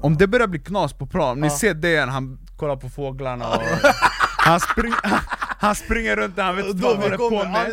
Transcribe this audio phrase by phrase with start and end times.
[0.00, 1.56] Om det börjar bli knas på plan, ni Ja.
[1.58, 3.62] ser det han kollar på fåglarna och
[4.38, 5.18] han, spring, han,
[5.58, 7.70] han springer runt där, han vet inte vad han håller på med.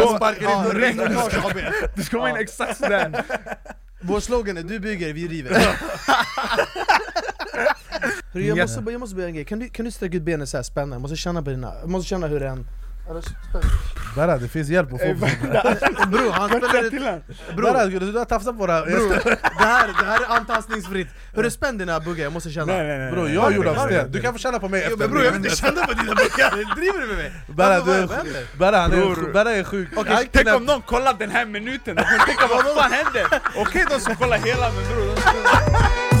[0.00, 1.92] Då- sparkar in AB.
[1.96, 3.24] Du ska komma in exakt sådär
[4.04, 5.54] Vår slogan är 'Du bygger, vi river'
[8.32, 10.46] Hörru, jag, måste, jag måste börja en grej, kan du, kan du sträcka ut benen
[10.46, 10.94] så här spänna?
[10.94, 12.66] Jag måste känna på dina, jag måste känna hur den...
[14.16, 15.14] Berra, det finns hjälp att få
[16.06, 17.22] Bror, han spänner han.
[17.56, 22.24] Berra, du har tafsat på det här, det här är antastningsfritt Hörru spänn dina buggar,
[22.24, 23.12] jag måste känna Nej, nej, nej.
[23.12, 25.32] Bror jag är gjord av sten, du kan få känna på mig efter bror jag
[25.32, 27.32] vill inte känna på dina buggar, driver du med mig?
[27.46, 28.58] Berra, du är?
[28.58, 29.32] Berra, han är sjuk.
[29.32, 32.46] Berra är sjuk Okej, Han tänk om någon kollar den här minuten, de kommer tänka
[32.46, 33.26] vad fan händer?
[33.56, 36.11] Okej de ska kolla hela men bror,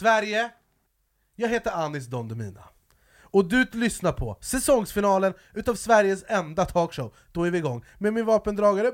[0.00, 0.50] Sverige,
[1.36, 2.64] jag heter Anis Don Demina
[3.22, 7.14] och du lyssnar på säsongsfinalen utav Sveriges enda talkshow.
[7.32, 8.92] Då är vi igång med min vapendragare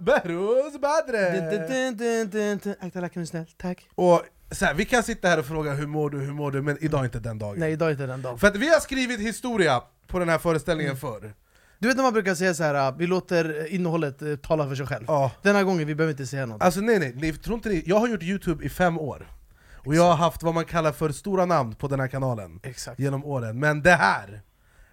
[0.00, 2.76] Behrouz Badre!
[2.80, 5.86] Akta lacken är snäll, tack Och så här, vi kan sitta här och fråga hur
[5.86, 7.58] mår du, hur mår du, men idag är inte den dagen.
[7.58, 10.38] Nej idag är inte den dagen För att vi har skrivit historia på den här
[10.38, 11.34] föreställningen förr.
[11.78, 14.86] Du vet när man brukar säga så här, vi låter innehållet eh, tala för sig
[14.86, 15.30] själv Ja.
[15.42, 17.82] Den här gången, vi behöver inte säga något Alltså nej nej, ni tror inte det.
[17.86, 19.28] jag har gjort youtube i fem år.
[19.86, 22.98] Och jag har haft vad man kallar för stora namn på den här kanalen Exakt,
[22.98, 23.58] genom åren.
[23.58, 24.42] Men det här,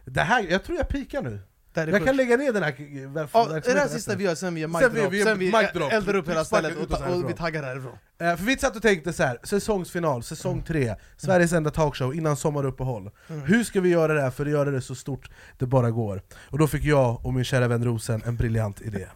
[0.06, 1.40] det här jag tror jag pikar nu.
[1.74, 2.16] Jag kan sjukt.
[2.16, 4.62] lägga ner den här ver- Ja, det är det här sista vi gör, sen vi
[4.62, 5.52] gör mic Sen drop, vi sen vi
[5.92, 8.82] eldar upp hela stället och, ta, och vi taggar härifrån Eh, För vi satt och
[8.82, 13.12] tänkte så här, säsongsfinal, säsong tre, Sveriges enda talkshow innan sommaruppehåll.
[13.28, 16.22] Hur ska vi göra det här för att göra det så stort det bara går?
[16.50, 19.08] Och då fick jag och min kära vän Rosen en briljant idé.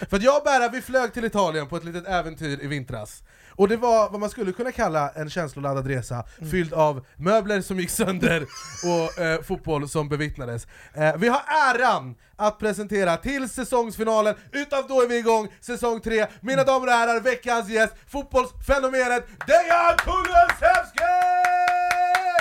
[0.10, 3.22] För att jag och Berra, vi flög till Italien på ett litet äventyr i vintras.
[3.60, 7.78] Och det var vad man skulle kunna kalla en känsloladdad resa, fylld av möbler som
[7.80, 8.42] gick sönder
[8.84, 10.66] och eh, fotboll som bevittnades.
[10.94, 16.26] Eh, vi har äran att presentera till säsongsfinalen, utav då är vi igång, säsong 3,
[16.40, 21.04] mina damer och herrar, veckans gäst, fotbollsfenomenet Dejan Kulusevski!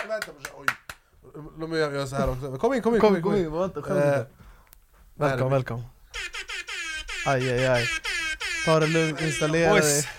[0.07, 0.65] Vänta, oj.
[1.57, 2.57] Låt mig göra så här också.
[2.57, 3.21] Kom in, kom in, kom in!
[3.21, 4.25] Kom in, inte skämt Eh.
[5.15, 5.85] Välkommen, välkommen
[7.25, 7.85] Aj aj aj
[8.65, 10.18] Ta det lugnt, installera dig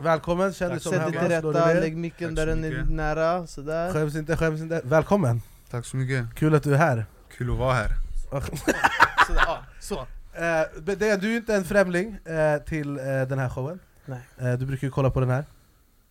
[0.00, 2.84] Välkommen, känn dig som Sätt dig till hemma, rätta, lägg micken där så den är
[2.84, 4.80] nära, sådär Skäms inte, skäms inte.
[4.84, 5.42] Välkommen!
[5.70, 7.06] Tack så mycket, Kul att du är här.
[7.36, 7.88] kul att vara här
[9.26, 10.82] sådär, ja, så Eh,
[11.18, 13.78] du är inte en främling eh, till eh, den här showen.
[14.04, 14.20] Nej.
[14.38, 15.44] Eh, du brukar ju kolla på den här.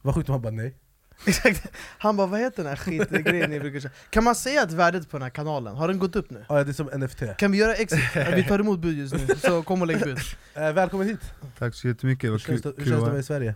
[0.02, 0.76] Vad sjukt om han bara nej.
[1.26, 3.92] Exakt, han bara vad heter den här skitgrejen ni brukar köra?
[4.10, 6.46] Kan man säga att värdet på den här kanalen, har den gått upp nu?
[6.50, 7.24] Ja, det är som NFT.
[7.38, 8.00] Kan vi göra exit?
[8.36, 10.18] Vi tar emot bud just nu, så kom och lägg bud
[10.54, 11.20] Eh, välkommen hit!
[11.60, 13.20] Tack så jättemycket, Hur vad känns kul, det, hur kul känns att det vara med
[13.20, 13.56] i Sverige?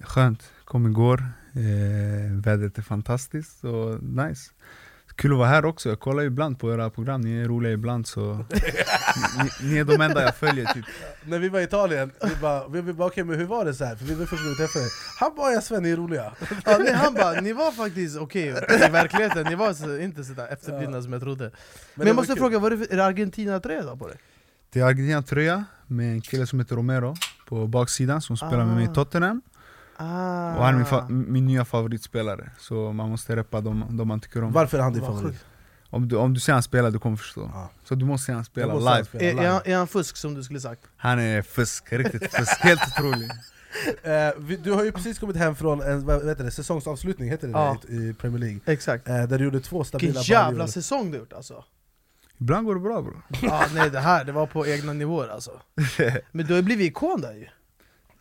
[0.00, 4.50] Skönt, kom igår, eh, vädret är fantastiskt och nice
[5.16, 8.06] Kul att vara här också, jag kollar ibland på era program, ni är roliga ibland
[8.06, 8.34] så
[9.42, 10.84] ni, ni är de enda jag följer typ
[11.24, 13.74] När vi var i Italien, vi bara, vi, vi bara okej men hur var det
[13.74, 13.96] så här?
[13.96, 14.84] För vi var första gången vi träffade.
[15.20, 16.32] Han bara ja Sven, ni är roliga.
[16.64, 20.48] ja, nej, Han bara, ni var faktiskt okej i verkligheten, ni var så, inte sådär
[20.52, 21.44] efterblivna som jag trodde
[21.94, 22.40] Men, det jag måste kul.
[22.40, 24.16] fråga, var det, för- är det Argentina-tröja på dig?
[24.70, 27.14] Det är Argentina-tröja med en kille som heter Romero
[27.48, 28.90] på baksidan som spelar med mig Ah.
[28.90, 29.42] i Tottenham
[29.96, 30.56] Ah.
[30.56, 34.20] Och han är min, fa- min nya favoritspelare, så man måste reppa de, de man
[34.20, 35.44] tycker om Varför är han din favorit?
[35.90, 37.70] om du, om du ser han spela, du kommer förstå Ja.
[37.84, 39.44] Så du måste se han spela live spela Är, live.
[39.46, 40.82] är, han, är han fusk som du skulle sagt?
[40.96, 43.30] Han är fusk, riktigt fusk, helt otrolig
[44.02, 47.52] Eh, du har ju precis kommit hem från en vad heter det, säsongsavslutning, heter det
[47.52, 47.76] Ja.
[47.86, 48.60] det, i, i Premier League.
[48.66, 50.66] Exakt Eh, där du gjorde två stabila Vilken jävla baljor.
[50.66, 51.64] säsong du gjort alltså
[52.38, 55.50] Ibland går det bra bror ah, Nej det här, det var på egna nivåer alltså
[56.32, 57.46] Men du har ju blivit ikon där ju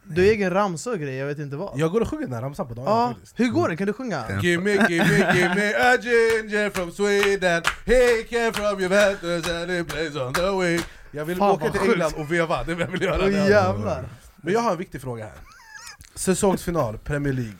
[0.05, 2.33] Du har egen ramsa och grejer, jag vet inte vad Jag går och sjunger den
[2.33, 3.39] här ramsan på dagen Ja, faktiskt.
[3.39, 3.77] hur går det?
[3.77, 4.27] Kan du sjunga?
[4.27, 9.49] Den- Give me, give me, give me a ginger from Sweden He came from Juventus
[9.49, 10.79] and he plays on the wing
[11.11, 11.91] Jag vill Fan, åka till sjukt.
[11.93, 13.49] England och veva, det är vad jag vill göra där.
[13.49, 14.05] jävlar!
[14.35, 15.33] Men jag har en viktig fråga här
[16.15, 17.57] Säsongsfinal, Premier League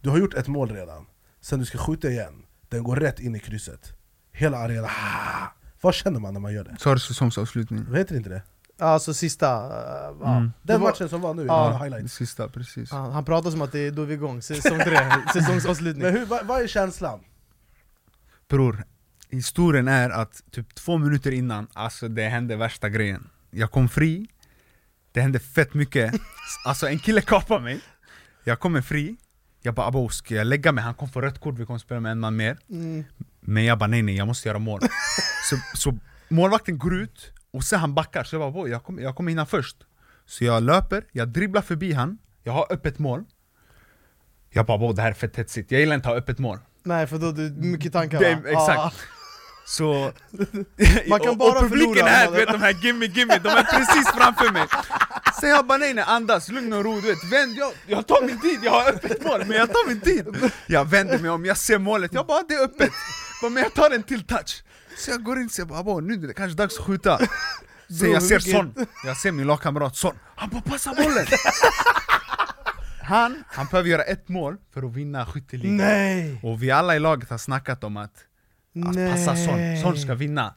[0.00, 1.06] Du har gjort ett mål redan
[1.40, 3.92] Sen du ska skjuta igen Den går rätt in i krysset
[4.32, 5.46] Hela arenan ah!
[5.80, 6.76] Vad känner man när man gör det?
[6.78, 8.42] Så har du säsongsavslutning Vad heter inte det?
[8.80, 10.36] Alltså sista, uh, ja.
[10.36, 10.52] Mm.
[10.62, 11.78] Det Den var- matchen som var nu, Ja.
[11.82, 14.78] highlights sista, precis han, han pratar som att det är då vi är igång, säsong
[14.78, 14.98] tre,
[15.32, 17.20] säsongsavslutning Men hur, vad, vad är känslan?
[18.48, 18.84] Bror,
[19.28, 24.26] historien är att typ två minuter innan, alltså det hände värsta grejen Jag kom fri,
[25.12, 26.14] det hände fett mycket
[26.66, 27.80] Alltså en kille kapade mig
[28.44, 29.16] Jag kommer fri,
[29.62, 30.84] jag bara abo ska jag lägga mig?
[30.84, 33.04] Han kom för rött kort, vi kommer spela med en man mer mm.
[33.40, 34.80] Men jag bara nej nej, jag måste göra mål
[35.50, 35.98] så, så
[36.28, 39.30] målvakten går ut, och sen han backar, så jag bara "Boy, jag kommer, jag kommer
[39.30, 39.76] hinna först.
[40.26, 43.24] Så jag löper, jag dribblar förbi han, jag har öppet mål.
[44.50, 46.58] Jag bara "Boy, det här är fett hetsigt, jag gillar inte att ha öppet mål.
[46.82, 48.78] Nej för då det mycket tankar Det exakt.
[48.78, 48.92] Ah.
[49.66, 50.12] Så...
[51.08, 53.62] Man kan bara och publiken förlora här, du vet de här gimme gimme, de är
[53.62, 54.66] precis framför mig.
[55.40, 57.32] Så jag bara nej nej andas, lugn och ro, du vet.
[57.32, 60.50] Vänd, jag, jag tar min tid, jag har öppet mål men jag tar min tid.
[60.66, 62.90] Jag vänder mig om, jag ser målet, jag bara det är öppet.
[63.42, 64.62] Men jag tar en till touch
[65.00, 66.14] Så jag går in och säger bara "Abo, nu?
[66.14, 67.18] Är det kanske dags att skjuta.
[67.98, 68.74] Så jag ser Son,
[69.04, 71.26] jag ser min lagkamrat Son, han bara passa bollen!
[73.02, 76.38] Han, han behöver göra ett mål för att vinna skytteligan!
[76.42, 78.12] Och vi alla i laget har snackat om att
[78.88, 80.54] att passa Son, Son ska vinna.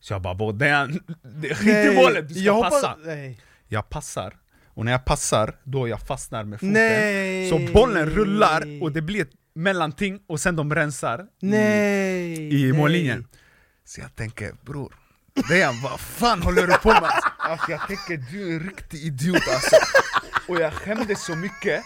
[0.00, 0.98] Så jag bara "Bo, det är
[1.40, 2.96] det är skit i målet, du ska jag hoppas- passa.
[3.04, 3.40] Nej.
[3.68, 4.34] Jag passar,
[4.66, 6.72] och när jag passar, då jag fastnar med foten.
[6.72, 7.50] Nej.
[7.50, 13.26] Så bollen rullar och det blir ett mellanting och sen de rensar i, i mållinjen
[13.88, 14.92] Så jag tänker bror,
[15.48, 17.10] Dejan vad fan håller du på med?
[17.38, 19.76] Alltså jag tänker du är en riktig idiot alltså
[20.48, 21.82] Och jag skämdes så mycket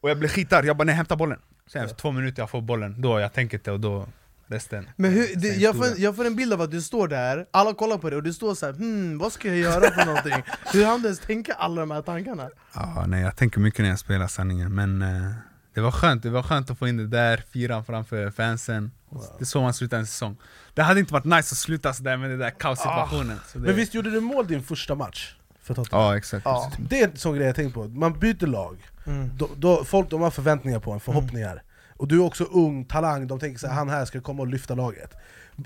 [0.00, 2.60] Och jag blev skitarg, jag bara nej hämta bollen Sen efter två minuter jag får
[2.60, 4.08] bollen, då jag tänker inte och då
[4.46, 7.46] resten Men hur, det, jag, får, jag får en bild av att du står där,
[7.50, 10.06] alla kollar på dig och du står så här, hmm, vad ska jag göra för
[10.06, 10.42] någonting?
[10.72, 12.50] Hur hann du ens tänka alla de här tankarna?
[12.74, 15.32] Ja, nej jag tänker mycket när jag spelar sanningen men eh,
[15.78, 18.90] det var skönt, det var skönt att få in det där, firan framför fansen.
[19.10, 20.36] Det är så man slutar en säsong.
[20.74, 23.40] Det hade inte varit nice att sluta sådär med den där kaossituationen.
[23.52, 25.34] Det, Men visst gjorde du mål din första match?
[25.62, 26.04] För Tottenham?
[26.06, 26.72] Ja exakt, Ja.
[26.78, 28.76] Det är en sån grej jag tänkt på, man byter lag,
[29.06, 29.30] Mm.
[29.36, 31.62] då, då, folk de har förväntningar på en, förhoppningar.
[31.96, 34.74] Och du är också ung, talang, de tänker att han här ska komma och lyfta
[34.74, 35.14] laget.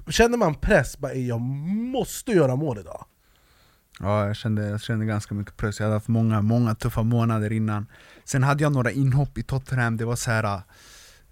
[0.09, 3.05] Känner man press, bara "Ey, jag måste göra mål idag?
[4.03, 7.53] Ja jag kände, jag kände ganska mycket press, jag hade haft många, många tuffa månader
[7.53, 7.87] innan
[8.25, 10.63] Sen hade jag några inhopp i Tottenham, det var så här.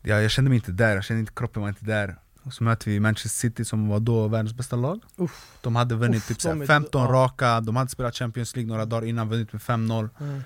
[0.03, 2.65] Ja, jag kände mig inte där, jag kände inte kroppen var inte där Och så
[2.65, 5.57] mötte vi Manchester City som var då världens bästa lag Uff.
[5.61, 7.13] De hade vunnit Uff, typ såhär är- 15 ja.
[7.13, 10.41] raka, de hade spelat Champions League några dagar innan, vunnit med 5-0 Mm.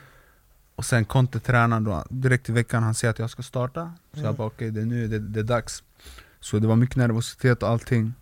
[0.77, 4.19] Och sen Conte tränaren då, direkt i veckan, han säger att jag ska starta Så
[4.19, 4.27] Mm.
[4.27, 5.83] jag bara okej, det är nu, det, det är dags
[6.41, 8.15] Så det var mycket nervositet och allting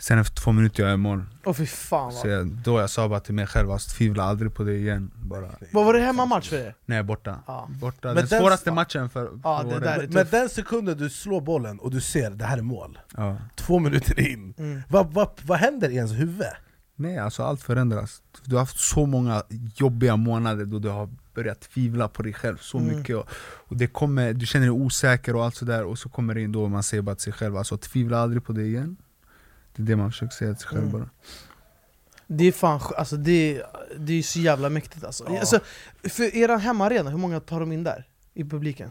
[0.00, 2.90] Sen efter två minuter jag är i mål Åh fy fan Så jag, då jag
[2.90, 6.00] sa bara till mig själv, alltså, tvivla aldrig på det igen bara Vad var det
[6.00, 6.74] hemmamatch för er?
[6.86, 7.68] Nej borta, Ja.
[7.80, 8.08] borta.
[8.08, 11.78] Men den den- svåraste matchen för, Ja, för det Men, den sekunden du slår bollen
[11.78, 13.36] och du ser det här är mål, ja.
[13.56, 14.82] två minuter in, Mm.
[14.88, 16.46] vad, vad, vad händer i ens huvud?
[16.96, 19.42] Nej alltså allt förändras Du har haft så många
[19.74, 22.96] jobbiga månader då du har börjat tvivla på dig själv så Mm.
[22.98, 23.28] mycket och,
[23.68, 26.52] och det kommer, Du känner dig osäker och allt sådär och så kommer det in
[26.52, 28.96] då och man säger bara till sig själv alltså tvivla aldrig på det igen
[29.76, 30.92] Det är det man försöker säga till sig själv Mm.
[30.92, 31.08] bara
[32.26, 33.62] Det är fan alltså det,
[33.98, 35.24] det är så jävla mäktigt alltså.
[35.28, 35.40] Ja.
[35.40, 35.60] alltså
[36.02, 38.04] För eran hemmaarena, hur många tar de in där?
[38.34, 38.90] I publiken?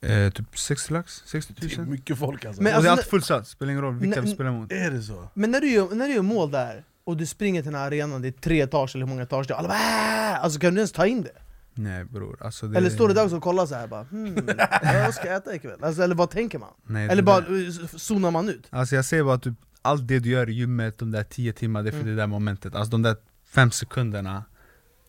[0.00, 2.62] eh, Typ 60 lax, 60 Det är 000 mycket folk alltså.
[2.62, 4.90] Men Och det är alltså, alltid fullsatt, spelar ingen roll vilka vi spelar mot är
[4.90, 5.28] det så?
[5.34, 7.86] Men när du, gör, när du gör mål där, och du springer till den här
[7.86, 10.58] arenan, det är tre etage eller hur många etage det är, alla bara "Äh!" Alltså
[10.60, 11.30] kan du ens ta in det?
[11.74, 14.34] Nej bror, alltså det Eller står du där också och kollar så här bara hmm,
[15.04, 15.84] vad ska jag äta ikväll?
[15.84, 16.68] Alltså, eller vad tänker man?
[16.84, 18.66] Nej, Eller bara där- eh, zonar man ut?
[18.70, 21.52] Alltså jag säger bara att typ, allt det du gör i gymmet, de där 10
[21.52, 22.16] timmarna, det är för Mm.
[22.16, 23.16] det där momentet Alltså de där
[23.50, 24.44] 5 sekunderna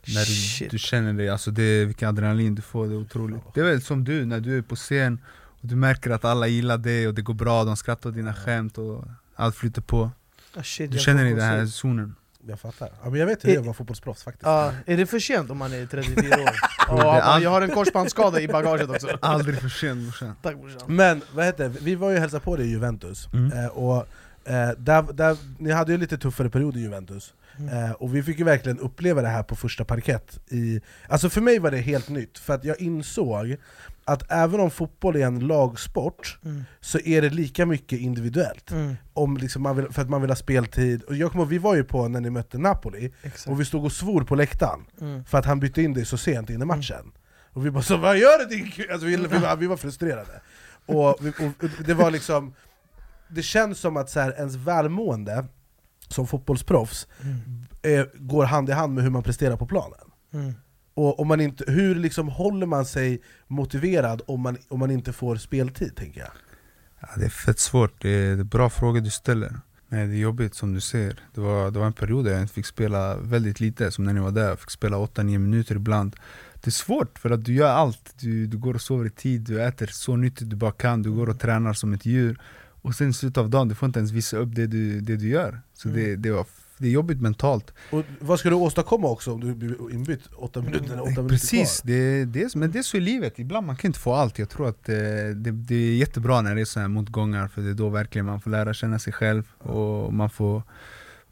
[0.07, 0.71] När du, Shit.
[0.71, 3.81] du känner dig, alltså det vilken adrenalin du får, det är otroligt Det är väl
[3.81, 5.19] som du, när du är på scen
[5.61, 8.33] och du märker att alla gillar dig och det går bra, de skrattar åt dina
[8.33, 9.05] skämt och
[9.35, 10.11] allt flyter på
[10.55, 12.15] Ah, shit, Du känner dig i den här zonen
[12.47, 12.89] Jag fattar.
[13.03, 14.45] Ja, men jag vet hur det är att vara fotbollsproffs faktiskt.
[14.45, 16.49] Ja, är det för sent om man är 34 år?
[17.21, 21.21] allt- jag har en korsbandsskada i bagaget också Aldrig för sent morsan Tack brorsan Men
[21.33, 23.51] vad heter vi var ju och hälsade på dig i Juventus, Mm.
[23.59, 24.07] eh, och
[24.45, 27.85] eh, där, där, ni hade ju lite tuffare period i Juventus Mm.
[27.85, 31.41] eh, Och vi fick ju verkligen uppleva det här på första parkett i, Alltså för
[31.41, 33.55] mig var det helt nytt, för att jag insåg
[34.05, 36.63] att även om fotboll är en lagsport mm.
[36.81, 38.95] så är det lika mycket individuellt Mm.
[39.13, 41.75] om liksom man vill, För att man vill ha speltid, och jag kommer vi var
[41.75, 45.25] ju på när ni mötte Napoli, Exakt och vi stod och svor på läktaren mm.
[45.25, 47.11] för att han bytte in dig så sent in i matchen
[47.53, 49.77] Och vi bara så, vad gör du din kille?" alltså, vi, vi, var, vi var
[49.77, 50.41] frustrerade
[50.85, 52.53] och, vi, och det var liksom
[53.35, 55.45] Det känns som att så här, ens välmående
[56.07, 57.99] som fotbollsproffs Mm.
[57.99, 59.99] eh, går hand i hand med hur man presterar på planen.
[60.33, 60.53] Mm.
[60.93, 65.13] och om man inte, Hur liksom håller man sig motiverad om man, om man inte
[65.13, 66.29] får speltid, tänker jag?
[66.99, 69.59] ja, Det är fett svårt, det är, bra frågor du ställer.
[69.89, 71.19] Nej det är jobbigt som du ser.
[71.33, 74.19] Det var, det var en period där jag fick spela väldigt lite, som när ni
[74.19, 76.15] var där, jag fick spela 8-9 minuter ibland.
[76.53, 79.41] Det är svårt för att du gör allt, du, du går och sover i tid,
[79.41, 82.39] du äter så nyttigt du bara kan, du går och tränar som ett djur
[82.83, 85.15] Och sen i slutet av dagen, du får inte ens visa upp det du, det
[85.17, 85.61] du gör.
[85.73, 85.99] Så Mm.
[86.03, 86.45] det, det, var,
[86.77, 87.73] det är jobbigt mentalt.
[87.91, 91.81] Och vad ska du åstadkomma också om du blir inbytt åtta minuter, åtta minuter Precis,
[91.81, 91.91] kvar?
[91.91, 94.39] det, det, men det är så i livet, ibland man kan inte få allt.
[94.39, 94.95] Jag tror att eh,
[95.35, 98.25] det, det är jättebra när det är så här motgångar För det är då verkligen
[98.25, 100.63] man får lära känna sig själv och man får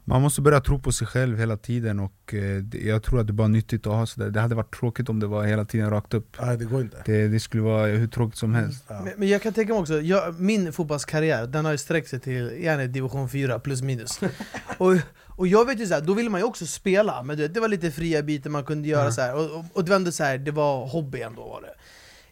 [0.04, 3.30] Man måste börja tro på sig själv hela tiden och eh, jag tror att det
[3.30, 4.30] är bara nyttigt att ha sådär.
[4.30, 6.36] Det hade varit tråkigt om det var hela tiden rakt upp.
[6.42, 7.02] Nej det går inte.
[7.04, 8.84] Det, det skulle vara hur tråkigt som helst.
[8.88, 9.00] Ja.
[9.04, 12.20] Men, men jag kan tänka mig också, jag, min fotbollskarriär den har ju sträckt sig
[12.20, 14.20] till gärna division 4 plus minus
[14.78, 14.94] och,
[15.26, 17.60] och jag vet ju såhär, då ville man ju också spela, men du vet, det
[17.60, 19.12] var lite fria bitar man kunde göra Mm.
[19.12, 21.60] så här, och, och, och det var ändå så här, det var hobby ändå var
[21.62, 21.74] det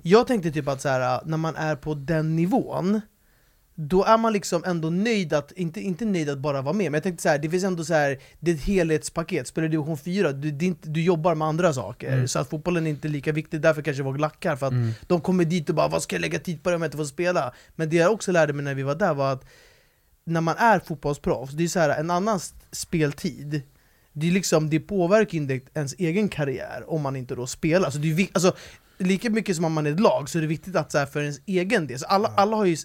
[0.03, 3.01] Jag tänkte typ att så här, när man är på den nivån
[3.89, 6.95] då är man liksom ändå nöjd att, inte, inte nöjd att bara vara med, men
[6.95, 9.73] jag tänkte så här, det finns ändå så här, det är ett helhetspaket, spelar du
[9.73, 12.29] division 4, du, det inte, du jobbar med andra saker, Mm.
[12.29, 14.91] så att fotbollen är inte lika viktig, därför kanske folk lackar, för att Mm.
[15.07, 16.97] de kommer dit och bara 'Vad ska jag lägga tid på det om jag inte
[16.97, 19.45] får spela?' Men det jag också lärde mig när vi var där var att
[20.25, 22.41] när man är fotbollsproffs, det är så här, en annan
[22.73, 23.63] speltid
[24.13, 27.91] det, är liksom, det påverkar inte ens egen karriär om man inte då spelar.
[27.91, 28.57] Så det är, alltså,
[28.99, 31.07] lika mycket som om man är ett lag så är det viktigt att så här,
[31.07, 32.77] för ens egen del, så alla, alla har ju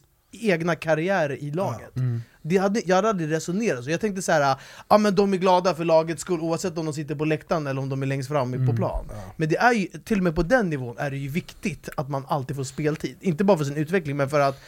[0.41, 1.95] egna karriärer i laget.
[1.95, 2.21] Mm.
[2.41, 4.55] Det hade, jag hade aldrig resonerat så, jag tänkte så här,
[4.87, 7.81] ah, men de är glada för lagets skull oavsett om de sitter på läktaren eller
[7.81, 8.75] om de är längst fram på Mm.
[8.75, 9.05] plan.
[9.09, 9.15] Ja.
[9.37, 12.09] Men det är ju, till och med på den nivån är det ju viktigt att
[12.09, 13.15] man alltid får speltid.
[13.21, 14.61] Inte bara för sin utveckling, men för att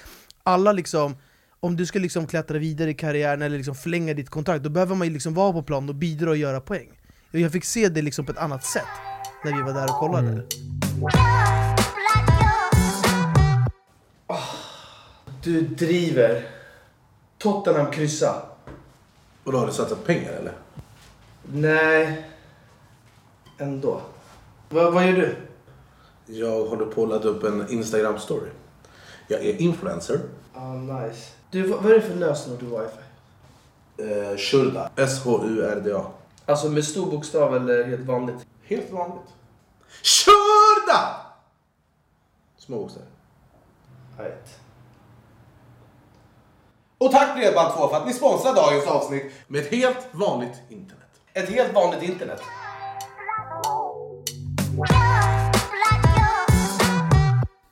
[0.44, 1.16] alla liksom
[1.60, 4.96] om du ska liksom klättra vidare i karriären eller liksom förlänga ditt kontrakt, då behöver
[4.96, 6.88] man ju liksom vara på plan och bidra och göra poäng.
[7.32, 8.84] Jag fick se det liksom på ett annat sätt
[9.46, 10.28] när vi var där och kollade.
[10.28, 11.77] Mm.
[15.48, 16.50] Du driver.
[17.38, 18.42] Tottenham kryssa.
[19.44, 20.54] Vadå, har du satsat pengar eller?
[21.44, 22.26] Nej.
[23.58, 24.02] Ändå.
[24.70, 25.36] vad vad gör du?
[26.26, 28.50] Jag håller på att ladda upp en Instagram-story.
[29.28, 30.20] Jag är influencer.
[30.54, 31.32] Ah, nice.
[31.52, 33.02] Du, vad vad är det för lösenord till wifi?
[34.14, 34.90] Eh, Shurda.
[34.96, 36.06] S-H-U-R-D-A.
[36.46, 38.46] Alltså med stor bokstav eller helt vanligt?
[38.64, 39.30] Helt vanligt.
[40.04, 41.22] Shurda!
[42.58, 43.08] Små bokstäver.
[44.18, 44.60] Right.
[47.00, 51.08] Och tack Bredband2 för att ni sponsrar dagens avsnitt med ett helt vanligt internet.
[51.34, 52.42] Ett helt vanligt internet.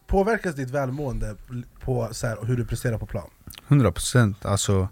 [0.08, 1.36] Påverkas ditt välmående
[1.80, 3.30] på så här, hur du presterar på plan?
[3.68, 4.88] 100% alltså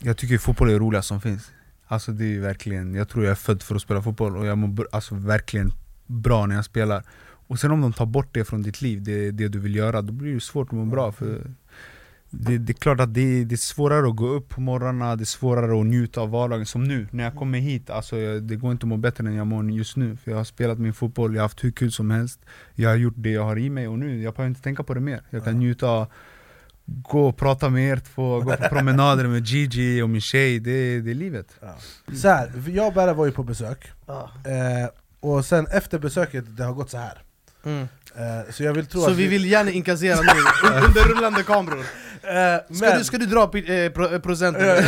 [0.00, 1.50] Jag tycker fotboll är det roligaste som finns
[1.86, 4.58] Alltså det är verkligen, jag tror jag är född för att spela fotboll och jag
[4.58, 5.72] mår alltså verkligen
[6.06, 7.02] bra när jag spelar
[7.46, 10.02] Och sen om de tar bort det från ditt liv, det, det du vill göra,
[10.02, 11.54] då blir det svårt att må bra för
[12.30, 15.22] det, det är klart att det, det är svårare att gå upp på morgnarna, det
[15.22, 18.56] är svårare att njuta av vardagen Som nu, när jag kommer hit, alltså jag, det
[18.56, 20.16] går inte att må bättre än jag mår just nu.
[20.16, 22.40] För jag har spelat min fotboll, jag har haft hur kul som helst.
[22.74, 24.94] Jag har gjort det jag har i mig och nu, jag behöver inte tänka på
[24.94, 25.22] det mer.
[25.30, 26.06] Jag kan njuta av
[26.84, 31.00] gå och prata med er två, gå på promenader med Gigi och min tjej, det,
[31.00, 31.46] det är livet.
[32.16, 34.30] Så här, jag och Berra var ju på besök, Ja.
[34.44, 34.88] eh,
[35.20, 37.22] och sen efter besöket, det har gått så här.
[37.64, 37.88] Mm.
[38.14, 40.28] Eh, så jag vill tro Så att vi vill gärna inkassera nu,
[40.86, 41.84] under rullande kameror.
[42.22, 44.62] Eh, Ska, men, du, ska du dra eh, pro, eh, procenten?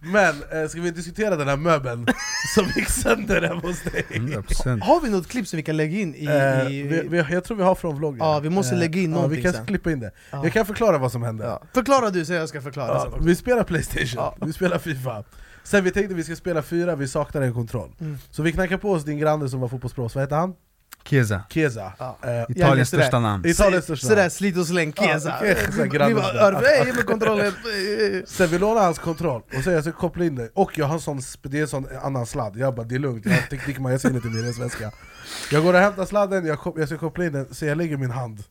[0.00, 2.06] men eh, ska vi diskutera den här möbeln
[2.54, 4.06] som gick sönder hemma hos dig?
[4.10, 6.24] 100% Har vi något klipp som vi kan lägga in i...
[6.24, 8.18] Eh, i vi, vi, jag tror vi har från vloggen.
[8.18, 9.66] Ja, vi måste lägga in ja, någonting Vi kan sen.
[9.66, 10.10] klippa in det.
[10.30, 10.40] Ja.
[10.44, 11.44] Jag kan förklara vad som hände.
[11.44, 11.62] ja.
[11.74, 14.36] Förklara du så jag ska förklara Ja, vi spelar Playstation, Ja.
[14.46, 15.24] vi spelar Fifa
[15.62, 18.18] Sen vi tänkte vi ska spela fyra, vi saknar en kontroll Mm.
[18.30, 20.54] Så vi knackar på oss din granne som var fotbollsproffs, vad heter han?
[21.08, 22.18] Chiesa, Keza Ja.
[22.22, 22.98] Ja, Italiens där.
[22.98, 23.46] största namn.
[23.46, 25.02] Italiens största Sådär slit och släng, Ja.
[25.12, 27.52] "Örve, ge mig kontrollen.
[28.26, 30.98] Sen vi lånar hans kontroll, och så jag ska koppla in det Och jag har
[30.98, 33.40] sån, sp- det är en sån annan sladd, jag bara det är lugnt, jag har
[33.40, 34.90] teknikmagasinet i min resväska
[35.50, 38.10] Jag går och hämtar sladden, jag, jag ska koppla in den, så jag lägger min
[38.10, 38.42] hand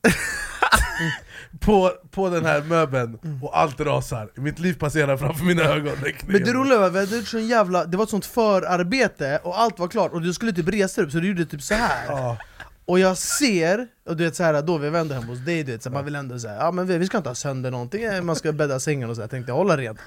[1.59, 5.95] på, på den här möbeln, och allt rasar Mitt liv passerar framför mina ögon
[6.25, 9.39] Men det roliga var att vi hade gjort sån jävla, det var ett sånt förarbete
[9.43, 11.73] och allt var klart och du skulle typ resa upp så du gjorde typ så
[11.73, 12.05] här.
[12.07, 12.37] Ja.
[12.85, 15.71] Och jag ser, och du vet så här, då vi vände hem hos dig, du
[15.71, 18.03] vet, så man vill ändå säga ja men vi, vi ska inte ha sönder någonting,
[18.03, 19.99] eh, man ska bädda sängen och så, jag tänkte hålla rent.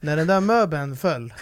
[0.00, 1.34] När den där möbeln föll,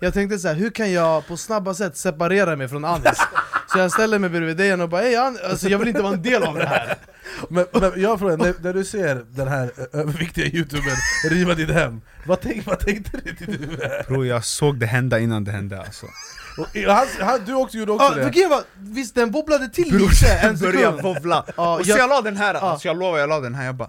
[0.00, 3.18] jag tänkte så här, hur kan jag på snabba sätt separera mig från Anis?
[3.74, 6.42] Så jag ställer mig bredvid dig och bara alltså, jag vill inte vara en del
[6.42, 6.96] av det här.
[7.48, 10.96] Men, men jag frågar, när, när du ser den här överviktiga youtubern
[11.30, 13.76] riva ditt hem, vad, tänk, vad tänkte du till du?
[14.08, 16.06] Bro jag såg det hända innan det hände alltså
[16.58, 18.46] Och Han, han, du också gjorde också för det?
[18.48, 21.02] var, visst den wobblade till lite en började sekund.
[21.02, 22.60] wobbla Ja, Och så jag- jag la den här, Ja.
[22.60, 23.88] alltså jag lovar jag la den här, jag bara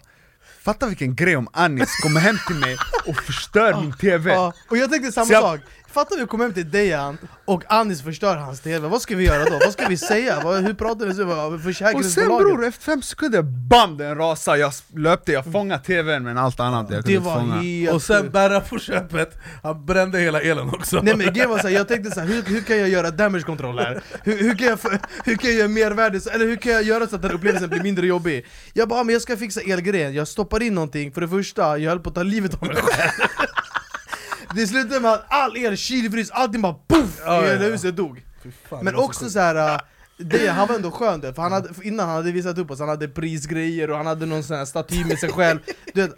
[0.64, 2.78] Fatta vilken grej om Anis kommer hem till mig
[3.08, 4.38] och förstör min TV
[4.70, 5.60] och jag tänkte samma jag- sak,
[5.96, 9.46] fattar vi kom hem till Dejan och Anis förstör hans TV, vad ska vi göra
[9.46, 9.52] då?
[9.66, 10.40] Vad ska vi säga?
[10.44, 11.24] Vad, hur pratar vi?
[11.24, 12.48] Vad- Och sen Försäkringsbolaget?
[12.48, 13.98] bror, efter fem sekunder, BAM!
[13.98, 17.36] Den rasade, jag löpte, jag fångade TVn men allt annat jag Det kunde inte var
[17.40, 21.50] fånga helt Och sen bära på köpet, han brände hela elen också Nej men grejen
[21.50, 24.04] var såhär, jag tänkte såhär, hur, hur kan jag göra damage control här?
[24.24, 24.80] Hur, hur, kan jag,
[25.26, 27.84] hur kan jag göra mervärde, eller hur kan jag göra så att den upplevelsen blir
[27.84, 28.46] mindre jobbig?
[28.74, 31.78] Jag bara, "Ah, men jag ska fixa elgrejen, jag stoppar in någonting, för det första,
[31.78, 33.12] jag höll på att ta livet av mig själv
[34.56, 35.78] Det slutade med att all el,
[36.12, 37.22] frys, allting bara poff!
[37.26, 37.72] Ja, I ja, hela ja.
[37.72, 38.24] huset dog
[38.70, 39.34] fan, Men också sjukt.
[39.34, 39.74] så här.
[39.74, 39.80] äh,
[40.18, 42.80] det, han var ändå skön för han hade, för innan han hade visat upp oss,
[42.80, 45.60] han hade prisgrejer och han hade någon sån här staty med sig själv
[45.94, 46.16] du vet,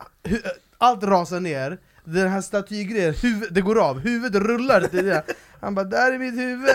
[0.77, 1.77] Allt rasar ner,
[2.13, 4.81] den här statygrejen, huvud, det går av, huvudet rullar.
[4.81, 5.23] Till det
[5.61, 6.69] Han bara 'där är mitt huvud'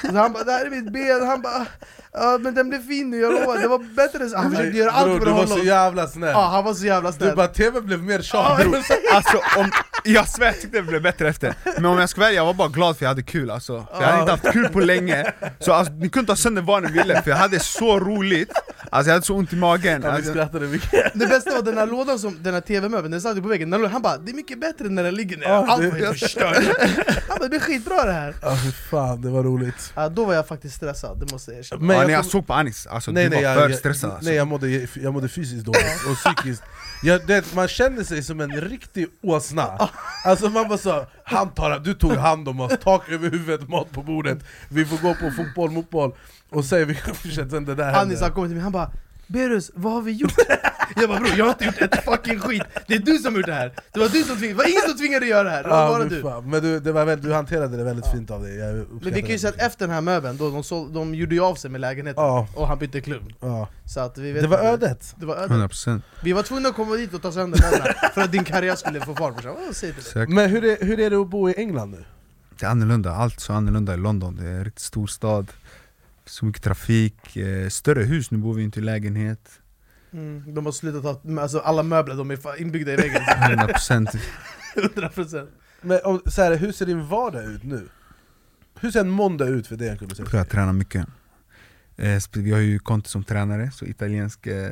[0.00, 1.66] så Han bara 'där är mitt ben' Han bara
[2.12, 4.36] ja, 'men den blev fin nu, jag lovar' Det var bättre så.
[4.36, 6.30] Han försökte göra allt Bror, för du att var hålla så oss jävla snäll.
[6.30, 8.58] Ja, han var så jävla Du snäll bara TV blev mer tjat.
[8.58, 8.82] Bror
[9.12, 9.70] Alltså om,
[10.04, 11.54] jag svär jag tyckte det blev bättre efter.
[11.74, 13.86] Men om jag ska välja, jag var bara glad för jag hade kul alltså.
[13.94, 15.32] För Jag hade inte haft kul på länge.
[15.58, 18.52] Så alltså, ni kunde ta sönder vad ni ville, för jag hade så roligt
[18.90, 20.02] Alltså jag hade så ont i magen.
[20.02, 21.12] Ja, vi alltså, skrattade mycket?
[21.14, 23.70] Det bästa var den här lådan, som, den här TV-möbeln, den satt ju på väggen,
[23.70, 26.56] den han bara 'det är mycket bättre när den ligger ner' Allt det- var förstört.
[27.28, 28.32] Han bara 'det blir skitbra det här'
[28.64, 29.92] fy fan, det var roligt.
[29.96, 31.82] Ja, då var jag faktiskt stressad, det måste jag erkänna.
[31.86, 34.10] Men ja, jag jag såg på Anis, alltså nej, du nej, var jag, för stressad
[34.10, 34.24] alltså.
[34.24, 36.62] nej jag, mådde, jag mådde fysiskt dåligt och psykiskt.
[37.02, 39.88] Jag, det, Man känner sig som en riktig åsna.
[40.24, 43.92] Alltså man bara så, han tar, du tog hand om oss, tak över huvudet, mat
[43.92, 44.38] på bordet.
[44.68, 46.14] Vi får gå på fotboll, motboll.
[46.50, 48.90] Och sen vi fortsätter sen det där Anis han kommer till mig, han bara
[49.26, 50.32] 'Berus, vad har vi gjort?'
[50.96, 53.38] Jag bara 'bror, jag har inte gjort ett fucking skit, det är du som har
[53.38, 55.44] gjort det här' Det var du som tvingade, det var ingen som tvingade dig göra
[55.44, 56.22] det här, det var Ja, bara du.
[56.22, 56.50] fan.
[56.50, 59.20] Men du, det var väl, du hanterade det väldigt fint av dig, jag Men vi
[59.20, 61.54] kan ju säga att efter den här möbeln, då de, såld, de gjorde ju av
[61.54, 63.68] sig med lägenheten, Ja, och han bytte klubb ja.
[63.84, 65.14] Så att vi vet Det var ödet.
[65.16, 65.50] Det var ödet.
[65.50, 68.76] 100% Vi var tvungna att komma dit och ta sönder möblerna för att din karriär
[68.76, 69.54] skulle få fart brorsan.
[70.34, 72.04] Men hur är, hur är det att bo i England nu?
[72.60, 75.52] Det är annorlunda, allt så annorlunda i London, det är en riktigt stor stad.
[76.26, 79.50] Så mycket trafik, eh, större hus, nu bor vi inte i lägenhet
[80.12, 83.22] Mm, de har slutat ha, alltså alla möbler, de är inbyggda i väggen.
[83.22, 84.18] 100%
[84.76, 85.48] 100%
[85.82, 87.88] Men om, så här, hur ser din vardag ut nu?
[88.80, 89.98] Hur ser en måndag ut för dig
[90.32, 91.06] Jag tränar mycket.
[91.98, 94.70] Eh, Vi har ju Conte som tränare, så italiensk eh,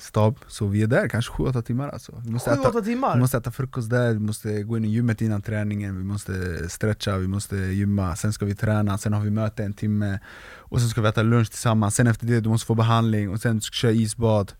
[0.00, 0.38] stab.
[0.46, 2.22] Så vi är där kanske 7-8 timmar alltså.
[2.24, 3.18] vi, måste äta, 7-8 vi timmar?
[3.18, 6.32] måste äta frukost där, vi måste gå in i gymmet innan träningen Vi måste
[6.68, 10.18] stretcha, vi måste gymma, sen ska vi träna, sen har vi möte en timme.
[10.56, 13.40] Och sen ska vi äta lunch tillsammans, sen efter det du måste få behandling och
[13.40, 14.52] sen ska du köra isbad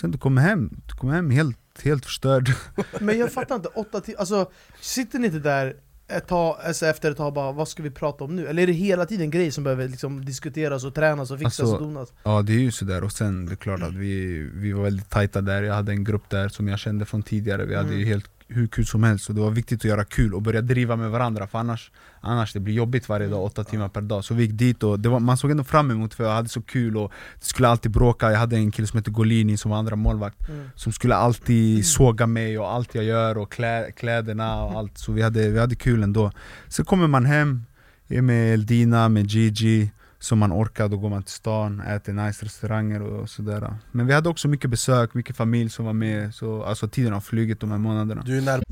[0.00, 2.52] Sen du kommer hem, du kommer hem helt, helt förstörd
[3.00, 5.76] Men jag fattar inte, 8 timmar, alltså sitter ni inte där
[6.08, 8.46] ett tag, alltså efter ett tag bara vad ska vi prata om nu?
[8.46, 11.76] Eller är det hela tiden grejer som behöver liksom diskuteras och tränas och fixas Alltså,
[11.76, 12.12] och donas?
[12.22, 15.10] Ja det är ju sådär, och sen det är klart att vi, vi var väldigt
[15.10, 17.94] tajta där, jag hade en grupp där som jag kände från tidigare, vi hade ju
[17.96, 18.08] Mm.
[18.08, 20.96] helt hur kul som helst, och det var viktigt att göra kul och börja driva
[20.96, 24.24] med varandra för annars, annars det blir jobbigt varje dag, åtta timmar per dag.
[24.24, 26.48] Så vi gick dit och det var, man såg ändå fram emot för jag hade
[26.48, 29.70] så kul och det skulle alltid bråka, jag hade en kille som hette Golini som
[29.70, 30.70] var andra målvakt Mm.
[30.74, 35.12] Som skulle alltid såga mig och allt jag gör och klä, kläderna och allt, så
[35.12, 36.32] vi hade, vi hade kul ändå.
[36.68, 37.64] Sen kommer man hem,
[38.08, 39.90] är med Eldina, med Gigi
[40.24, 44.12] som man orkar, då går man till stan, äter nice restauranger och sådär Men vi
[44.12, 47.70] hade också mycket besök, mycket familj som var med, så alltså tiden har flugit de
[47.70, 48.62] här månaderna Du är nära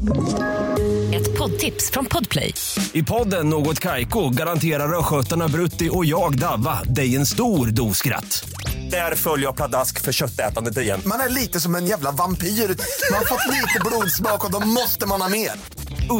[1.15, 2.55] Ett poddtips från Podplay.
[2.93, 8.51] I podden Något Kaiko garanterar östgötarna Brutti och jag, Davva, dig en stor dos skratt.
[8.91, 11.01] Där följer jag pladask för köttätandet igen.
[11.07, 12.47] Man är lite som en jävla vampyr.
[12.47, 15.51] Man har fått lite blodsmak och då måste man ha mer.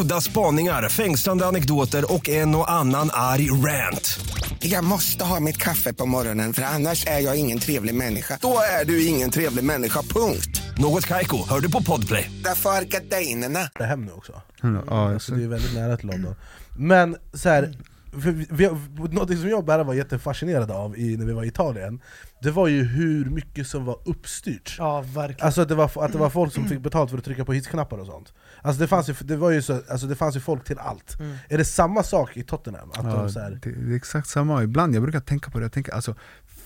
[0.01, 4.19] Udda spaningar, fängslande anekdoter och en och annan arg rant.
[4.65, 8.37] Jag måste ha mitt kaffe på morgonen för annars är jag ingen trevlig människa.
[8.41, 10.61] Då är du ingen trevlig människa, punkt.
[10.77, 12.31] Något Kaiko, hör du på Podplay.
[12.43, 13.69] Därför är gardinerna.
[13.79, 14.41] hem nu också
[14.87, 16.35] Ja, Alltså det är väldigt nära till London
[16.77, 17.73] Men så här,
[18.15, 18.69] vi, vi,
[19.11, 22.01] något som jag och Berra var jättefascinerade av i, när vi var i Italien
[22.41, 24.75] Det var ju hur mycket som var uppstyrt.
[24.77, 25.45] Ja verkligen.
[25.45, 27.53] Alltså att det, var, att det var folk som fick betalt för att trycka på
[27.53, 28.33] hissknappar och sånt.
[28.61, 31.19] Alltså det fanns ju, det var ju så, alltså det fanns ju folk till allt.
[31.19, 31.35] Mm.
[31.49, 32.91] Är det samma sak i Tottenham?
[32.91, 35.59] Att Ja, de så här, det, det är exakt samma, ibland jag brukar tänka på
[35.59, 36.15] det, jag tänker alltså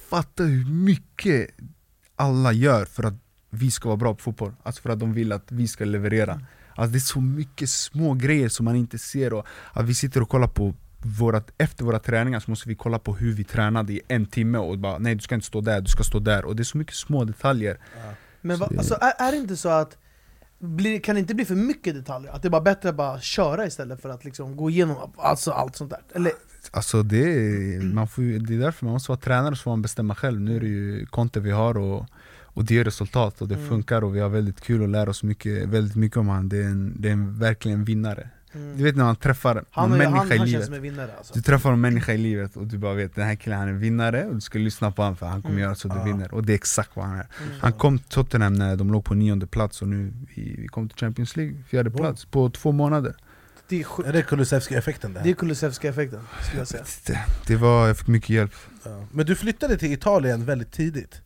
[0.09, 1.49] Fatta hur mycket
[2.15, 3.13] alla gör för att
[3.49, 6.41] vi ska vara bra på fotboll, alltså för att de vill att vi ska leverera.
[6.75, 10.21] Alltså det är så mycket små grejer som man inte ser och att vi sitter
[10.21, 13.93] och kollar på vårat, efter våra träningar så måste vi kolla på hur vi tränade
[13.93, 16.45] i en timme och bara nej du ska inte stå där, du ska stå där
[16.45, 17.77] och det är så mycket små detaljer
[18.41, 19.97] Men Så va, det- alltså, är, är det inte så att
[20.59, 22.31] blir, kan det inte bli för mycket detaljer?
[22.31, 25.51] Att det är bara bättre att bara köra istället för att liksom gå igenom alltså,
[25.51, 25.99] allt sånt där?
[26.15, 26.31] Eller,
[26.71, 29.81] Alltså det är, man får, det är därför man måste vara tränare så får man
[29.81, 30.39] bestämma själv.
[30.41, 32.05] Nu är det ju Conte vi har och,
[32.43, 33.67] och det ger resultat och det Mm.
[33.69, 36.49] funkar och vi har väldigt kul och lär oss mycket, väldigt mycket om han.
[36.49, 37.85] Det är, en, det är en, verkligen en
[38.57, 38.77] vinnare.
[38.77, 39.65] Du vet när man träffar mm.
[39.71, 40.65] han, någon är- människa han, i han livet.
[40.65, 41.33] som en vinnare alltså.
[41.33, 43.73] Du träffar en människa i livet och du bara vet den här killen han är
[43.73, 45.63] vinnare och du ska lyssna på honom för han kommer Mm.
[45.63, 46.03] göra så du Ja.
[46.03, 46.33] vinner.
[46.33, 47.27] Och det är exakt vad han är.
[47.41, 47.53] Mm.
[47.61, 50.89] Han kom till Tottenham när de låg på nionde plats och nu vi, vi kom
[50.89, 51.97] till Champions League, fjärde Wow.
[51.97, 53.15] plats på två månader.
[53.69, 55.23] Det är, är det Kulusevski-effekten där?
[55.23, 58.53] det är Kulusevska effekten skulle jag säga Det, det var, jag fick mycket hjälp.
[58.83, 59.05] Ja.
[59.11, 61.21] Men du flyttade till Italien väldigt tidigt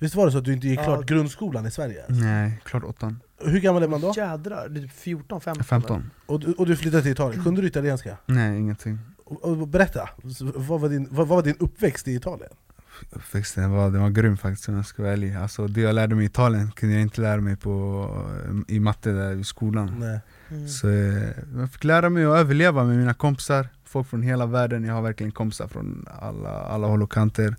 [0.00, 0.84] Visst var det så att du inte gick Ja.
[0.84, 2.04] klart grundskolan i Sverige?
[2.08, 3.20] Nej, klart åttan.
[3.40, 4.12] Hur gammal är man då?
[4.16, 5.64] Jädrar, det är typ 14, 15?
[5.64, 6.10] 15.
[6.26, 8.16] Och du, och du flyttade till Italien, kunde du italienska?
[8.26, 8.98] Nej, ingenting.
[9.24, 10.08] Och, och berätta,
[10.54, 12.50] vad var, din, vad, vad var din uppväxt i Italien?
[13.10, 15.34] Uppväxten var, den var grym faktiskt om jag ska vara ärlig.
[15.34, 18.08] Alltså, det jag lärde mig i Italien kunde jag inte lära mig på,
[18.68, 19.94] i matte där i skolan.
[19.98, 20.20] Nej.
[20.50, 20.68] Mm.
[20.68, 24.84] Så eh, jag fick lära mig att överleva med mina kompisar, folk från hela världen.
[24.84, 27.56] Jag har verkligen kompisar från alla, alla håll och kanter.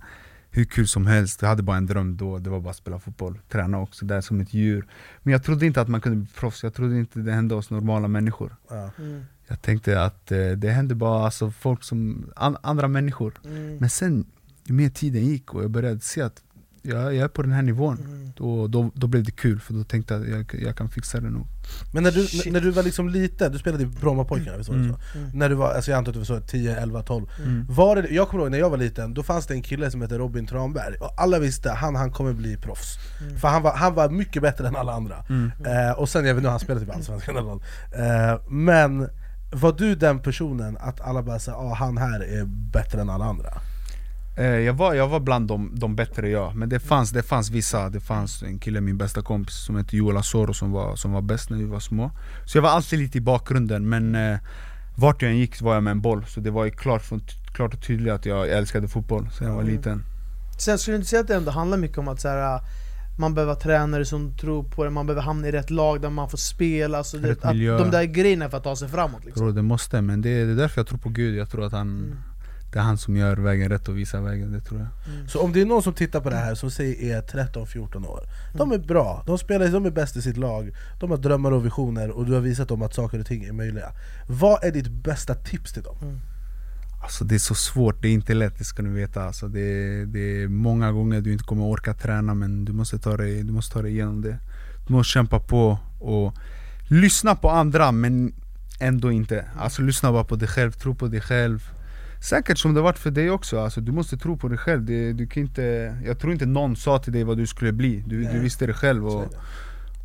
[0.51, 2.99] Hur kul som helst, jag hade bara en dröm då, det var bara att spela
[2.99, 4.87] fotboll, träna också där som ett djur.
[5.23, 7.69] Men jag trodde inte att man kunde bli proffs, jag trodde inte det hände oss
[7.69, 8.55] normala människor.
[8.69, 8.91] Ja.
[8.97, 9.25] Mm.
[9.47, 13.33] Jag tänkte att eh, det hände bara alltså, folk som, an, andra människor.
[13.45, 13.77] Mm.
[13.77, 14.25] Men sen,
[14.63, 16.43] ju mer tiden gick och jag började se att
[16.81, 18.31] jag, jag är på den här nivån, Mm.
[18.37, 21.19] då, då, då blev det kul för då tänkte jag att jag, jag kan fixa
[21.19, 21.47] det nog.
[21.93, 22.53] Men när du, Shit.
[22.53, 24.63] när du var liksom liten, du spelade i Brommapojkarna, Mm.
[24.63, 24.73] så?
[24.73, 24.95] Mm.
[25.33, 27.65] När du var, alltså jag antar att du var så 10, 11, 12 Mm.
[27.69, 30.01] var det, Jag kommer ihåg när jag var liten, då fanns det en kille som
[30.01, 33.37] hette Robin Tranberg Och alla visste han, han kommer bli proffs Mm.
[33.39, 35.51] För han var, han var mycket bättre än alla andra Mm.
[35.65, 39.09] eh, Och sen, jag vet inte, han spelade typ Allsvenskan eller något eh, Men
[39.51, 43.25] var du den personen att alla bara sa ah, han här är bättre än alla
[43.25, 43.49] andra?
[44.39, 47.49] Eh, jag, var, jag var bland de, de bättre ja, men det fanns, det fanns
[47.49, 51.11] vissa, det fanns en kille, min bästa kompis som hette Joel Asoro som var, som
[51.11, 52.11] var bäst när vi var små
[52.45, 54.37] Så jag var alltid lite i bakgrunden, men eh,
[54.97, 57.03] vart jag än gick var jag med en boll Så det var ju klart,
[57.55, 59.75] klart och tydligt att jag älskade fotboll sen jag var Mm.
[59.75, 60.03] liten
[60.57, 62.59] Sen skulle du inte säga att det ändå handlar mycket om att så här,
[63.19, 66.09] man behöver ha tränare som tror på det, man behöver hamna i rätt lag där
[66.09, 67.77] man får spela, alltså det, att miljö.
[67.77, 69.39] de där grejerna för att ta sig framåt liksom.
[69.41, 71.71] Tror det måste, men det, det är därför jag tror på Gud, jag tror att
[71.71, 72.17] han Mm.
[72.71, 75.29] Det är han som gör vägen rätt och visar vägen, det tror jag.
[75.29, 78.23] Så om det är någon som tittar på det här som säger är 13-14 år
[78.53, 80.71] De är bra, de spelar, de är bäst i sitt lag.
[80.99, 83.53] De har drömmar och visioner och du har visat dem att saker och ting är
[83.53, 83.91] möjliga.
[84.27, 86.19] Vad är ditt bästa tips till dem?
[87.01, 89.23] Alltså det är så svårt, det är inte lätt, det ska ni veta.
[89.23, 93.17] Alltså, det, det är många gånger du inte kommer orka träna men du måste ta
[93.17, 94.37] dig, du måste ta dig igenom det.
[94.87, 96.33] Du måste kämpa på och
[96.87, 98.33] lyssna på andra men
[98.79, 99.45] ändå inte.
[99.57, 101.69] Alltså lyssna bara på dig själv, tro på dig själv
[102.21, 105.13] Säkert som det varit för dig också, alltså, du måste tro på dig själv det,
[105.13, 108.23] du kan inte, Jag tror inte någon sa till dig vad du skulle bli, du,
[108.23, 109.33] du visste det själv och,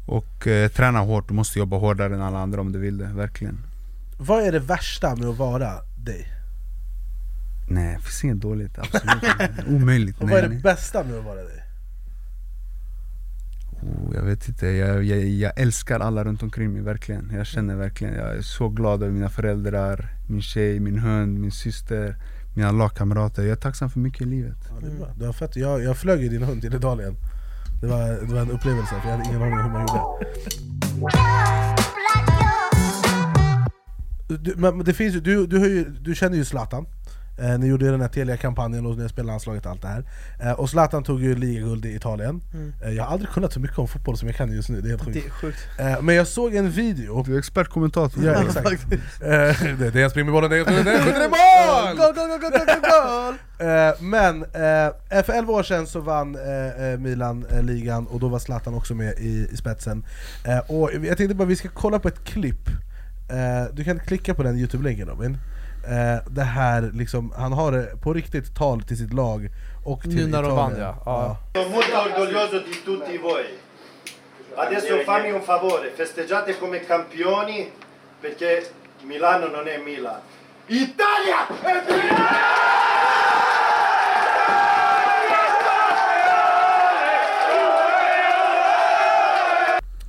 [0.06, 3.06] och eh, träna hårt, du måste jobba hårdare än alla andra om du vill det,
[3.06, 3.58] verkligen
[4.18, 6.28] Vad är det värsta med att vara dig?
[7.68, 9.24] Nej, det finns inget dåligt, absolut.
[9.68, 10.62] Omöjligt, Och nej, vad är det nej.
[10.62, 11.63] bästa med att vara dig?
[13.84, 17.30] Oh, jag vet inte, jag, jag, jag älskar alla runt omkring mig verkligen.
[17.34, 21.52] Jag känner verkligen, jag är så glad över mina föräldrar, min tjej, min hund, min
[21.52, 22.16] syster
[22.56, 24.56] Mina lagkamrater, jag är tacksam för mycket i livet.
[24.70, 25.08] Ja, det är bra.
[25.18, 25.56] Det var fett.
[25.56, 27.16] Jag, jag flög ju din hund till Italien
[27.84, 30.00] det var, det var en upplevelse, för jag hade ingen aning om hur man gjorde.
[34.28, 36.86] Du, men det finns, du, du, ju, du känner ju Zlatan
[37.38, 40.04] eh, Ni gjorde ju den här Telia-kampanjen och ni spelade landslaget och allt det här
[40.40, 42.72] eh, Och Zlatan tog ju ligaguld i Italien Mm.
[42.84, 44.88] eh, Jag har aldrig kunnat så mycket om fotboll som jag kan just nu, det
[44.88, 45.58] är helt Det sjukt är sjukt.
[45.78, 48.66] eh, Men jag såg en video Du är expertkommentator Ja, exakt.
[48.92, 49.28] Eh,
[49.78, 51.96] det, det är jag springer med bollen, det är det är skjuter i mål!
[51.96, 53.34] Goal, goal, goal, goal, goal!
[53.58, 56.36] Eh, men eh, för 11 år sedan så vann
[56.98, 60.04] Milan eh, ligan och då var Zlatan också med i, i spetsen.
[60.44, 62.68] Eh, och jag tänkte bara vi ska kolla på ett klipp.
[63.30, 65.38] Eh, du kan klicka på den youtube-länken Robin.
[65.88, 69.50] Eh, det här liksom, han har det på riktigt tal till sitt lag
[69.84, 71.02] och till Nu när de vann, ja.
[71.04, 71.36] Ja.
[71.54, 73.44] Sono molto orgoglioso di tutti voi.
[74.56, 77.70] Adesso fammi un favore, festeggiate come campioni
[78.20, 78.70] perché
[79.02, 80.20] Milano non è Milan.
[80.66, 83.33] Italia è Milan!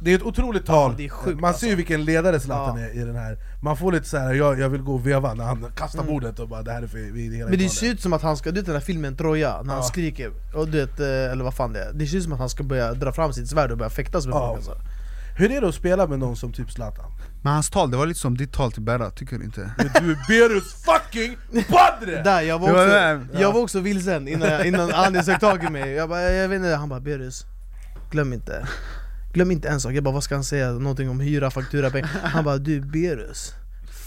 [0.06, 1.78] Det är ett otroligt tal, det är sjukt, man ser ju alltså.
[1.78, 2.86] vilken ledare Zlatan Ja.
[2.88, 5.34] är i den här Man får lite så här, jag, jag vill gå och veva
[5.34, 7.40] när han kastar bordet och bara det här är för vi, hela Mm.
[7.40, 9.62] Men det Italien." ser ut som att han ska, du vet den här filmen Troja,
[9.62, 9.88] när han Ja.
[9.90, 12.40] skriker, och du vet, eh, eller vad fan det är Det ser ut som att
[12.40, 14.40] han ska börja dra fram sitt svärd och börja fäktas med Ja.
[14.48, 14.78] folk alltså.
[15.38, 17.06] Hur är det att spela med någon som typ Zlatan?
[17.44, 19.72] Men hans tal, det var lite som ditt tal till Berra, tycker du inte?
[19.78, 21.38] Men Du är Berus fucking
[21.70, 22.24] padre!
[22.24, 23.42] Där, jag var också, det.
[23.42, 26.50] jag var också vilsen innan, jag, innan Anis sög tag i mig Jag bara, jag
[26.50, 27.46] vet inte, han bara 'Berus,
[28.12, 28.68] glöm inte'
[29.36, 30.72] Glöm inte en sak, jag bara vad ska han säga?
[30.72, 32.10] Någonting om hyra, faktura, pengar.
[32.24, 33.54] Han bara 'Du Berus'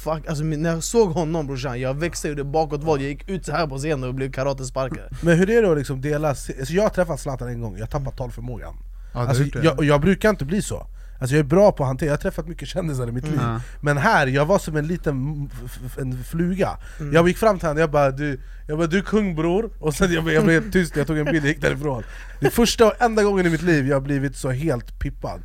[0.05, 3.53] Fuck, alltså när jag såg honom brorsan, jag växte det bakåtvold, jag gick ut så
[3.53, 6.83] här på scenen och blev karatesparkad Men hur är det att liksom dela, alltså jag
[6.83, 8.75] har träffat Zlatan en gång, jag har tappat talförmågan.
[9.15, 10.87] Ja, alltså, jag, jag brukar inte bli så
[11.21, 13.41] Alltså jag är bra på att hantera, jag har träffat mycket kändisar i mitt liv
[13.43, 13.61] Ja.
[13.81, 15.51] Men här, jag var som en liten
[15.99, 17.13] en fluga Mm.
[17.15, 19.95] Jag gick fram till honom, jag bara du, jag bara, du är kung bror Och
[19.95, 22.03] sen jag, jag blev helt tyst, jag tog en bild och gick därifrån
[22.41, 25.41] Det är första och enda gången i mitt liv jag har blivit så helt pippad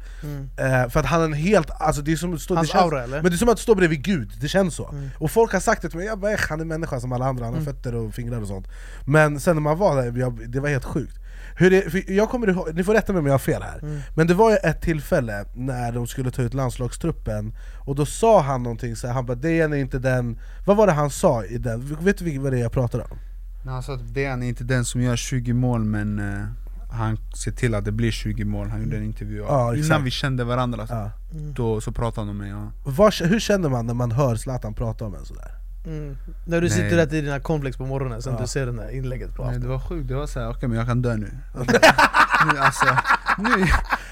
[0.57, 2.57] eh, För att han är en helt, alltså det är som att stå, Mm.
[2.57, 3.21] Hans det känns, aura, eller?
[3.21, 5.09] Men det är som att stå bredvid gud, det känns så Mm.
[5.17, 7.25] Och folk har sagt det till mig, jag bara, "Eh, han är människa som alla
[7.25, 8.67] andra, han har fötter och fingrar och sånt
[9.05, 11.15] Men sen när man var där, jag, det var helt sjukt
[11.55, 13.99] Hur det, jag kommer ihåg, ni får rätta mig om jag har fel här, Mm.
[14.15, 17.53] men det var ju ett tillfälle när de skulle ta ut landslagstruppen
[17.85, 20.87] Och då sa han någonting så här, han bara 'Dejan är inte den' Vad var
[20.87, 21.97] det han sa i den?
[22.01, 23.17] Vet du vad det är jag pratar om?
[23.65, 26.45] Nej, Han sa att Dejan är inte den som gör 20 mål men eh,
[26.91, 29.75] han ser till att det blir 20 mål, han gjorde en intervju Ja.
[29.75, 31.11] Innan vi kände varandra, Ja.
[31.55, 32.71] då så pratade han om mig ja.
[32.83, 35.51] Vad, hur känner man när man hör Zlatan prata om en sådär?
[35.85, 36.17] Mm.
[36.45, 36.77] När du Nej.
[36.77, 38.41] sitter där till dina cornflakes på morgonen, sen Ja.
[38.41, 40.77] du ser det där inlägget på Nej, det var sjukt, det var såhär, okej men
[40.77, 41.27] jag kan dö nu
[42.53, 42.85] nu, alltså,
[43.37, 43.65] nu,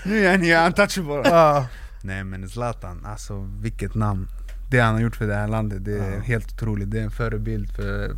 [0.05, 1.67] nu är ni untouchable Ja.
[2.01, 4.27] Nej men Zlatan, alltså vilket namn
[4.69, 6.19] Det han har gjort för det här landet, det är Ja.
[6.19, 8.11] helt otroligt Det är en förebild för,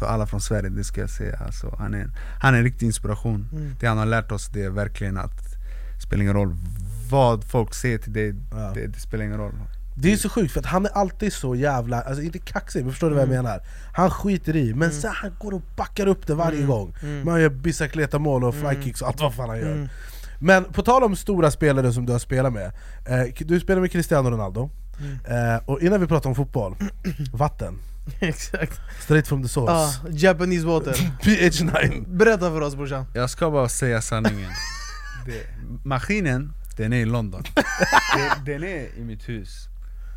[0.00, 2.86] för alla från Sverige, det ska jag säga alltså, han, är, han är en riktig
[2.86, 3.74] inspiration Mm.
[3.80, 5.36] Det han har lärt oss det är verkligen att
[5.96, 6.54] det spelar ingen roll
[7.10, 8.32] vad folk säger till dig,
[8.74, 9.52] det, det spelar ingen roll
[10.00, 12.90] Det är så sjukt för att han är alltid så jävla, alltså inte kaxig, men
[12.92, 13.60] förstår du vad jag menar?
[13.94, 16.94] Han skiter i, men sen han går och backar upp det varje gång.
[17.24, 19.88] Man gör bicicleta mål och flykicks och allt vad fan han gör.
[20.40, 22.66] Men på tal om stora spelare som du har spelat med,
[23.06, 24.70] eh, du spelar med Cristiano Ronaldo.
[25.28, 26.76] Eh, Och innan vi pratar om fotboll,
[27.32, 27.78] vatten.
[28.20, 28.80] Exakt.
[29.00, 29.72] Straight from the source.
[29.72, 30.92] Ah, Japanese water.
[31.22, 33.04] PH9 Berätta för oss brorsan.
[33.14, 34.50] Jag ska bara säga sanningen.
[35.26, 35.46] Det,
[35.84, 37.42] Maskinen, den är i London.
[38.44, 39.67] Det, Den är i mitt hus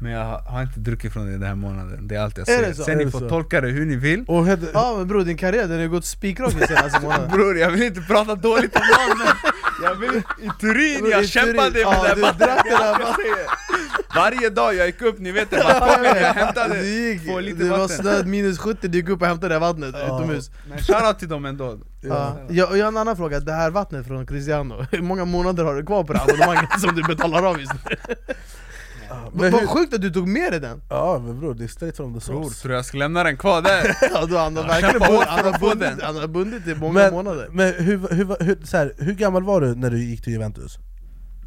[0.02, 2.54] Men jag har, inte druckit från det den här månaden, det är allt jag Är
[2.56, 2.76] säger det?
[2.76, 3.30] Sen ni det får så?
[3.30, 4.24] tolka det hur ni vill.
[4.28, 4.96] Och hed, Ja.
[4.98, 7.30] Men bror din karriär den har gått spikrak den senaste månaden.
[7.32, 9.28] Bror jag vill inte prata dåligt om någon men
[9.84, 12.26] jag vill, I Turin, I jag Turin, kämpade med ja, det du
[12.76, 13.06] här det.
[13.16, 13.48] Säger.
[14.16, 17.64] Varje dag jag gick upp, ni vet det, balkongen, jag hämtade Du gick, få lite
[17.64, 17.98] det var vatten.
[17.98, 20.52] snö, minus 70, du gick upp och hämtade det här vattnet utomhus.
[20.70, 21.78] Men shoutout till dem ändå.
[22.02, 22.38] Ja.
[22.50, 25.64] Jag, och jag har en annan fråga, det här vattnet från Cristiano, hur många månader
[25.64, 27.96] har du kvar på det här abonnemanget som du betalar av just nu?
[29.34, 30.82] Men Vad hur, sjukt att du tog med dig den!
[30.90, 33.38] Ja men bror, det är straight from the Bror, source tror jag ska lämna den
[33.38, 33.98] kvar där?
[34.14, 37.14] Ja, då, han har verkligen hårt han har bundit, han har bundit i många Men,
[37.14, 40.34] månader men hur, hur, hur, så här, hur gammal var du när du gick till
[40.34, 40.78] Juventus?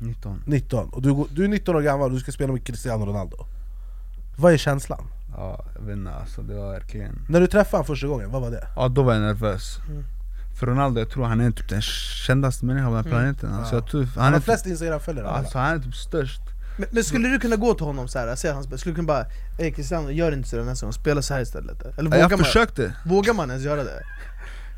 [0.01, 3.07] 19 19, och du, du är 19 år gammal och du ska spela med Cristiano
[3.07, 3.37] Ronaldo
[4.39, 5.07] Vad är känslan?
[5.37, 8.43] Ja, jag vet inte alltså, det var verkligen När du träffade honom första gången, vad
[8.43, 8.67] var det?
[8.77, 9.77] Ja då var jag nervös
[10.61, 11.83] För Ronaldo, jag tror han är typ den
[12.27, 14.67] kändaste människan på den här planeten alltså, jag tror, Han han har är typ, flest
[14.67, 15.39] Instagram-följare av alla.
[15.43, 16.41] alltså, han är typ störst
[16.77, 19.07] men, men skulle du kunna gå till honom så här, säga hans skulle du kunna
[19.07, 19.27] bara
[19.59, 21.83] Ey Cristiano, gör inte så nästa gång, spela så här istället.
[21.83, 22.95] Eller ja, vågar Jag man, försökte.
[23.07, 24.03] vågar man ens göra det?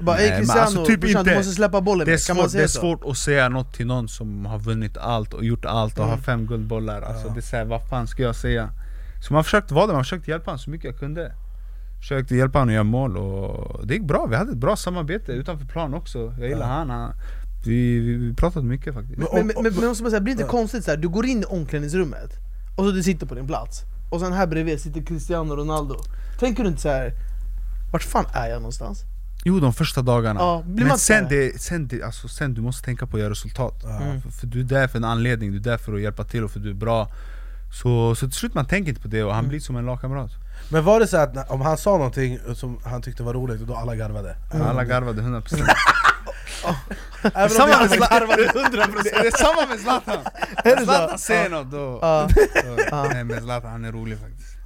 [0.00, 1.38] Bara Nej, Cristiano, alltså, typ brorsan, du inte.
[1.38, 4.46] måste släppa bollen det är, svårt, det är svårt att säga något till någon som
[4.46, 6.10] har vunnit allt och gjort allt och Mm.
[6.10, 7.02] har fem guldbollar.
[7.02, 8.70] Alltså, det är så här, vad fan ska jag säga?
[9.26, 11.32] Så man försökte vara där, man försökte hjälpa honom så mycket jag kunde.
[12.00, 15.32] Försökte hjälpa honom att göra mål och det gick bra, vi hade ett bra samarbete
[15.32, 16.34] utanför plan också.
[16.38, 17.12] Jag gillar han, han
[17.66, 20.34] vi, vi, vi pratade mycket faktiskt Men- Men, men, men, men måste man säga, blir
[20.34, 22.30] det inte konstigt så här, du går in i omklädningsrummet
[22.76, 25.96] och så du sitter på din plats Och sen här bredvid sitter Cristiano Ronaldo
[26.38, 27.12] Tänker du inte så här,
[27.92, 29.04] vart fan är jag någonstans?
[29.44, 32.84] Jo de första dagarna, Ja, blir men sen, det, sen, det, alltså, sen du måste
[32.84, 34.20] tänka på att göra resultat Mm.
[34.22, 36.44] för, för du är där för en anledning, du är där för att hjälpa till
[36.44, 37.08] och för att du är bra
[37.82, 39.48] Så, så till slut man tänker inte på det och han Mm.
[39.48, 40.30] blir som en lagkamrat
[40.70, 43.66] Men var det så att om han sa någonting som han tyckte var roligt, och
[43.66, 44.36] då alla garvade?
[44.52, 45.68] Alla garvade 100% Även om
[47.48, 48.28] Samma det med Zlatan,
[49.04, 50.18] det är samma med Zlatan!
[50.84, 51.18] Zlatan så?
[51.18, 51.98] säger något då,
[53.12, 54.56] Nej men Zlatan han är rolig faktiskt.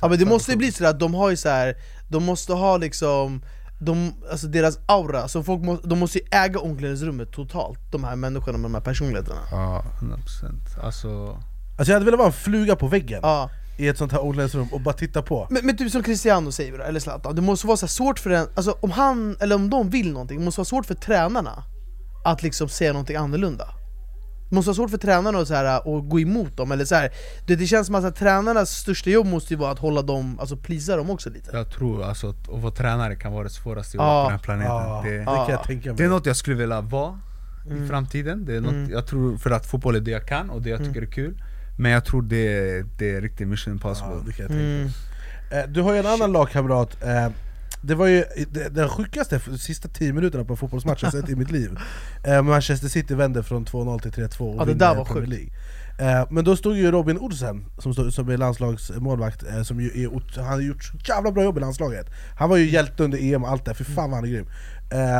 [0.00, 1.74] Ja, men det måste ju bli så att de har ju så här,
[2.08, 3.42] de måste ha liksom
[3.80, 8.16] de, alltså deras aura, så folk må, de måste ju äga omklädningsrummet totalt, de här
[8.16, 9.40] människorna med de här personligheterna.
[9.50, 11.38] Ja, 100% Alltså,
[11.78, 13.20] Alltså jag hade velat vara en fluga på väggen.
[13.22, 13.50] Ja.
[13.76, 15.46] I ett sånt här omklädningsrum och bara titta på.
[15.50, 18.18] Men, men typ som Cristiano säger då, eller Zlatan, det måste vara så här svårt
[18.18, 20.94] för en, alltså om han, eller om de vill någonting, det måste vara svårt för
[20.94, 21.62] tränarna
[22.24, 23.68] att liksom säga någonting annorlunda.
[24.50, 26.94] Det måste vara svårt för tränarna att, så här, att gå emot dem, eller så
[26.94, 27.10] här,
[27.46, 30.38] det, det känns som att här, tränarnas största jobb måste ju vara att hålla dem,
[30.40, 31.56] alltså plisa dem också lite.
[31.56, 34.38] Jag tror alltså att att vara tränare kan vara det svåraste jobbet på den här
[34.38, 34.72] planeten.
[34.74, 35.96] Ja, det det, kan jag tänka mig.
[35.96, 37.18] det är något jag skulle vilja vara
[37.66, 37.84] Mm.
[37.84, 38.44] i framtiden.
[38.44, 40.80] Det är något, Jag tror för att fotboll är det jag kan och det jag
[40.80, 40.92] Mm.
[40.92, 41.42] tycker är kul
[41.76, 44.88] Men jag tror det, det är riktigt mission impossible Ja, det kan jag tänka Mm.
[45.50, 47.28] Eh, Du har ju en annan lagkamrat, eh,
[47.84, 48.24] det var ju
[48.70, 51.78] den sjukaste f- sista 10 minuterna på en fotbollsmatch jag sett i mitt liv
[52.24, 55.26] eh, Manchester City vände från 2-0 till 3-2 och Ja, det där var Premier.
[55.26, 55.48] League.
[56.30, 60.46] Men då stod ju Robin Olsen, som, stod, som är landslagsmålvakt, som ju är, han
[60.52, 62.06] har gjort så jävla bra jobb i landslaget
[62.38, 64.46] Han var ju hjälte under EM och allt det, för fan vad han är grym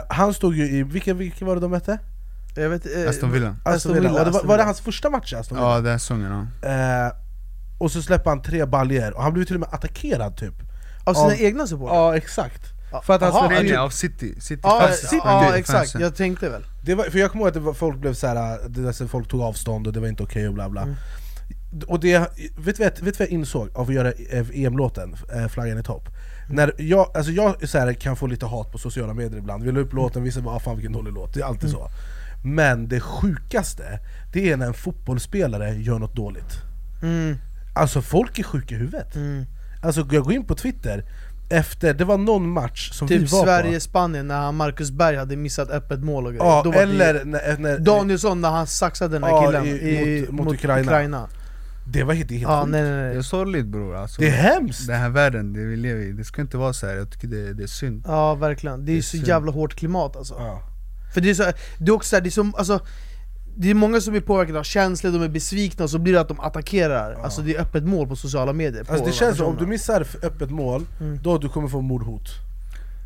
[0.09, 1.99] Han stod ju i, vilken, vilken var det de mötte?
[2.55, 3.57] Jag vet, eh, Aston Villa.
[3.65, 5.71] Aston Villa, och det var, var det hans första match i Aston Villa?
[5.75, 6.69] Ja den säsongen ja.
[7.07, 7.13] Eh,
[7.79, 10.55] och så släpper han tre baljer och han blev till och med attackerad typ.
[11.05, 11.95] Av sina av- egna supportrar?
[11.97, 12.63] Ja exakt.
[13.05, 15.21] För att han Aha, Nej nej ut- av City, City Ja, fansen.
[15.25, 16.63] ja, ja exakt, jag tänkte väl.
[16.85, 19.09] Det var, För jag kommer ihåg att det var, folk blev såhär, det där, så
[19.09, 20.83] folk tog avstånd och det var inte okej och bla bla.
[20.83, 20.95] Mm.
[21.87, 22.19] och det,
[22.59, 24.13] vet du vad jag insåg av att göra
[24.53, 26.09] EM-låten, eh, Flaggan i topp?
[26.51, 29.73] När jag, alltså jag så här, kan få lite hat på sociala medier ibland, vi
[29.73, 31.89] la upp låten, vissa bara ah, 'fan vilken dålig låt' det är alltid så
[32.45, 34.01] Men det sjukaste,
[34.33, 36.59] det är när en fotbollsspelare gör något dåligt
[37.03, 37.37] Mm.
[37.75, 39.45] Alltså folk är sjuka i huvudet Mm.
[39.83, 41.05] Alltså jag går in på twitter,
[41.51, 45.37] efter, det var någon match som vi Typ var på Sverige-Spanien när Marcus Berg hade
[45.37, 46.45] missat öppet mål och grejer.
[46.45, 49.67] Ja, Då var det- eller när, när, Danielsson när han saxade den här Ja, killen
[49.67, 51.29] i- i, mot- mot Ukraina.
[51.87, 52.73] Det var helt, helt Ja, sjukt.
[52.73, 53.17] nej, nej, Det nej.
[53.17, 54.87] är sorgligt bror alltså, Det är hemskt!
[54.87, 56.95] Den här världen, det vi lever i, det ska inte vara så här.
[56.95, 59.27] jag tycker det, det är synd Ja verkligen, det är Det är så synd.
[59.29, 60.63] jävla hårt klimat alltså Ja.
[61.13, 61.43] För det är så,
[61.79, 62.81] det är också så här, det är som, alltså
[63.57, 66.21] det är många som är påverkade av känslor, de är besvikna och så blir det
[66.21, 67.15] att de attackerar.
[67.25, 69.67] Alltså det är öppet mål på sociala medier på Alltså det känns som om du
[69.67, 71.19] missar öppet mål, Mm.
[71.23, 72.29] då du kommer få mordhot.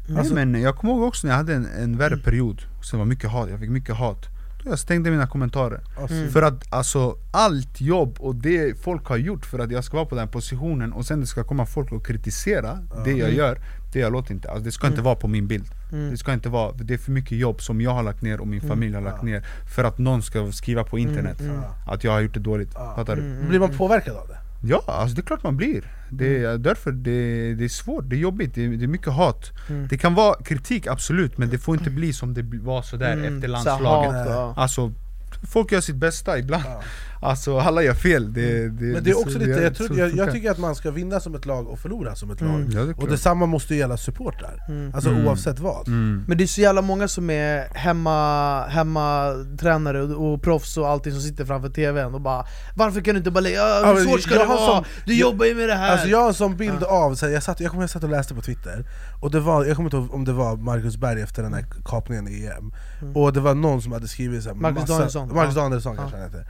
[0.09, 2.99] Nej, men jag kommer ihåg också när jag hade en, en värre period, så det
[2.99, 4.27] var mycket hat, jag fick mycket hat.
[4.65, 5.81] Då jag stängde mina kommentarer.
[6.01, 6.31] Alltså, Mm.
[6.31, 10.07] För att alltså, allt jobb och det folk har gjort för att jag ska vara
[10.07, 13.59] på den positionen och sen det ska komma folk och kritisera det jag gör
[13.97, 16.11] Det jag låter inte, alltså, det ska inte vara på min bild Mm.
[16.11, 18.47] Det ska inte vara, det är för mycket jobb som jag har lagt ner och
[18.47, 22.13] min familj har lagt ner För att någon ska skriva på internet Mm, att jag
[22.13, 23.23] har gjort det dåligt, fattar du?
[23.49, 24.37] Blir man påverkad av det?
[24.63, 25.83] Ja, alltså det är klart man blir.
[26.11, 29.13] Det är därför det, det är svårt, det är jobbigt, det är, det är mycket
[29.13, 29.51] hat.
[29.69, 29.89] Mm.
[29.89, 33.25] Det kan vara kritik absolut, men det får inte bli som det var sådär Mm,
[33.37, 34.13] efter så landslaget.
[34.13, 34.55] hat, ja.
[34.57, 34.93] Alltså,
[35.53, 36.65] folk gör sitt bästa ibland.
[37.23, 38.33] Alltså alla gör fel.
[38.33, 40.75] Det, det, Men det är också så- lite, jag, tror, jag, jag tycker att man
[40.75, 42.71] ska vinna som ett lag och förlora som ett lag Mm.
[42.71, 44.95] Ja, det är Och detsamma måste gälla supportrar, Mm.
[44.95, 45.27] alltså Mm.
[45.27, 46.25] oavsett vad Mm.
[46.29, 51.13] Men det är så jävla många som är hemma, hemmatränare och, och proffs och allting
[51.13, 52.45] som sitter framför tvn och bara
[52.77, 54.77] Varför kan du inte bara lägga, Ja, hur svårt ska jag det har vara?
[54.77, 55.93] som- du jobbar ju med det här!
[55.93, 58.05] Alltså jag har en sån bild av, så här, jag, satt, jag kommer jag satt
[58.05, 58.85] och läste på twitter
[59.23, 61.65] Och det var, jag kommer inte ihåg om det var Marcus Berg efter den här
[61.85, 62.73] kapningen i EM
[63.15, 65.35] Och det var någon som hade skrivit så här, Marcus Danielsson.
[65.35, 65.63] Marcus Ja.
[65.63, 66.01] Danielsson Ja.
[66.03, 66.45] kanske han hette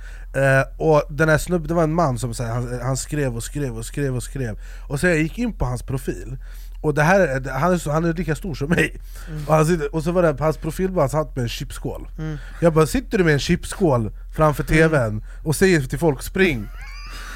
[0.61, 3.37] eh, Och den här snubben, det var en man som så här, han, han skrev
[3.37, 4.59] och skrev och skrev och skrev.
[4.89, 6.37] Och så jag gick in på hans profil.
[6.83, 9.01] Och det här, är- han, är så, han är lika stor som mig.
[9.47, 12.09] Och, han sitter, och så var det hans profilbild, han satt med en chipskål.
[12.19, 12.39] Mm.
[12.61, 16.67] Jag bara, sitter du med en chipskål framför tvn och säger till folk 'spring'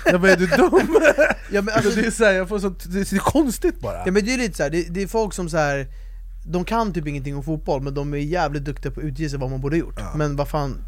[0.07, 0.71] Jag bara, är du dum?
[1.53, 4.03] Ja, men alltså, det är så här, jag får sånt, det är så konstigt bara.
[4.07, 5.87] Ja men det är lite så här, det, det är folk som så här.
[6.45, 9.39] De kan typ ingenting om fotboll men de är jävligt duktiga på att utge sig
[9.39, 10.01] vad man borde gjort.
[10.17, 10.85] Men vad fan, an,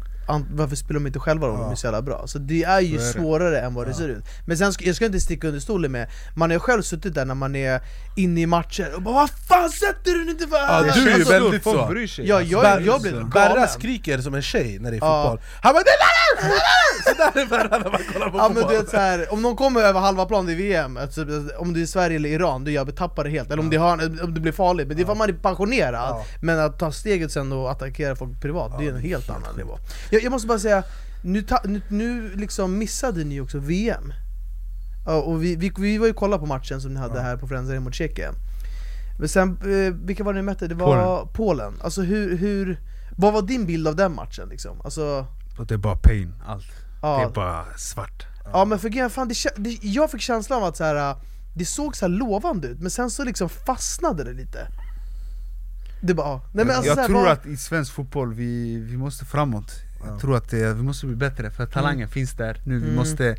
[0.51, 2.27] varför spelar de inte själva om de är så jävla bra?
[2.27, 3.03] Så det är ju är det.
[3.05, 4.23] svårare än vad det ser ut.
[4.47, 7.35] Men sen, jag ska inte sticka under stolen med Man har själv suttit där när
[7.35, 7.81] man är
[8.15, 10.55] inne i matcher och bara Vad fan sätter du den inte för?
[10.57, 11.87] Ja, Alltså, du är ju alltså, väldigt folk så.
[11.87, 12.27] bryr sig.
[12.27, 15.23] Ja, Alltså, jag, Ber- jag blir Berra skriker som en tjej när det är Ja.
[15.23, 15.41] fotboll.
[15.61, 16.53] Han bara 'Det där är
[17.03, 18.77] Sådär är Berra när man kollar på Ja men du fotboll.
[18.81, 21.21] vet så här, om någon kommer över halva plan i VM, alltså,
[21.57, 24.23] om det är Sverige eller Iran, då jag tappar det helt, eller om, det, har,
[24.23, 25.93] om det blir farligt, men det är för att man är pensionerad.
[26.09, 26.25] Ja.
[26.41, 29.77] Men att ta steget sen och attackera folk privat, det är en helt annan nivå
[30.13, 30.83] jag, jag måste bara säga,
[31.21, 34.13] nu, ta, nu, nu liksom missade ni också VM
[35.05, 37.47] ja, och vi, vi, vi var ju kolla på matchen som ni hade här på
[37.47, 38.35] Friends mot Tjeckien
[39.19, 40.67] Men sen, eh, vilka var det ni mötte?
[40.67, 42.79] Det var Polen, Alltså hur, hur,
[43.17, 44.81] vad var din bild av den matchen liksom?
[44.83, 45.27] Alltså,
[45.67, 46.65] det är bara pain, allt.
[47.01, 47.17] ja.
[47.17, 48.25] Det är bara svart.
[48.53, 51.15] Ja men för fan, det, det, jag fick känslan av att så här,
[51.55, 54.67] det såg så här lovande ut, men sen så liksom fastnade det lite
[56.01, 56.41] det bara, ja.
[56.53, 59.71] Nej, men alltså, jag här, tror vad- att i svensk fotboll, vi, vi måste framåt
[60.05, 62.83] Jag tror att det, vi måste bli bättre, för att talangen finns där nu, vi
[62.83, 62.95] Mm.
[62.95, 63.35] måste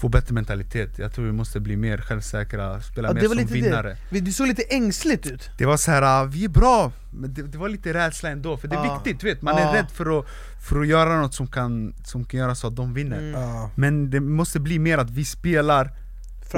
[0.00, 3.46] få bättre mentalitet Jag tror vi måste bli mer självsäkra, spela ja, mer det som
[3.46, 4.20] vinnare det.
[4.20, 7.42] Du såg lite ängsligt ut Det var så här, uh, vi är bra, men det,
[7.42, 8.94] det var lite rädsla ändå, för det är Ja.
[9.04, 9.68] viktigt, vet man Ja.
[9.68, 10.26] är rädd för att,
[10.68, 13.40] för att göra något som kan, som kan göra så att de vinner Mm.
[13.40, 13.70] Ja.
[13.74, 15.90] Men det måste bli mer att vi spelar,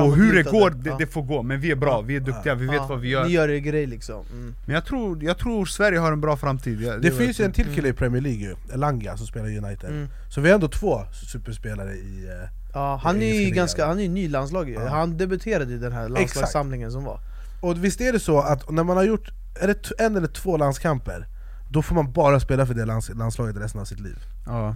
[0.04, 2.54] och hur det går, det, det får gå, men vi är bra, vi är duktiga,
[2.54, 3.24] vi vet Ja, vad vi gör.
[3.24, 4.24] Ni gör er grej liksom.
[4.32, 4.54] Mm.
[4.66, 6.80] Men jag tror, jag tror Sverige har en bra framtid.
[6.80, 9.58] Jag- Det var- finns ju en till kille i Premier League Elanga som spelar i
[9.58, 9.90] United.
[9.90, 10.08] Mm.
[10.30, 12.26] Så vi har ändå två superspelare i...
[12.42, 14.78] eh, Ja, han Det är ju ganska, han är ny i landslaget.
[14.84, 14.88] Ja.
[14.88, 17.18] Han debuterade i den här landslagssamlingen som var.
[17.60, 19.30] Och visst är det så att när man har gjort
[19.60, 21.26] är det en eller två landskamper
[21.70, 24.16] Då får man bara spela för det lands, landslaget resten av sitt liv?
[24.46, 24.74] Ja.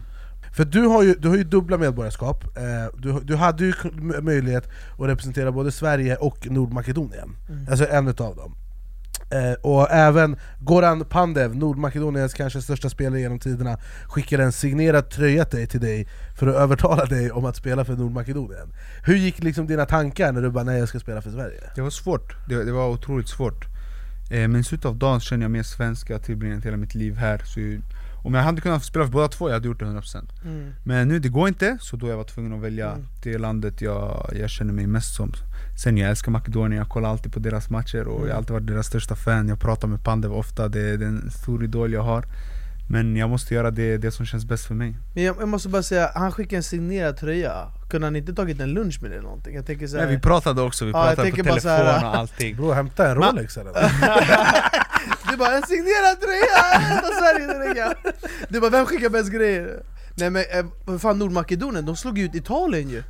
[0.53, 3.73] För du har ju, du har ju dubbla medborgarskap, eh, du, du hade ju
[4.23, 7.37] möjlighet att representera både Sverige och Nordmakedonien,
[7.71, 8.55] alltså en utav dem.
[9.33, 15.45] Eh, Och även Goran Pandev, Nordmakedoniens kanske största spelare genom tiderna Skickade en signerad tröja
[15.45, 18.73] till dig, till dig för att övertala dig om att spela för Nordmakedonien.
[19.05, 21.81] Hur gick liksom dina tankar när du bara 'nej jag ska spela för Sverige' Det
[21.83, 23.65] var svårt, det, det var otroligt svårt.
[24.31, 26.95] Eh, Men i slutet av dagen känner jag mer svenska, jag har tillbringat hela mitt
[26.95, 27.39] liv här.
[27.45, 27.81] Så ju-
[28.23, 30.73] Om jag hade kunnat spela för båda två, jag hade gjort det 100% mm.
[30.85, 33.07] Men nu, det går inte, så då jag var tvungen att välja Mm.
[33.23, 35.33] det landet jag, jag känner mig mest som.
[35.83, 38.67] Sen jag älskar Makedonien, jag kollar alltid på deras matcher och jag har alltid varit
[38.67, 39.49] deras största fan.
[39.49, 42.25] Jag pratar med Pandev ofta, det det är en stor idol jag har
[42.93, 45.69] Men jag måste göra det, det som känns bäst för mig Men jag, jag måste
[45.69, 49.19] bara säga, han skickade en signerad tröja Kunde han inte tagit en lunch med dig
[49.19, 49.55] eller någonting?
[49.55, 51.63] Jag tänker så här, Nej, vi pratade också, vi Ja, pratade på tänker bara telefon
[51.63, 53.73] så här- och allting Bror hämta en Rolex eller?
[55.31, 56.81] Du bara 'en signerad tröja!
[56.89, 57.95] Hela Sverige!
[58.49, 59.83] Du bara 'vem skickar bäst grejer?'
[60.15, 63.03] Nej men eh, vad fan Nordmakedonien, de slog ut Italien ju!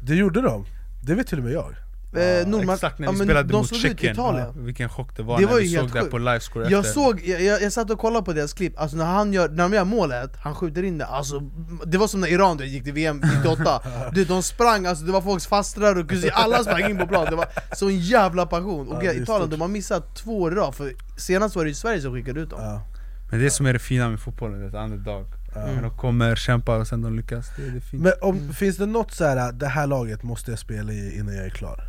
[0.00, 0.66] Det gjorde de,
[1.06, 1.74] det vet till och med jag
[2.12, 4.46] Eh, Nordma- Exakt när ja, vi men spelade de mot Tjeckien, Italien.
[4.56, 7.22] Ja, vilken chock det var Det när var vi såg det på livescore Jag såg,
[7.24, 9.72] jag, jag, jag satt och kollade på deras klipp, alltså när, han gör, när de
[9.72, 11.40] gör målet, han skjuter in det, alltså
[11.84, 13.82] Det var som när Iran gick till VM 98
[14.12, 17.26] du, De sprang, alltså det var folks fastrar och kusiner, alla sprang in på plan,
[17.30, 17.46] det var
[17.76, 18.88] sån jävla passion!
[18.88, 21.68] Och Ja, är Italien, de har missat två år i rad, för senast var det
[21.68, 22.60] ju Sverige som skickade ut dem.
[22.62, 22.82] Ja.
[23.30, 26.36] Men det som är det fina med fotbollen, det är ett underdog När de kommer,
[26.36, 29.52] kämpar och sen de lyckas, det, det är Men om, finns det något så här,
[29.52, 31.87] det här laget måste jag spela i innan jag är klar?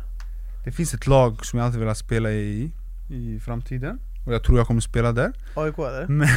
[0.64, 2.72] Det finns ett lag som jag alltid velat spela i,
[3.08, 6.06] i framtiden Och jag tror jag kommer spela där AIK eller?
[6.06, 6.28] Men,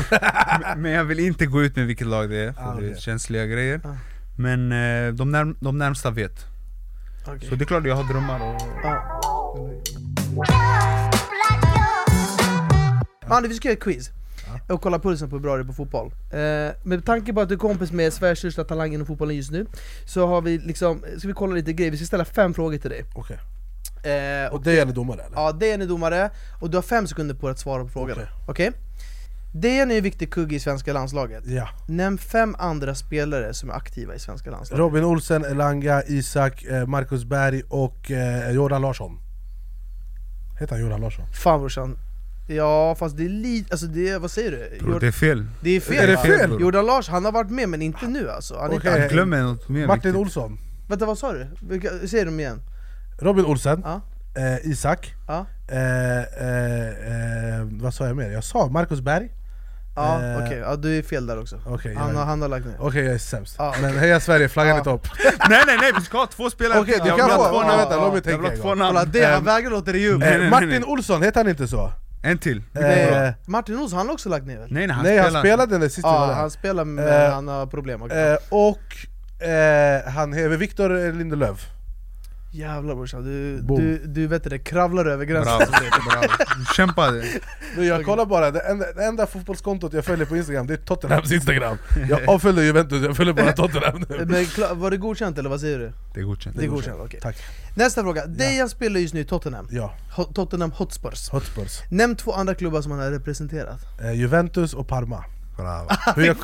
[0.81, 2.95] men jag vill inte gå ut med vilket lag det är, för Ah, det är
[2.95, 3.95] känsliga grejer Ah.
[4.37, 6.45] Men eh, de, närm de närmsta vet
[7.27, 7.49] Okej.
[7.49, 8.61] Så det är klart jag har drömmar och...
[8.83, 9.19] Ja.
[13.29, 14.11] Andy, vi ska göra ett quiz
[14.67, 16.11] och kolla pulsen på hur bra det är på fotboll.
[16.31, 19.51] Eh, med tanke på att du är kompis med Sveriges största talang inom fotbollen just
[19.51, 19.65] nu,
[20.05, 22.89] så har vi liksom, ska vi kolla lite grejer, vi ska ställa fem frågor till
[22.89, 23.05] dig.
[23.15, 23.37] Okej.
[24.03, 25.35] Eh, Och det gäller domare eller?
[25.37, 26.29] Ja, Dejan är domare,
[26.61, 28.13] och du har fem sekunder på dig att svara på frågorna.
[28.21, 28.27] Okej.
[28.47, 28.71] Okej?
[29.55, 31.43] Dejan är en viktig kugge i svenska landslaget.
[31.47, 31.69] Ja.
[31.87, 34.79] Nämn fem andra spelare som är aktiva i svenska landslaget.
[34.79, 39.19] Robin Olsen, Elanga, Isak, eh, Marcus Berg och eh, Jordan Larsson
[40.59, 41.25] Heter han Jordan Larsson?
[41.33, 41.97] Fan brorsan.
[42.47, 44.85] Ja fast det är lite, alltså det är, vad säger du?
[44.85, 46.57] Bro, det är fel det är fel Är det fel?
[46.59, 48.53] Jordan Lars, han har varit med men inte nu alltså.
[48.59, 48.91] Han är Okej.
[48.91, 50.21] inte, Jag glömmer något mer Martin viktigt.
[50.21, 50.57] Olsson,
[50.89, 51.47] vänta vad sa du?
[52.07, 52.61] Säg dem igen.
[53.19, 54.01] Robin Olsen, Ja.
[54.41, 56.87] eh, Isak, Ja, eh, eh,
[57.59, 58.31] eh, vad sa jag mer?
[58.31, 59.29] Jag sa Marcus Berg
[59.95, 60.43] ja Eh.
[60.45, 61.59] okej, ja, du är fel där också.
[61.65, 62.75] Okej, Han, jag- har- han har lagt ner.
[62.79, 63.81] Okej jag är sämst, Ja, okej.
[63.81, 64.81] men heja Sverige, flaggan Ja.
[64.81, 65.07] i topp!
[65.49, 67.77] Nej nej nej, vi ska ha två spelare Okej, du Jag kan få, namn.
[67.77, 68.77] vänta, låt mig Jag tänka två gång.
[68.77, 70.23] namn Kolla det, han Ehm, vägrar låta dig ge upp.
[70.23, 70.83] Eh, Martin.
[70.83, 71.91] Olsson, heter han inte så?
[72.23, 74.67] En till Eh, Martin Olsson, han har också lagt ner väl?
[74.73, 76.85] Nej nej, han nej han spelar spelade den där sist vi var Ja, han spelar
[76.85, 78.01] men Eh, han har problem.
[78.01, 81.67] Eh, och eh, han heter Viktor Lindelöf
[82.55, 83.79] Jävlar brorsan, du, Boom.
[83.81, 85.71] du, du vet det, kravlar över gränsen Bravo,
[86.09, 86.27] bravo
[86.57, 87.25] Du kämpade
[87.75, 90.77] Men jag kollar bara, det enda, det enda fotbollskontot jag följer på Instagram det är
[90.77, 91.77] Tottenhams Instagram
[92.09, 95.91] Jag avföljer Juventus, jag följer bara Tottenham Men var det godkänt eller vad säger du?
[96.13, 97.19] Det är godkänt Det är godkänt, okej.
[97.21, 97.35] Tack
[97.75, 99.67] Nästa fråga, Dejan spelar just nu i Tottenham.
[99.71, 99.93] Ja,
[100.33, 101.29] Tottenham Hotspurs.
[101.29, 103.79] Hotspurs Nämn två andra klubbar som han har representerat.
[104.01, 105.23] eh, Juventus och Parma
[105.57, 106.35] Bravo Hur jag,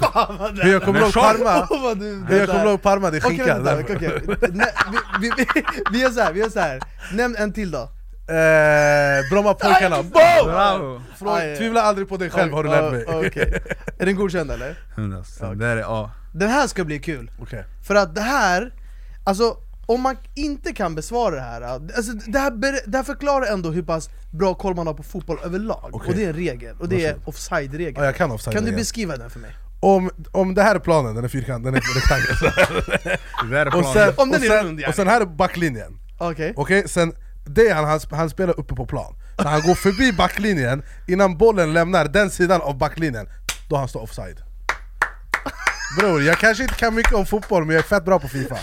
[0.64, 1.68] hur jag kommer ihåg Parma,
[2.30, 3.96] hur jag kommer ihåg Parma det är Okej, skinka vänta, därför.
[3.96, 4.50] okej, okej.
[4.54, 4.74] Nej,
[5.22, 6.80] vi, vi, vi, vi gör såhär, vi gör såhär.
[7.14, 7.82] Nämn en till då.
[7.82, 10.04] eh, Brommapojkarna!
[10.04, 11.02] Bravo!
[11.58, 13.62] Tvivla aldrig på dig själv har du lärt mig Okej.
[14.00, 14.76] Är den godkänd eller?
[14.96, 17.32] 100% Det här är A Den här ska bli kul.
[17.42, 17.66] Okej.
[17.88, 18.74] För att det här,
[19.24, 19.58] alltså
[19.90, 23.70] om man inte kan besvara det här, alltså det här, ber- det här förklarar ändå
[23.72, 25.90] hur pass bra koll man har på fotboll överlag.
[25.94, 26.10] Okej.
[26.10, 27.96] Och det är en regel, och det är offside-regeln.
[28.00, 29.52] Ja, jag kan offside Kan du beskriva den för mig?
[29.80, 34.14] om, om det här är planen, den är fyrkant, den är rektangel och planen sen,
[34.18, 36.54] Om den och, är rund, och sen här är backlinjen Okej?
[36.56, 37.14] Okej, sen
[37.46, 41.74] det han, han, han spelar uppe på plan Så han går förbi backlinjen innan bollen
[41.74, 43.28] lämnar den sidan av backlinjen
[43.70, 44.38] Då han står offside
[46.00, 48.58] Bror, jag kanske inte kan mycket om fotboll men jag är fett bra på Fifa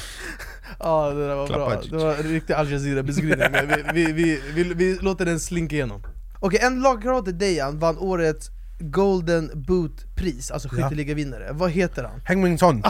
[0.78, 3.48] Ja det där var bra, det var en riktig Al Jazeera beskrivning,
[3.94, 6.02] vi, vi, vi, vi, låter den slinka igenom
[6.40, 12.20] Okej, en lagkamrat till Dejan vann årets Golden Boot-pris, alltså skytteligavinnare, vad heter han?
[12.24, 12.82] Hengmingsson.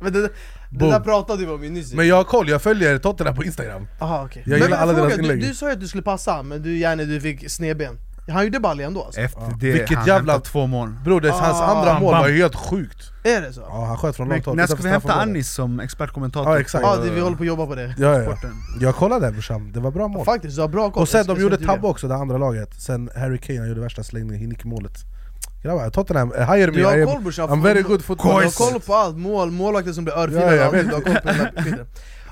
[0.00, 0.30] Men det,
[0.70, 1.92] det där pratade vi om ju nyss.
[1.92, 4.42] Men jag har koll, jag följer Tottenham på Instagram Aha, okej.
[4.46, 5.40] Jag Men gillar alla deras inlägg.
[5.40, 7.98] Du, du sa ju att du skulle passa, men du, gärna du fick snedben
[8.28, 9.20] Han gjorde ball ändå alltså.
[9.20, 9.52] Efter Ja.
[9.60, 12.22] det, Vilket han jävla- två mål Bror, det, hans Ah, andra mål bam.
[12.22, 13.60] var helt sjukt Är det så?
[13.60, 15.30] Ja, han sköt från Men långt håll när ska vi utanför hämta straffområdet.
[15.36, 16.52] Anis som expertkommentator?
[16.52, 16.84] Ja, exakt.
[16.84, 18.22] Ja, det, vi håller på att jobba på det Ja, ja.
[18.24, 18.52] sporten?
[18.80, 21.36] Jag kollade brorsan, det var bra mål Faktiskt, du har bra koll Och sen Jag
[21.36, 24.92] de gjorde tabbe också, det andra laget Sen Harry Kane han gjorde värsta slängningen, nickmålet
[25.62, 28.44] Grabbar, Tottenham, hire me, Du I har am, koll brorsan, I'm very good football Du
[28.46, 30.88] har koll på allt, mål, målvakter som blir Ja, örfilade, jag ja, vet.
[30.88, 31.86] du har koll på hela skiten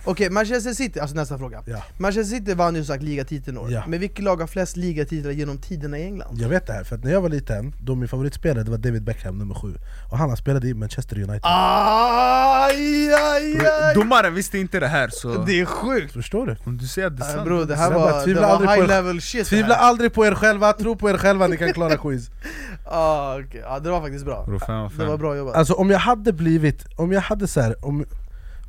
[0.05, 1.83] Okej, Manchester City, alltså nästa fråga Ja.
[1.99, 3.83] Manchester City vann ju sagt ligatiteln år, Ja.
[3.87, 6.37] men vilket lag har flest ligatitlar genom tiderna i England?
[6.41, 8.79] Jag vet det här, för att när jag var liten, då min favoritspelare det var
[8.79, 9.75] David Beckham, nummer sju
[10.11, 13.95] Och han har spelat i Manchester United Aj, aj, aj.
[13.95, 15.45] Domaren visste inte det här så...
[15.45, 16.13] Det är sjukt!
[16.13, 16.57] Förstår du?
[16.65, 18.69] Om du säger att det är sant bro, det här var, det tvivla var aldrig
[18.69, 19.83] på high er- level shit Tvivla det här.
[19.89, 22.31] aldrig på er själva, tro på er själva, ni kan klara quiz
[22.85, 23.61] ah, okay.
[23.61, 25.19] ja, Det var faktiskt bra, Bro, fem av det var fem.
[25.21, 28.05] bra jobbat Alltså om jag hade blivit, om jag hade så här, om,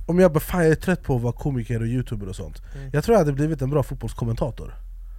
[0.05, 2.61] om jag bara fan jag är trött på att vara komiker och youtuber och sånt
[2.75, 2.89] Mm.
[2.93, 4.73] Jag tror jag hade blivit en bra fotbollskommentator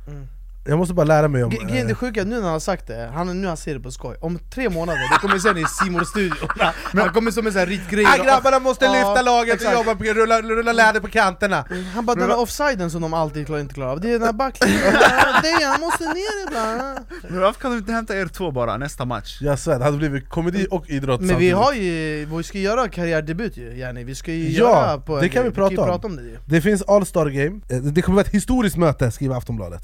[0.08, 0.26] Mm.
[0.66, 1.50] Jag måste bara lära mig om...
[1.50, 3.82] Grejen det eh, sjuka, nu när han har sagt det, han, nu han säger det
[3.84, 4.16] på skoj.
[4.20, 6.48] Om tre månader, det kommer sen i simor studion
[6.92, 8.04] Han kommer som en sån här ritgrej.
[8.06, 9.76] Ah, grabbarna måste lyfta laget exakt.
[9.76, 11.64] och jobba på rulla, rulla läder på kanterna.
[11.94, 14.22] Han bara den där offsiden som de alltid klar- inte klarar av, det är den
[14.22, 14.80] här backlinjen
[15.42, 16.98] Det han måste ner ibland.
[17.28, 19.38] Men varför kan du inte hämta er två bara nästa match?
[19.40, 19.84] Jag svär, det.
[19.84, 24.04] Hade blivit komedi och idrott Men vi har ju, vi ska göra karriärdebut ju Jenny,
[24.04, 25.88] vi ska ju Ja, göra på det kan vi prata om.
[25.88, 26.38] prata om det ju.
[26.46, 29.82] Det finns All-Star Game, Eh, det kommer vara ett historiskt möte skriver Aftonbladet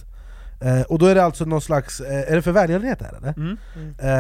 [0.61, 3.15] eh, Och då är det alltså någon slags, eh, är det för välgörenhet det här
[3.17, 3.35] eller?
[3.37, 3.57] Mm.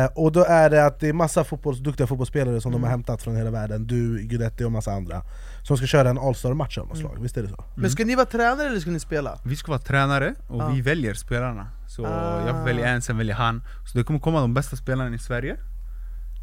[0.04, 2.84] Eh, och då är det att det är massa fotbolls, duktiga fotbollsspelare som de Mm.
[2.84, 5.22] har hämtat från hela världen, du, Guidetti och massa andra
[5.62, 7.64] Som ska köra en All-Star-match av något slag, visst är det så?
[7.76, 9.38] Men ska ni vara tränare eller ska ni spela?
[9.44, 10.68] Vi ska vara tränare och Ah.
[10.68, 12.46] vi väljer spelarna Så Ah.
[12.46, 13.62] jag väljer en, sen väljer han
[13.92, 15.56] Så det kommer komma de bästa spelarna i Sverige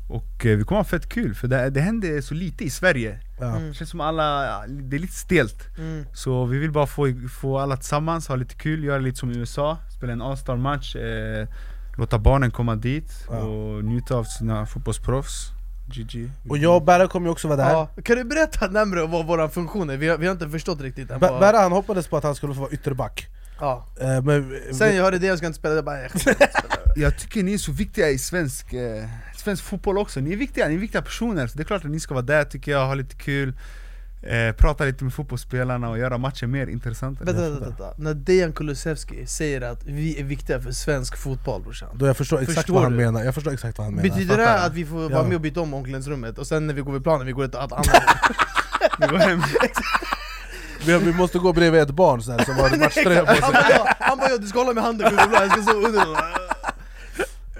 [0.09, 3.19] Och eh, vi kommer ha fett kul, för det, det händer så lite i Sverige
[3.39, 3.45] Ja.
[3.45, 3.67] Mm.
[3.67, 4.27] Det känns som alla,
[4.67, 6.05] det är lite stelt Mm.
[6.13, 9.37] Så vi vill bara få, få alla tillsammans, ha lite kul, göra lite som i
[9.37, 11.47] USA Spela en All-Star match, eh,
[11.97, 13.37] låta barnen komma dit Ja.
[13.37, 15.51] och njuta av sina fotbollsproffs
[15.87, 17.89] GG Och jag och Berra kommer ju också vara där Ja.
[18.03, 21.19] Kan du berätta närmare vad våra funktioner vi har, vi har inte förstått riktigt än
[21.19, 23.27] Berra han hoppades på att han skulle få vara ytterback
[23.59, 23.85] ja.
[24.01, 26.11] eh, men, Sen jag hörde det, jag ska inte spela, det bara Jag
[27.17, 29.03] tycker ni är så viktiga i svensk, eh,
[29.35, 31.91] svensk fotboll också, ni är viktiga, ni är viktiga personer Så det är klart att
[31.91, 33.53] ni ska vara där tycker jag, ha lite kul
[34.23, 37.93] eh, Prata lite med fotbollsspelarna och göra matchen mer intressanta Vänta, vänta, vänta.
[37.97, 42.37] När Dejan Kulusevski säger att vi är viktiga för svensk fotboll brorsan Då jag förstår
[42.41, 42.97] exakt Förstår vad han du?
[42.97, 44.63] menar, jag förstår exakt vad han menar Betyder det jag.
[44.65, 45.09] att vi får Ja.
[45.09, 47.43] vara med och byta om omklädningsrummet och sen när vi går vid planen, vi går
[47.45, 47.87] ett annat
[48.99, 49.41] Ni går hem.
[50.85, 53.51] vi, vi måste gå bredvid ett barn så här, som har matchtröja på Han sig
[53.53, 56.46] bara han bara ja, du ska hålla med handen, jag ska stå under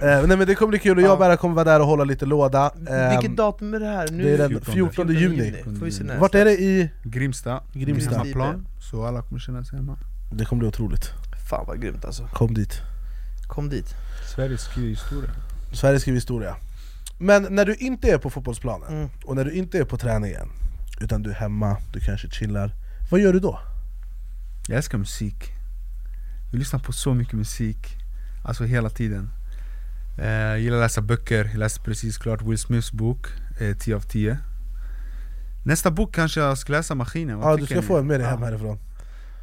[0.02, 1.86] eh, Nej men det kommer bli kul, och jag och Berra kommer vara där och
[1.86, 2.72] hålla lite låda.
[2.88, 4.08] Eh, Vilket datum är det här?
[4.10, 5.62] Nu Det är den 14 14 juni.
[5.64, 6.04] Får vi se.
[6.18, 8.10] Vart är det i Grimsta, Grimsta?
[8.18, 9.98] hemmaplan, så alla kommer känna sig hemma.
[10.32, 11.10] Det kommer bli otroligt,
[11.50, 12.80] Fan vad grymt alltså, kom dit.
[13.46, 13.94] Kom dit.
[14.34, 15.30] Sverige skriver historia.
[15.72, 16.56] Sverige skriver historia.
[17.18, 19.08] Men när du inte är på fotbollsplanen, Mm.
[19.24, 20.48] och när du inte är på träningen
[21.00, 22.74] Utan du är hemma, du kanske chillar
[23.10, 23.58] Vad gör du då?
[24.68, 25.44] Jag älskar musik.
[26.52, 27.76] Vi lyssnar på så mycket musik.
[28.44, 29.30] Alltså hela tiden
[30.18, 33.26] Jag gillar att läsa böcker, jag läste precis klart Will Smiths bok,
[33.60, 34.38] eh, 10 av 10
[35.64, 37.82] Nästa bok kanske jag ska läsa Maskinen, Ja, du ska ni?
[37.82, 38.78] få en med dig hem härifrån.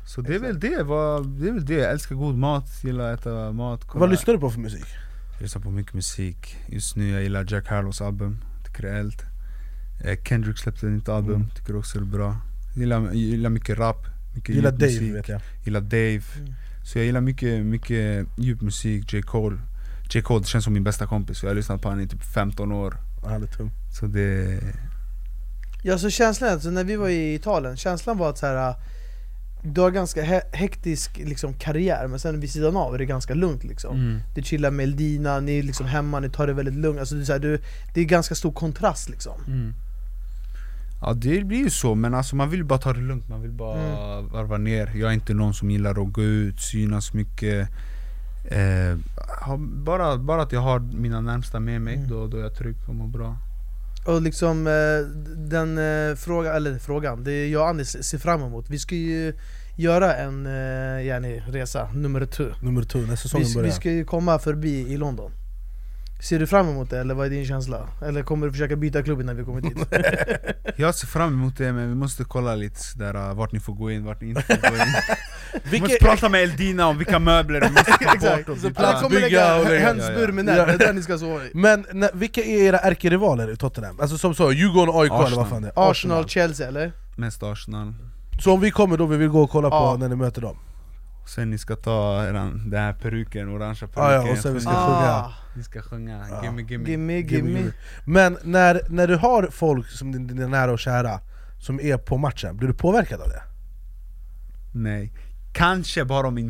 [0.07, 3.19] Så det är väl det, det är väl det, jag älskar god mat, gillar att
[3.19, 3.99] äta mat kolla.
[3.99, 4.85] Vad lyssnar du på för musik?
[5.33, 6.55] Jag lyssnar på mycket musik.
[6.69, 9.21] Just nu jag gillar Jack Harlows album, tycker det är eld
[10.05, 11.49] eh, Kendrick släppte ett nytt album, Mm.
[11.49, 12.37] tycker också det är bra.
[12.73, 14.05] Jag gillar, jag gillar mycket rap,
[14.35, 15.15] mycket Gillar Dave musik.
[15.15, 15.41] vet jag.
[15.65, 16.21] Gillar Dave.
[16.39, 16.53] Mm.
[16.83, 19.21] Så jag gillar mycket, mycket djup musik, J.
[19.21, 19.57] Cole
[20.09, 20.21] J.
[20.21, 22.71] Cole det känns som min bästa kompis, jag har lyssnat på honom i typ 15
[22.71, 22.97] år.
[23.23, 23.71] Han är tung.
[23.99, 24.59] Så det...
[25.83, 28.75] Ja så känslan, alltså, när vi var i Italien, känslan var att så här.
[29.63, 33.33] Du har ganska he- hektisk liksom, karriär, men sen vid sidan av är det ganska
[33.33, 33.95] lugnt liksom.
[33.95, 34.19] Mm.
[34.35, 37.21] Du chillar med Eldina, ni är liksom hemma, ni tar det väldigt lugnt, alltså, det,
[37.21, 37.61] är så här, du,
[37.93, 39.33] det är ganska stor kontrast liksom.
[39.47, 39.73] Mm.
[41.01, 43.51] Ja det blir ju så, men alltså man vill bara ta det lugnt, man vill
[43.51, 44.91] bara varva ner.
[44.95, 47.69] Jag är inte någon som gillar att gå ut, synas mycket
[48.51, 48.97] eh,
[49.59, 52.09] bara, bara att jag har mina närmsta med mig, Mm.
[52.09, 53.37] då, då är jag trygg och mår bra.
[54.07, 58.69] Och liksom eh, den eh, frågan, eller frågan, det jag och Anis ser fram emot.
[58.69, 59.33] Vi ska ju
[59.77, 62.43] göra en eh, yani, resa nummer två.
[62.61, 65.31] Nummer två, när säsongen vi, börjar vi ska ju komma förbi i London
[66.25, 67.87] Ser du fram emot det eller vad är din känsla?
[68.01, 69.77] Eller kommer du försöka byta klubb innan vi kommer dit?
[70.75, 73.73] Jag ser fram emot det men vi måste kolla lite där, uh, vart ni får
[73.73, 74.93] gå in, vart ni inte får gå in
[75.63, 78.87] Vi måste prata med Eldina om vilka möbler vi måste ta bort och så byta.
[78.87, 81.85] alla kommer bygga lägga hönsbur med nät, det är där ni ska sova i Men
[81.91, 83.99] när, vilka är era ärkerivaler i Tottenham?
[83.99, 85.47] Alltså som så, Djurgården, AIK eller vad Arsenal.
[85.47, 85.91] fan det är?
[85.91, 86.91] Arsenal, Chelsea eller?
[87.17, 87.93] Mest Arsenal
[88.43, 89.97] Så om vi kommer då vill vi gå och kolla på Ja.
[89.99, 90.57] när ni möter dem?
[91.25, 94.59] Sen ni ska ta eran, den här peruken, orangea peruken Ah, ja, och sen vi
[94.59, 95.31] ska sjunga.
[95.55, 96.43] Ni ska sjunga, Ja.
[96.43, 96.89] gimme gimme.
[96.89, 97.71] Gimme, gimme
[98.05, 101.19] Men när, när du har folk som din- dina nära och kära
[101.59, 103.41] som är på matchen, blir du påverkad av det?
[104.73, 105.13] Nej,
[105.53, 106.49] kanske bara om min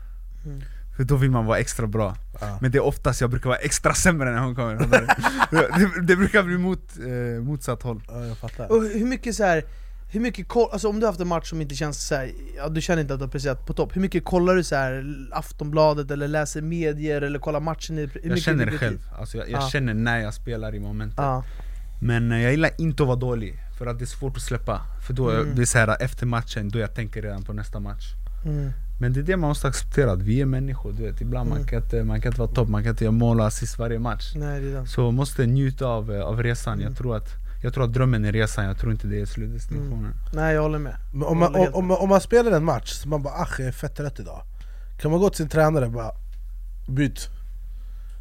[0.97, 2.15] För då vill man vara extra bra.
[2.61, 4.77] Men det är oftast jag brukar vara extra sämre när hon kommer.
[5.51, 8.01] Det, det, brukar bli mot, eh, motsatt håll.
[8.07, 8.71] Ja, jag fattar.
[8.71, 9.63] Och hur mycket så här
[10.11, 12.31] Hur mycket koll, alltså om du har haft en match som inte känns så här,
[12.57, 14.75] ja, du känner inte att du har presterat på topp Hur mycket kollar du så
[14.75, 17.97] här Aftonbladet eller läser medier eller kollar matchen?
[17.97, 19.69] I, hur Jag mycket känner det själv, alltså jag, jag Ja.
[19.69, 21.17] känner när jag spelar i momentet.
[21.17, 21.43] Ja,
[22.01, 24.81] Men eh, jag gillar inte att vara dålig, för att det är svårt att släppa.
[25.07, 25.55] För då, Mm.
[25.55, 28.03] det är så här, efter matchen, då jag tänker redan på nästa match.
[28.45, 28.71] Mm,
[29.01, 31.57] Men det är det man måste acceptera, att vi är människor du vet Ibland man,
[31.57, 31.67] Mm.
[31.69, 33.99] kan inte, man kan inte vara topp, man kan inte göra mål och assist varje
[33.99, 36.85] match nej det är den Så måste njuta av, eh, av resan, Mm.
[36.87, 37.29] jag, tror att,
[37.63, 40.79] jag tror att drömmen är resan, jag tror inte det är slutdestinationen Nej jag håller
[40.79, 43.33] med Men om, man, om, om, man- om man spelar en match, så man bara
[43.33, 44.41] ach jag är fett trött idag
[45.01, 46.11] Kan man gå till sin tränare och bara
[46.87, 47.29] byt?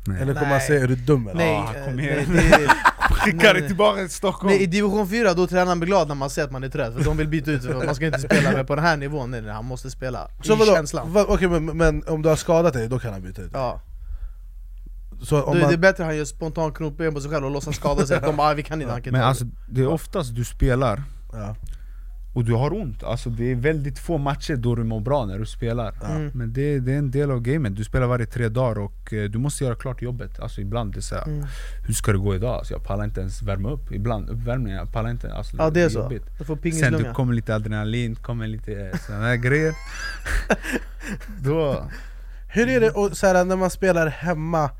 [0.06, 0.22] Nej.
[0.22, 0.66] Eller kommer man Nej.
[0.66, 1.38] säga är du dum eller?
[1.38, 2.26] Nej, Ah, eh, kom nej, igen.
[2.30, 2.70] det
[3.10, 4.52] är, Skicka Nej, dig tillbaka till Stockholm!
[4.54, 6.94] nej, i division 4 då tränaren blir glad när man ser att man är trött,
[6.94, 9.30] för de vill byta ut för man ska inte spela med på den här nivån,
[9.30, 10.72] nej, nej han måste spela Så i vadå?
[10.74, 13.52] känslan Va, okej, men, men om du har skadat dig, då kan han byta ut
[13.52, 13.60] dig?
[13.62, 13.80] Ja,
[15.22, 17.50] Så om är man, det bättre att han gör spontan knopben på sig själv och
[17.50, 19.86] låtsas skada sig, de bara "Ah, vi kan inte, han kan Men alltså, det är
[19.88, 21.02] oftast du spelar
[21.32, 21.56] ja.
[22.32, 25.38] Och du har ont, alltså det är väldigt få matcher då du mår bra när
[25.38, 25.94] du spelar.
[26.10, 26.30] Mm.
[26.34, 29.24] Men det, det är en del av gamet, du spelar varje tre dagar och eh,
[29.30, 30.40] du måste göra klart jobbet.
[30.40, 31.46] Alltså ibland det är såhär, Mm.
[31.86, 32.54] hur ska det gå idag?
[32.54, 35.32] Alltså, jag pallar inte ens värma upp, ibland uppvärmning, jag pallar inte.
[35.34, 36.24] Alltså, Ja det är så, jobbigt.
[36.38, 39.74] du får Sen det kommer lite adrenalin, kommer lite sådana här grejer.
[41.44, 41.84] Då,
[42.48, 44.70] Hur är det och, så här, när man spelar hemma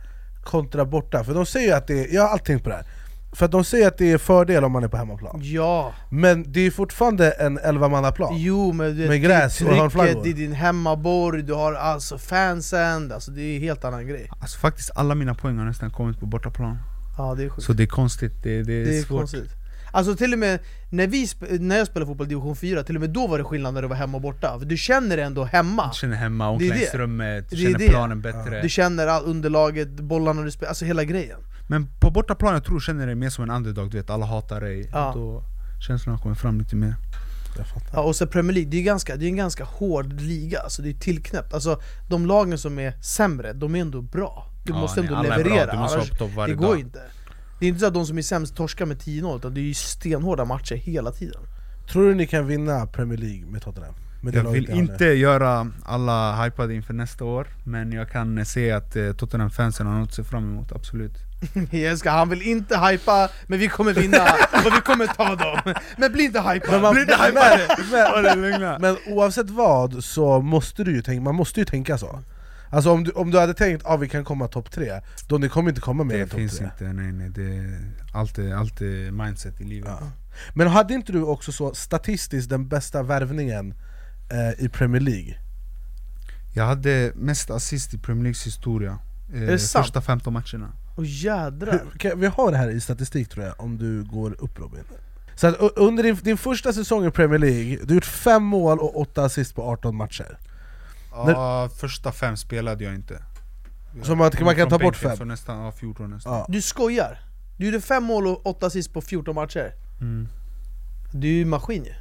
[0.44, 1.24] kontra borta?
[1.24, 2.84] För de säger ju att det är, jag har alltid tänkt på det här
[3.33, 5.41] För att de säger att det är fördel om man är på hemmaplan.
[5.43, 9.72] Ja, Men det är fortfarande en 11-mannaplan jo men du vet, Med gräs det och
[9.76, 14.07] är trycket i din hemmaborg, du har alltså fansen, alltså det är en helt annan
[14.07, 14.31] grej.
[14.41, 16.78] Alltså faktiskt alla mina poäng har nästan kommit på bortaplan.
[17.18, 17.62] Ja det är sjukt.
[17.66, 19.18] Så det är konstigt, det, det är, Det är svårt.
[19.18, 19.51] konstigt.
[19.93, 20.59] Alltså till och med
[20.91, 23.39] när, vi sp- när jag spelade fotboll i division 4, till och med då var
[23.39, 24.59] det skillnad när du var hemma och borta.
[24.59, 25.89] För du känner det ändå hemma.
[25.93, 26.64] Du känner hemma, Det är det.
[26.64, 27.89] omklädningsrummet, du Det är känner det.
[27.89, 28.62] planen bättre.
[28.62, 31.39] Du känner all underlaget, bollarna du spelar, alltså hela grejen
[31.71, 34.61] Men på bortaplan jag tror känner dig mer som en underdog, du vet alla hatar
[34.61, 34.89] dig.
[34.93, 35.12] Ja.
[35.14, 35.43] Då
[35.87, 36.95] känslorna kommer fram lite mer.
[37.93, 40.83] Ja, och så Premier League, det är, ganska, det är en ganska hård liga, alltså
[40.83, 41.55] det är tillknäppt.
[41.55, 44.47] Alltså de lagen som är sämre, de är ändå bra.
[44.64, 46.11] Du Ja, måste nej, ändå leverera, annars,
[46.47, 46.81] det går dag.
[46.81, 47.03] inte.
[47.61, 49.62] Det är inte så att de som är sämst torskar med 10-0, utan det är
[49.62, 51.43] ju stenhårda matcher hela tiden.
[51.93, 53.95] Tror du ni kan vinna Premier League med Tottenham?
[54.23, 58.97] Med Jag vill inte göra alla hypade inför nästa år Men jag kan se att
[58.97, 61.30] eh, Tottenham-fansen har något att se fram emot, absolut
[61.70, 64.18] Jag älskar, han vill inte hypa, men vi kommer vinna
[64.66, 66.70] och vi kommer ta dem Men bli inte hypad!
[66.70, 68.38] Men, man, bli inte men, hypad!
[68.38, 72.22] men, men oavsett vad så måste du ju tänka, man måste ju tänka så
[72.72, 75.38] Alltså om du, om du hade tänkt att ah, vi kan komma topp tre, då
[75.38, 77.80] ni kommer inte komma med Det en topp finns tre inte, nej nej det är
[78.12, 80.11] alltid, alltid mindset i livet Ja.
[80.55, 83.74] Men hade inte du också så statistiskt den bästa värvningen
[84.30, 85.38] eh, i Premier League?
[86.55, 88.99] Jag hade mest assist i Premier Leagues historia
[89.34, 89.86] eh, det sant?
[89.86, 91.80] Första 15 matcherna Åh jädrar!
[92.01, 94.84] Hur, vi har det här i statistik tror jag, om du går upp Robin
[95.34, 98.78] Så att, under din, din första säsong i Premier League, du har gjort fem mål
[98.78, 100.38] och åtta assist på 18 matcher
[101.12, 103.22] Ja, första fem spelade jag inte
[104.03, 105.16] Så man- man kan ta bort fem?
[105.16, 106.46] Så nästan, ja, 14 nästan ja.
[106.48, 107.18] Du skojar?
[107.59, 110.28] Du gjorde fem mål och åtta assist på 14 matcher mm.
[111.12, 111.94] Du är ju maskin ju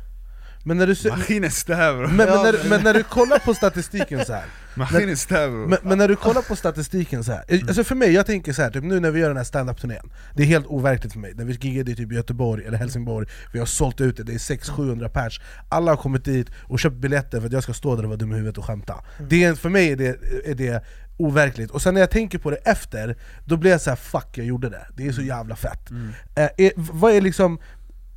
[0.63, 4.25] Men när du Maskinen stäv bro, men, men, när, men- när du kollar på statistiken
[4.25, 4.45] så här.
[4.75, 5.67] maskinen stäv bro.
[5.67, 7.43] Men, men när du kollar på statistiken så här.
[7.67, 10.11] alltså för mig, jag tänker så här, typ nu när vi gör den här stand-up-turnén.
[10.35, 13.59] Det är helt overkligt för mig, när vi giggade i typ Göteborg eller Helsingborg Vi
[13.59, 15.41] har sålt ut det, det är 600-700 pers.
[15.69, 18.17] Alla har kommit dit och köpt biljetter för att jag ska stå där och vara
[18.17, 18.95] dum i huvudet och skämta.
[19.29, 20.83] Det är, För mig är det, är det
[21.17, 24.37] overkligt, och sen när jag tänker på det efter Då blir jag så här: fuck
[24.37, 25.91] jag gjorde det, det är så jävla fett.
[26.35, 27.59] Eh, är, Vad är liksom,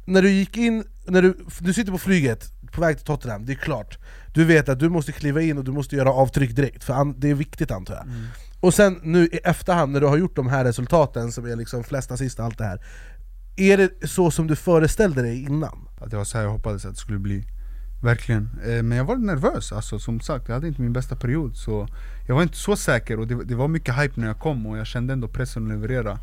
[0.04, 3.52] när du gick in, när du, du sitter på flyget på väg till Tottenham, det
[3.52, 3.98] är klart.
[4.34, 7.14] Du vet att du måste kliva in och du måste göra avtryck direkt, för an,
[7.18, 8.04] det är viktigt antar jag.
[8.60, 11.84] Och sen nu i efterhand när du har gjort de här resultaten som är liksom
[11.84, 12.80] flest assist och allt det här
[13.56, 15.88] Är det så som du föreställde dig innan?
[16.00, 17.44] Att det var så jag hoppades att det skulle bli.
[18.02, 21.56] Verkligen, eh, men jag var nervös alltså, som sagt, jag hade inte min bästa period
[21.56, 21.88] så
[22.26, 23.20] Jag var inte så säker.
[23.20, 25.68] Och det, det var mycket hype när jag kom och jag kände ändå pressen att
[25.68, 26.18] leverera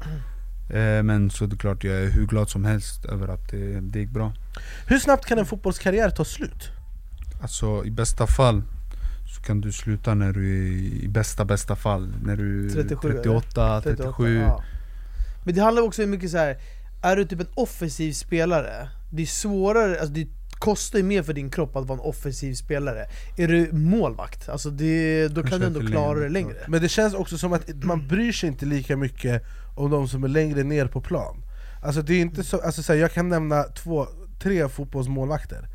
[1.04, 4.00] Men så det är klart, jag är hur glad som helst över att det, det
[4.00, 4.34] gick bra
[4.88, 6.70] Hur snabbt kan en fotbollskarriär ta slut?
[7.42, 8.64] Alltså i bästa fall
[9.36, 13.14] så kan du sluta när du är i bästa bästa fall När du är 37,
[13.14, 14.64] 38, 37 ja.
[15.46, 16.58] Men det handlar också mycket så här.
[17.02, 20.28] är du typ en offensiv spelare, det är svårare, alltså det
[20.60, 23.06] kostar ju mer för din kropp att vara en offensiv spelare
[23.38, 26.24] Är du målvakt, alltså det, då kan du ändå inte klara längre.
[26.24, 29.44] det längre Men det känns också som att man bryr sig inte lika mycket
[29.76, 31.44] om de som är längre ner på plan.
[31.84, 34.08] Alltså det är inte så, alltså så här, jag kan nämna två,
[34.42, 35.68] tre fotbollsmålvakter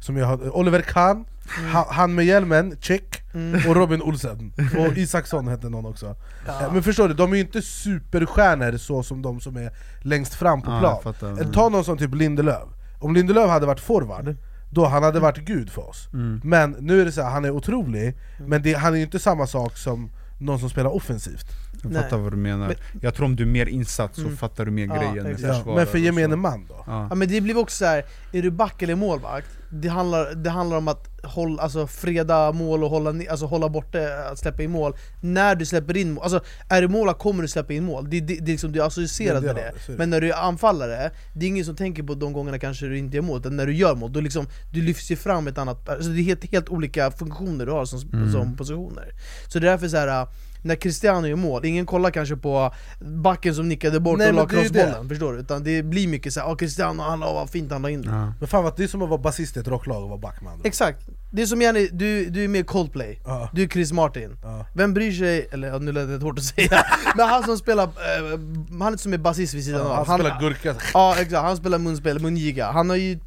[0.00, 1.24] som jag har, Oliver Kahn,
[1.72, 3.22] ha, han med hjälmen, check,
[3.68, 6.06] och Robin Olsen, och Isaksson hette någon också.
[6.48, 9.70] Eh, Men förstår du, de är ju inte superstjärnor så som de som är
[10.02, 11.02] längst fram på Ja, plan.
[11.02, 11.40] fattar.
[11.40, 12.68] Eller Ta någon som typ Lindelöf.
[13.00, 14.36] Om Lindelöf hade varit forward,
[14.70, 16.08] då han hade varit gud för oss.
[16.12, 16.40] Mm.
[16.44, 19.18] Men nu är det så här, han är otrolig, men det, han är ju inte
[19.18, 20.10] samma sak som
[20.42, 21.46] någon som spelar offensivt.
[21.82, 22.02] Jag Nej.
[22.02, 22.74] fattar vad du menar.
[23.00, 24.36] Jag tror om du är mer insatt så Mm.
[24.36, 25.36] fattar du mer Ja, grejen.
[25.42, 26.84] Ja, men för gemene man då?
[26.86, 27.06] Ja.
[27.10, 28.04] Ja men det blir också så här.
[28.32, 29.48] är du back eller målvakt?
[29.74, 33.98] Det handlar, det handlar om att hålla, alltså, freda mål och hålla, alltså, hålla borta,
[34.32, 37.48] att släppa in mål När du släpper in mål, alltså är du målvakt kommer du
[37.48, 39.64] släppa in mål, det, det, det är liksom, du är associerad Det är en med
[39.86, 39.98] det det.
[39.98, 42.98] Men när du är anfallare, det är ingen som tänker på de gångerna kanske du
[42.98, 45.58] inte gör mål, utan när du gör mål, då liksom, du lyfts ju fram ett
[45.58, 48.32] annat, alltså det är helt, helt olika funktioner du har som, Mm.
[48.32, 49.12] som positioner
[49.48, 50.26] Så det är därför så här.
[50.62, 54.46] När Cristiano gör mål, ingen kollar kanske på backen som nickade bort Nej, och la
[54.48, 55.38] crossbollen, förstår du?
[55.38, 58.32] Utan det blir mycket såhär, ah, Cristiano, han la, vad fint han la in Ja.
[58.38, 60.58] Men fan vad, det är som att vara basist i ett rocklag och vara backman
[60.62, 60.68] då.
[60.68, 63.48] Exakt, det är som Jenny, du, du är med i Coldplay, Ja.
[63.52, 64.66] du är Chris Martin Ja.
[64.74, 66.84] Vem bryr sig, eller nu lät det hårt att säga,
[67.16, 70.40] men han som spelar, eh, han som är basist vid sidan Ja, av han spelar
[70.40, 73.18] gurka, Ja exakt, han spelar munspel, mungiga, han har ju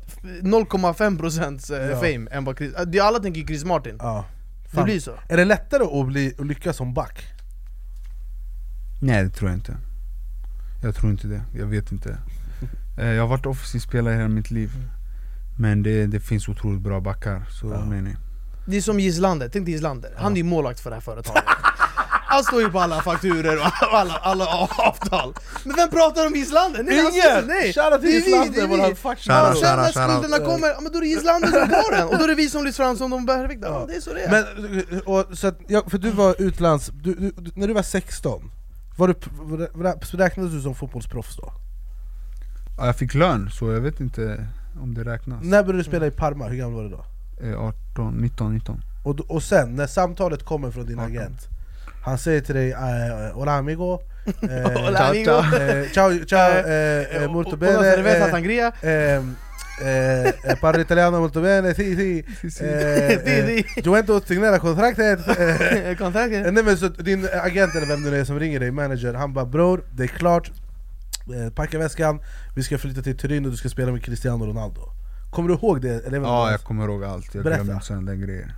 [0.42, 1.96] 0,5% eh, Ja.
[1.96, 4.26] fame än vad Chris, eh, det- alla tänker Chris Martin, ja.
[4.76, 7.26] Det blir så Är det lättare att, bli, att lyckas som back?
[9.02, 9.78] Nej det tror jag inte.
[10.84, 12.18] Jag tror inte det, jag vet inte.
[12.98, 14.72] Eh, Jag har varit offensiv spelare hela mitt liv.
[15.58, 17.86] Men det, det finns otroligt bra backar, så Ja.
[17.86, 18.16] nej nej.
[18.66, 21.44] Det är som Gislander, tänk dig Gislander, han är ju målvakt för det här företaget
[22.28, 24.46] Han står ju på alla fakturer och alla, alla
[24.78, 26.84] avtal Men vem pratar om Gislander?
[26.84, 27.48] Nej, han- Ingen!
[27.48, 27.74] Nej!
[27.74, 30.80] Shoutout till det är vi, Gislander, det är våran Shoutout, sen när skulderna kommer, ja,
[30.82, 32.78] men då är det Gislander som tar den, och då är det vi som lyfts
[32.78, 33.86] fram som de perfekta, ja.
[33.88, 36.92] det är så det är Men, och, så att, ja, för du var utlands...
[36.94, 38.52] Du, du, du, när du var 16,
[38.98, 41.52] var du, räknades du som fotbollsproffs då?
[42.78, 44.48] Ja, Jag fick lön, så jag vet inte
[44.82, 45.40] om det räknas.
[45.44, 46.48] När började du spela i Parma?
[46.48, 47.06] Hur gammal var du då?
[47.48, 48.82] Eh, 18, 19, 19.
[49.04, 51.12] Och, och sen, när samtalet kommer från din 18.
[51.12, 51.48] agent
[52.06, 54.00] Han säger till dig eh, Hola amigo.
[54.26, 55.32] Eh, Hola, amigo.
[55.32, 58.72] eh, Ciao, ciao, eh, eh, molto bene cerveza sangria.
[58.82, 59.16] eh,
[59.88, 62.24] eh, Parlo italiano molto bene, eh, Sì,
[62.66, 66.54] eh, Juventus signerar kontraktet eh, Kontraktet?
[66.54, 69.34] Nej men så din agent eller vem det nu är som ringer dig, manager, han
[69.34, 70.52] bara 'Bror, det är klart,
[71.56, 72.20] packa väskan,
[72.56, 74.90] vi ska flytta till Turin och du ska spela med Cristiano Ronaldo'
[75.30, 76.06] Kommer du ihåg det?
[76.08, 77.58] Eller, Ja jag kommer ihåg allt, jag Berätta.
[77.64, 78.56] glömmer inte sådana där grejer.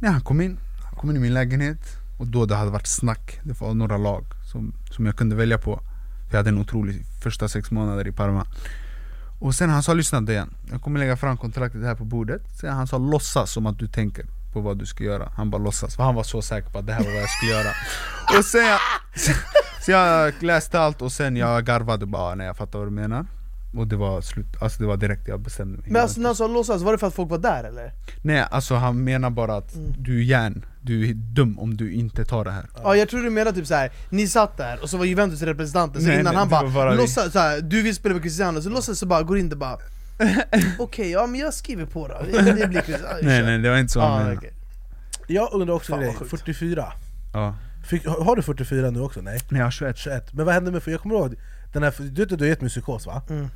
[0.00, 1.78] Nej han kom in, han kom in i min lägenhet
[2.18, 5.58] och då det hade varit snack, det var några lag som, som jag kunde välja
[5.58, 5.80] på.
[6.30, 8.46] Jag hade en otrolig första sex månader i Parma.
[9.40, 12.42] Och sen han sa lyssna igen, jag kommer lägga fram kontraktet här på bordet.
[12.60, 15.32] Sen han sa låtsas som att du tänker på vad du ska göra.
[15.36, 17.30] Han bara låtsas, för han var så säker på att det här var vad jag
[17.30, 17.68] skulle göra.
[18.38, 18.80] Och sen jag,
[19.84, 23.26] så jag läste allt och sen jag garvade bara när jag fattade vad du menar.
[23.76, 25.90] Och det var slut, alltså det var direkt jag bestämde mig.
[25.90, 27.92] Men alltså när han sa låtsas, var det för att folk var där eller?
[28.22, 29.92] Nej alltså han menar bara att Mm.
[29.98, 32.66] du är hjärn, du är dum om du inte tar det här.
[32.82, 33.90] Ja jag tror du menar typ så här.
[34.10, 36.94] ni satt där och så var Juventus representanter, så Nej, innan nej, han bara, bara
[36.94, 39.58] låtsas så här, du vill spela med Cristiano, så låtsas så bara går in och
[39.58, 39.78] bara
[40.78, 43.92] Okej, ja men jag skriver på då, det, blir Cristiano Nej nej det var inte
[43.92, 44.36] så han Ja, menade.
[44.36, 44.52] okej.
[45.26, 46.30] Jag undrar också Fan, grej, sjukt.
[46.30, 46.92] 44
[47.32, 47.54] Ja.
[47.86, 49.20] Fick, har har du 44 nu också?
[49.20, 49.40] Nej?
[49.48, 49.98] Nej jag har 21.
[49.98, 51.34] 21, men vad hände med, för jag kommer ihåg,
[51.72, 53.22] den här, du vet att du har gett mig psykos va?
[53.30, 53.48] Mm.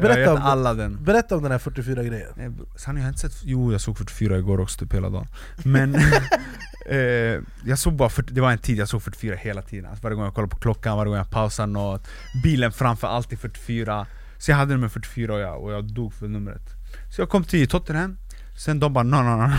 [0.00, 1.04] Berätta om, alla den.
[1.04, 3.98] berätta om den här 44 grejen Nej, Sanne jag har inte sett, jo jag såg
[3.98, 5.26] 44 igår också typ hela dagen.
[5.64, 5.94] Men
[6.86, 9.86] eh, jag såg bara, 40, det var en tid jag såg 44 hela tiden.
[9.90, 12.08] Alltså, Varje gång jag kollade på klockan, varje gång jag pausade något
[12.42, 14.06] Bilen framför alltid 44
[14.38, 16.62] Så jag hade nummer 44 och jag, och jag dog för numret.
[17.10, 18.16] Så jag kom till Tottenham,
[18.58, 19.52] sen de bara no no no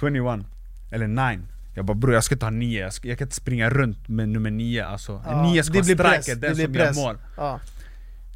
[0.00, 0.46] 21,
[0.90, 1.40] eller 9
[1.74, 4.28] jag bara bror jag ska ha 9, jag, ska, jag kan inte springa runt med
[4.28, 7.18] nummer 9 alltså Ja, En 9 ska det vara striker, den som gör mål.
[7.36, 7.60] Ja.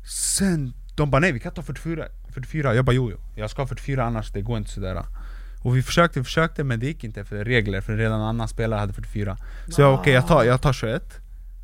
[0.05, 3.63] Sen, de bara nej vi kan ta 44, 44 Jag bara jo, jo jag ska
[3.63, 5.05] ha 44 annars det går inte sådär.
[5.63, 8.93] Och vi försökte, försökte men det gick inte för regler för redan annan spelare hade
[8.93, 9.37] 44
[9.69, 11.03] Så jag okej jag, tar, jag tar 21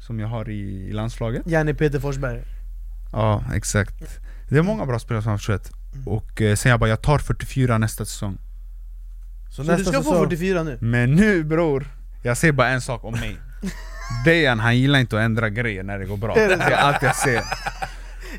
[0.06, 1.42] Som jag har i, i landslaget.
[1.46, 2.42] Janne Peter Forsberg.
[3.12, 4.20] Ja exakt.
[4.48, 5.70] Det är många bra spelare som har 21
[6.06, 8.38] Och eh, sen jag bara jag tar 44 nästa säsong.
[9.50, 10.78] Så, Så du ska få 44 nu?
[10.80, 11.86] Men nu bror,
[12.22, 13.36] jag säger bara en sak om mig.
[14.24, 16.34] Dejan han gillar inte att ändra grejer när det går bra.
[16.34, 17.42] Det är allt jag säger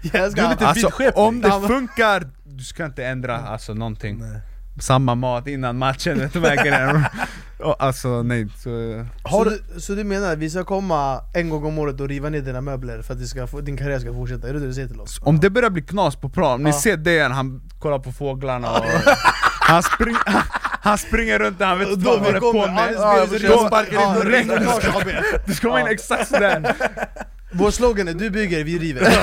[0.14, 1.18] Jag ska, Du är lite Alltså vidskeplig.
[1.18, 4.42] om det funkar, du ska inte ändra alltså någonting Nej.
[4.80, 6.52] Samma mat innan matchen, vet du vad
[7.80, 9.06] Alltså nej, så...
[9.30, 12.30] så, du, så du menar att vi ska komma en gång om året och riva
[12.30, 14.50] ner dina möbler för att ska din karriär ska fortsätta?
[14.50, 15.20] Är det det du säger till oss?
[15.22, 18.86] Om det börjar bli knas på plan, ni ser Dejan, han kollar på fåglarna och
[19.60, 20.42] han, spring, han,
[20.82, 22.94] han springer runt där, han vet inte vad han håller på med.
[23.52, 24.50] Då sparkar in dörren.
[24.50, 25.08] reportage AB.
[25.46, 26.76] Du ska komma in exakt sådär
[27.58, 29.06] Vår slogan är 'Du bygger, vi river'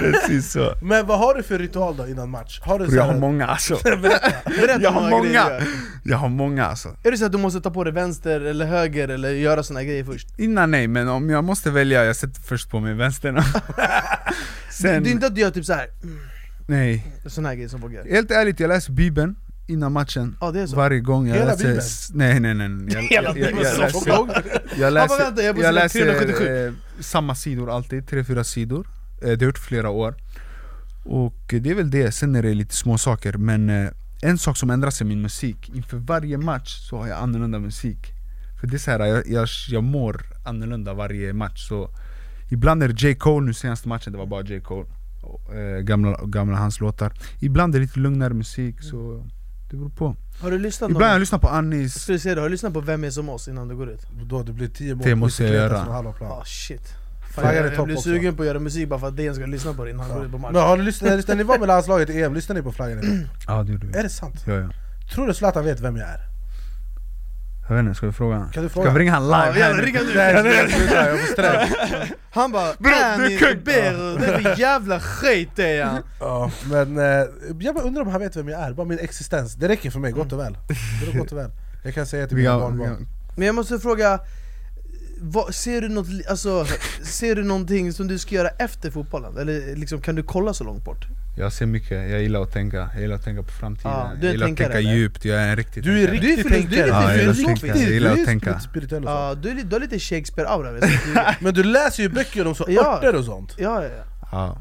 [0.00, 0.74] Precis så.
[0.82, 2.60] Men vad har du för ritual då innan match?
[2.62, 3.78] Har du Jag så har här, många alltså.
[3.84, 4.80] Berätta.
[4.80, 5.62] Jag har många, grejer.
[6.04, 6.96] Jag har många alltså.
[7.02, 9.82] Är det så att du måste ta på dig vänster eller höger eller göra såna
[9.82, 10.28] grejer först?
[10.38, 13.42] Innan nej, men om jag måste välja, jag sätter först på mig vänsterna
[14.70, 15.86] Sen, Det är inte att du gör typ såhär,
[16.66, 17.06] nej.
[17.26, 18.04] sån här grej som folk gör.
[18.10, 19.36] Helt ärligt, jag läser bibeln
[19.66, 20.36] innan matchen
[20.68, 20.76] så.
[20.76, 21.64] Varje gång jag Hela läser...
[21.64, 21.82] Bibeln?
[22.14, 23.08] Nej nej nej, nej.
[23.10, 24.22] Jag, jag, jag, jag, läser,
[24.78, 26.66] jag läser, jag läser 377.
[26.66, 28.86] eh, samma sidor alltid, tre fyra sidor.
[28.86, 30.14] Eh, Det har jag gjort flera år.
[31.04, 33.90] Och det är väl det, sen är det lite små saker men eh,
[34.22, 35.70] en sak som ändras är min musik.
[35.74, 37.98] Inför varje match så har jag annorlunda musik.
[38.60, 41.68] För det är så här, jag, jag, jag mår annorlunda varje match.
[41.68, 41.90] Så
[42.50, 43.14] Ibland är det J.
[43.14, 44.60] Cole, nu senaste matchen det var bara J.
[44.60, 44.88] Cole.
[45.22, 47.12] Och, eh, gamla, gamla hans låtar.
[47.40, 49.26] Ibland är det lite lugnare musik så
[49.74, 52.40] det beror på Har du lyssnat Ibland jag någon, lyssnar på Anis skulle säga det,
[52.40, 54.06] har du lyssnat på Vem är som oss innan du går ut?
[54.24, 55.78] Då det blir 10 mål, Det måste jag göra.
[56.20, 56.82] Ah shit
[57.34, 58.08] Fan, jag, jag blir också.
[58.08, 60.16] sugen på att göra musik bara för att DN ska lyssna på det innan han
[60.16, 62.34] går ut på match Men har du lyssnat, när ni var med landslaget i EM,
[62.34, 63.28] lyssnade ni på flaggan idag?
[63.46, 64.44] Ja det gjorde vi Är det sant?
[64.46, 64.68] ja, ja.
[65.14, 66.33] Tror du Zlatan vet vem jag är?
[67.68, 68.48] Jag vet inte, ska vi fråga?
[68.52, 68.90] Kan du Ska fråga?
[68.92, 70.12] vi ringa han live Ja, jävlar, ringa nu!
[70.14, 71.70] Nej, nej, sluta, jag får stress.
[72.30, 76.50] Han bara Bro, "Är du ni kung." Bero, det är jävla skit det är Ja,
[76.70, 77.26] men eh,
[77.60, 79.54] jag bara undrar om han vet vem jag är, bara min existens.
[79.54, 80.58] Det räcker för mig, gott och väl.
[81.12, 81.50] Det gott och väl.
[81.84, 83.06] Jag kan säga till mina barnbarn.
[83.36, 84.20] Men jag måste fråga,
[85.20, 86.66] vad, ser, du något, alltså,
[87.02, 89.38] ser du någonting som du ska göra efter fotbollen?
[89.38, 91.04] Eller liksom, kan du kolla så långt bort?
[91.36, 94.32] Jag ser mycket, jag gillar att tänka, jag gillar att tänka på framtiden du är
[94.32, 94.94] Jag gillar att tänka eller?
[94.94, 96.20] djupt, jag är en riktig Du är tänkare.
[96.20, 96.88] Du är riktigt du är tänkare.
[96.88, 99.04] Ja, jag gillar att tänka, jag gillar Du är att tänka sånt.
[99.04, 100.80] Ja, du, är, du har lite Shakespeare-aura du.
[101.44, 102.96] Men du läser ju böcker om så Ja.
[102.96, 103.54] örter och sånt.
[103.58, 104.04] Ja, ja, ja.
[104.32, 104.58] Ja.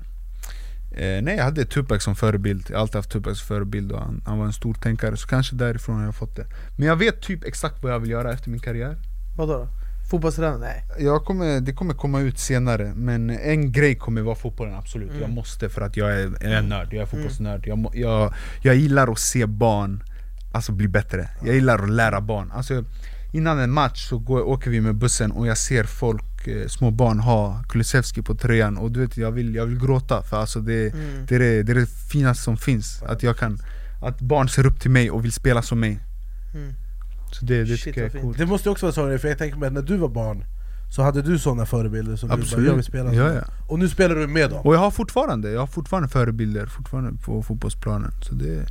[0.97, 3.99] Eh, nej jag hade Tupac som förebild, jag har alltid haft Tupac som förebild och
[3.99, 6.45] han, han var en stor tänkare, så kanske därifrån har jag fått det
[6.77, 8.95] Men jag vet typ exakt vad jag vill göra efter min karriär
[9.37, 9.67] Vadå då?
[10.13, 10.57] Fotbollstränare?
[10.59, 10.83] Nej.
[11.05, 15.11] Jag kommer, Det kommer komma ut senare, men en grej kommer vara fotbollen absolut.
[15.21, 17.67] Jag måste för att jag är, jag är en nörd, jag är fotbollsnörd.
[17.67, 20.03] Jag, må- jag, jag gillar att se barn
[20.53, 22.51] alltså, bli bättre, jag gillar att lära barn.
[22.51, 22.83] Alltså,
[23.35, 26.91] Innan en match så går, åker vi med bussen och jag ser folk, eh, små
[26.91, 28.77] barn ha Kulusevski på tröjan.
[28.77, 31.25] Och du vet jag vill, jag vill gråta för alltså det, Mm.
[31.27, 33.03] det, är det, det är det finaste som finns.
[33.03, 33.57] Att jag kan,
[34.03, 35.99] att barn ser upp till mig och vill spela som mig.
[36.53, 36.73] Mm.
[37.35, 38.37] Så det, det Shit, tycker jag är coolt.
[38.37, 40.45] Det måste också vara så, för jag tänker mig att när du var barn
[40.95, 43.41] så hade du sådana förebilder som du bara, jag vill Absolut, spela ja, ja.
[43.67, 44.65] Och nu spelar du med dem.
[44.65, 48.11] Och jag har fortfarande, jag har fortfarande förebilder fortfarande på fotbollsplanen.
[48.21, 48.65] Så det,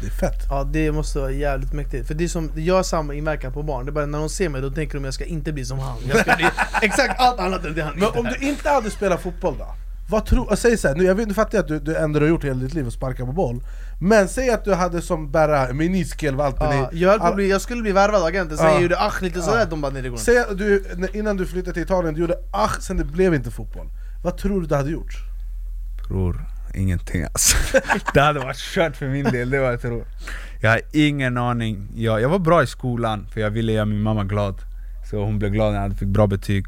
[0.00, 0.46] Det är fett.
[0.48, 3.62] Ja det måste vara jävligt mäktigt, för det är som, jag har samma inverkan på
[3.62, 5.64] barn, det är bara när de ser mig då tänker de jag ska inte bli
[5.64, 5.98] som han.
[6.08, 6.46] Jag ska bli
[6.82, 9.66] exakt allt annat än det han Men om du inte hade spelat fotboll då?
[10.08, 12.20] Vad tror, säg så här, nu, jag vet, nu fattar jag att du, du ändå
[12.20, 13.62] har gjort hela ditt liv och sparka på boll
[14.04, 17.92] Men säg att du hade som Berra, Miniskil, Valtteri Ja, jag, bli, jag skulle bli
[17.92, 18.80] värvad agenten, sen Ja.
[18.80, 19.64] gjorde ach lite sådär, Ja.
[19.64, 20.24] de bara nej det går inte.
[20.24, 20.84] Säg att du,
[21.14, 23.86] innan du flyttade till Italien, du gjorde ach, sen det blev inte fotboll.
[24.24, 25.14] Vad tror du du hade gjort?
[26.08, 26.44] Bror,
[26.74, 27.56] ingenting alltså.
[28.14, 30.04] Det hade varit kört för min del, det var jag tror.
[30.62, 34.02] Jag har ingen aning, jag, jag var bra i skolan för jag ville göra min
[34.02, 34.54] mamma glad.
[35.10, 36.66] Så hon blev glad när jag fick bra betyg.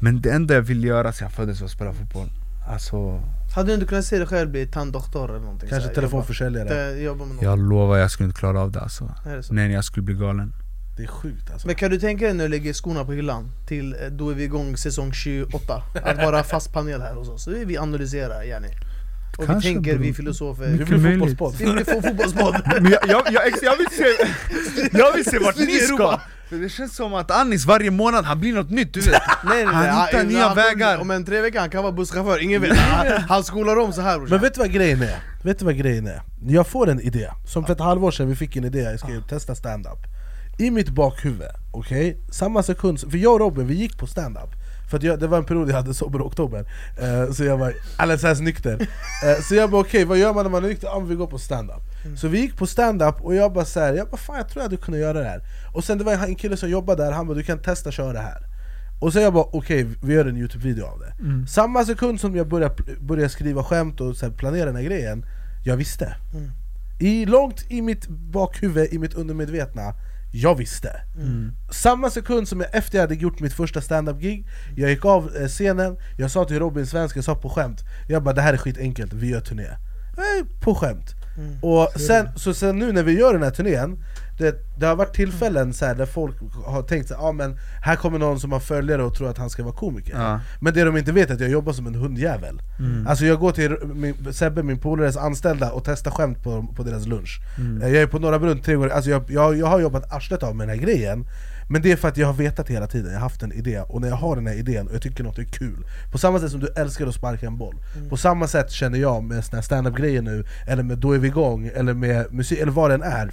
[0.00, 2.28] Men det enda jag ville göra sen jag föddes var att spela fotboll.
[2.68, 3.20] Alltså,
[3.54, 5.68] Hade du inte kunnat se dig själv bli tanddoktor eller någonting?
[5.68, 6.90] Kanske såhär, telefonförsäljare?
[6.90, 9.14] Jobba, jobba med jag lovar jag skulle inte klara av det alltså.
[9.24, 9.42] Det?
[9.50, 10.52] Nej jag skulle bli galen.
[10.96, 11.66] Det är sjukt alltså.
[11.66, 14.34] Men kan du tänka dig när du lägger skorna på hyllan, till eh, då är
[14.34, 18.42] vi igång säsong 28 Att vara fast panel här hos oss, så är vi analyserar
[18.42, 18.68] Jenny
[19.38, 21.20] Och Kanske, vi tänker, vi filosofer Vi möjligt.
[21.20, 24.04] fotbollspodd Vi vill få fotbollspodd Men jag, jag, jag, ex- jag, vill se,
[24.98, 26.20] jag vill se vart ni ska!
[26.48, 29.12] För det känns som att Anis varje månad, han blir något nytt du vet
[29.44, 29.74] Nej, nej.
[29.74, 30.98] Han hittar han- nya han- vägar.
[30.98, 34.00] Om en tre veckor han kan vara busschaufför, ingen vet Han, han skolar om så
[34.00, 35.16] här brorsan Men vet du vad grejen är?
[35.44, 36.22] Vet du vad grejen är?
[36.46, 39.08] Jag får en idé, som för ett halvår sedan vi fick en idé, jag ska
[39.28, 39.98] testa stand-up
[40.58, 42.18] I mitt bakhuvud, okej?
[42.32, 44.50] Samma sekund, för jag och Robin vi gick på stand-up
[45.00, 46.64] För jag, det var en period jag hade sober oktober,
[47.00, 48.72] eh, så jag var alldeles nykter.
[49.24, 50.86] Eh, Så jag bara okej, vad gör man när man är nykter?
[50.86, 51.82] Ja men vi går på stand-up.
[52.16, 54.70] Så vi gick på stand-up och jag bara såhär, jag bara fan jag tror jag
[54.70, 55.40] hade kunnat göra det här.
[55.74, 58.12] Och sen det var en kille som jobbade där, han bara du kan testa köra
[58.12, 58.42] det här.
[59.00, 61.12] Och så jag bara okej, vi gör en youtube-video av det.
[61.48, 65.24] Samma sekund som jag började, började skriva skämt och så planera den här grejen
[65.64, 66.16] Jag visste.
[67.00, 69.94] I Långt i mitt bakhuvud, i mitt undermedvetna
[70.36, 71.00] Jag visste.
[71.70, 75.46] Samma sekund som jag efter jag hade gjort mitt första stand-up-gig Jag gick av eh,
[75.48, 77.80] scenen, jag sa till Robin Svensk, jag sa på skämt.
[78.08, 79.64] Jag bara det här är skitenkelt, vi gör turné.
[79.66, 81.14] Eh, På skämt
[81.62, 83.98] och sen, så sen nu när vi gör den här turnén
[84.38, 87.56] det, det har varit tillfällen så här där folk har tänkt så här, ah, men
[87.82, 90.14] här kommer någon som har följare och tror att han ska vara komiker.
[90.18, 90.40] Ja.
[90.60, 92.62] Men det de inte vet är att jag jobbar som en hundjävel.
[93.08, 97.06] Alltså jag går till min, Sebbe, min polares anställda och testar skämt på, på deras
[97.06, 97.40] lunch.
[97.82, 100.42] Eh, Jag är på Norra Brunn tre gånger, alltså jag, jag, jag har jobbat arslet
[100.42, 101.26] av med den här grejen
[101.68, 103.80] Men det är för att jag har vetat hela tiden, jag har haft en idé
[103.80, 106.40] Och när jag har den här idén och jag tycker något är kul På samma
[106.40, 107.76] sätt som du älskar att sparka en boll
[108.10, 111.28] På samma sätt känner jag med såna här stand-up-grejer nu Eller med Då är vi
[111.28, 113.30] igång, eller med musik, eller vad den är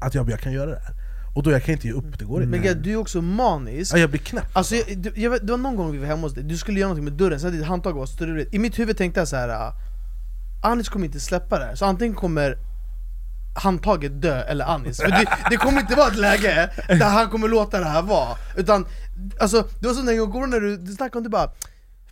[0.00, 0.94] Att jag, jag kan göra det här.
[1.34, 2.50] Och då jag kan inte ge upp, det går inte.
[2.50, 3.94] Men Gerd, du är också manisk.
[3.94, 4.44] Ja, Jag blir knäpp.
[4.52, 6.80] Alltså jag, du, jag det var någon gång vi var hemma hos dig, du skulle
[6.80, 9.28] göra någonting med dörren, så hade ditt handtag var struligt I mitt huvud tänkte jag
[9.28, 9.48] så här.
[9.48, 9.74] ah,
[10.62, 12.56] Anis kommer inte släppa det här, så antingen kommer
[13.54, 14.96] handtaget dö eller Anis.
[15.00, 18.36] För det, det kommer inte vara ett läge där han kommer låta det här vara.
[18.56, 18.86] Utan,
[19.40, 21.50] alltså det var som en gång när du, du snackade om du bara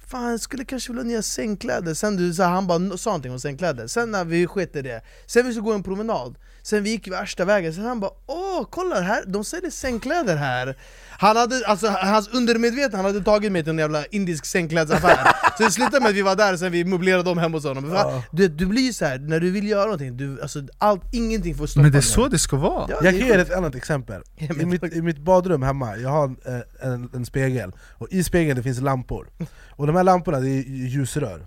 [0.06, 3.10] Fan jag skulle kanske vilja ha nya sängkläder, sen du, så här, han bara sa
[3.10, 6.38] någonting om sängkläder, sen när vi sket i det Sen vi skulle gå en promenad,
[6.62, 10.76] sen vi gick värsta vägen, sen han bara Åh kolla här, de säljer sängkläder här
[11.20, 15.18] han hade, alltså, hans undermedvetna han hade tagit mig till en jävla indisk sängklädesaffär
[15.56, 17.92] Så det slutade med att vi var där, sen vi möblerade om hemma hos honom
[17.94, 18.22] Ja.
[18.32, 21.66] du, du blir så här när du vill göra någonting, du, alltså, allt, ingenting får
[21.66, 22.10] stoppa Men det är dig.
[22.10, 22.86] så det ska vara!
[22.88, 23.50] Ja, Jag kan ge sjukt.
[23.50, 24.22] ett annat exempel.
[24.36, 28.56] I mitt, I mitt badrum hemma, jag har eh, en, en spegel, och i spegeln
[28.56, 29.28] det finns lampor.
[29.70, 31.46] Och de här lamporna det är ljusrör.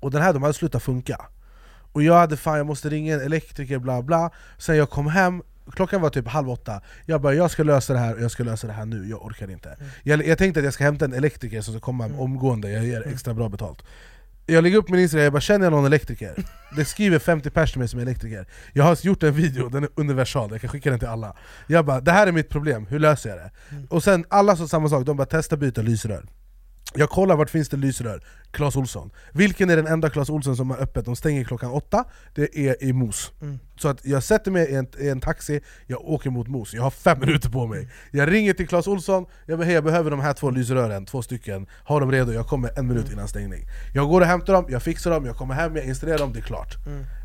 [0.00, 1.26] Och den här de hade slutat funka.
[1.92, 4.30] Och jag hade fan, jag måste ringa en elektriker bla bla.
[4.58, 6.80] Sen jag kom hem, klockan var typ halv åtta.
[7.06, 9.24] Jag bara, jag ska lösa det här och jag ska lösa det här nu, jag
[9.24, 9.76] orkar inte.
[10.02, 13.08] Jag, jag tänkte att jag ska hämta en elektriker som ska komma omgående, jag ger
[13.08, 13.82] extra bra betalt.
[14.46, 16.34] Jag lägger upp min Instagram, jag bara känner jag någon elektriker?
[16.76, 19.82] Det skriver 50 personer till mig som är elektriker Jag har gjort en video, den
[19.82, 21.36] är universal, jag kan skicka den till alla
[21.66, 23.50] Jag bara, det här är mitt problem, hur löser jag det?
[23.88, 26.24] Och sen alla sa samma sak, de bara testa byta lysrör
[26.94, 30.70] jag kollar vart finns det lysrör, Clas Olsson Vilken är den enda Clas Olsson som
[30.70, 31.04] har öppet?
[31.04, 33.32] De stänger klockan åtta, det är i Mos.
[33.76, 36.82] Så att jag sätter mig i en, i en taxi, jag åker mot Mos, jag
[36.82, 37.88] har fem minuter på mig.
[38.10, 41.66] Jag ringer till Clas Olsson, jag hej jag behöver de här två lysrören, två stycken.
[41.84, 43.66] Ha dem redo, jag kommer en minut innan stängning.
[43.94, 46.38] Jag går och hämtar dem, jag fixar dem, jag kommer hem, jag installerar dem, det
[46.38, 46.76] är klart.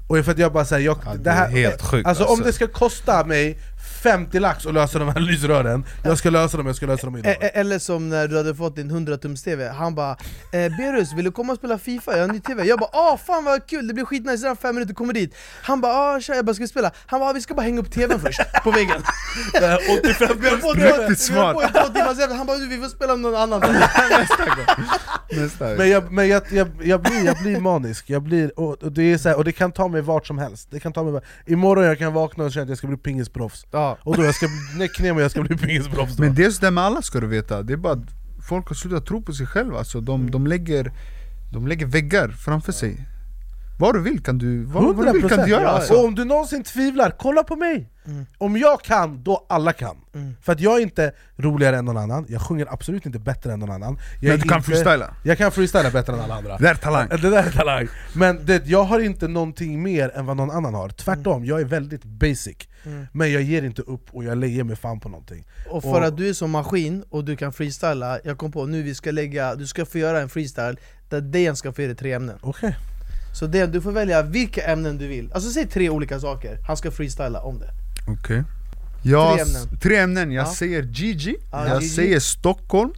[0.08, 2.24] Och för att jag bara säger, jag, Ja, det det är här, helt sjukt, alltså,
[2.24, 2.46] om alltså.
[2.46, 6.68] det ska kosta mig 50 lax att lösa de här lysrören, jag ska lösa dem,
[6.68, 7.32] jag ska lösa dem idag.
[7.32, 10.72] E- e- Eller som när du hade fått din 100 tums TV, han bara eh,
[10.78, 12.12] 'Berus, vill du komma och spela Fifa?
[12.12, 14.58] Jag har en ny TV' Jag bara 'Åh fan vad kul, det blir skitnice, redan
[14.58, 17.34] fem minuter, kommer dit' Han bara 'Ah tja, jag bara ska vi spela?' Han bara
[17.34, 19.02] 'Vi ska bara hänga upp TVn först, på väggen'
[19.54, 23.62] Det här 85 Vi har på två timmar han bara 'Vi får spela någon annan'
[25.32, 28.92] Nästa Men, jag, men jag, jag, jag, blir, jag blir manisk, jag blir, och, och,
[28.92, 30.68] det är så här, och det kan ta mig vart som helst.
[30.72, 32.98] Det kan ta mig, vart- Imorgon jag kan vakna och känna att jag ska bli
[32.98, 33.98] pingisproffs ja.
[34.04, 34.48] Och då jag ska
[34.78, 36.18] nej, knä mig jag ska bli pingisproffs.
[36.18, 38.10] Men det är sådär med alla ska du veta, det är bara att
[38.50, 39.78] folk har slutat tro på sig själva.
[39.78, 40.92] Alltså, de, de, lägger,
[41.54, 43.08] de lägger väggar framför sig.
[43.80, 45.70] Vad du vill kan du, vad, vad du vill kan du göra ja.
[45.70, 45.94] alltså.
[45.94, 47.90] Och om du någonsin tvivlar, kolla på mig!
[48.38, 49.96] Om jag kan, då alla kan.
[50.42, 53.60] För att jag är inte roligare än någon annan, jag sjunger absolut inte bättre än
[53.60, 54.00] någon annan.
[54.22, 56.58] Jag Men du kan inte, freestyla, Jag kan freestyla bättre än alla andra.
[56.58, 57.10] Det är talang.
[57.10, 60.74] Det där är talang, men det, jag har inte någonting mer än vad någon annan
[60.74, 60.90] har.
[60.90, 62.58] Tvärtom, jag är väldigt basic
[63.12, 66.04] Men jag ger inte upp och jag lägger mig fan på någonting Och för Och-
[66.06, 69.12] att du är som maskin och du kan freestyla, jag kom på nu vi ska
[69.12, 70.78] lägga, du ska få göra en freestyle
[71.10, 72.76] där Dejan ska få ge dig tre ämnen Okej
[73.40, 76.78] Så Dejan, du får välja vilka ämnen du vill, alltså säg tre olika saker, han
[76.78, 77.70] ska freestyla om det
[78.08, 78.44] Okej
[79.04, 79.80] Jag, Tre ämnen.
[79.80, 80.54] tre ämnen, jag Ja.
[80.54, 81.94] säger Gigi, Ja, jag Gigi.
[81.96, 82.92] säger Stockholm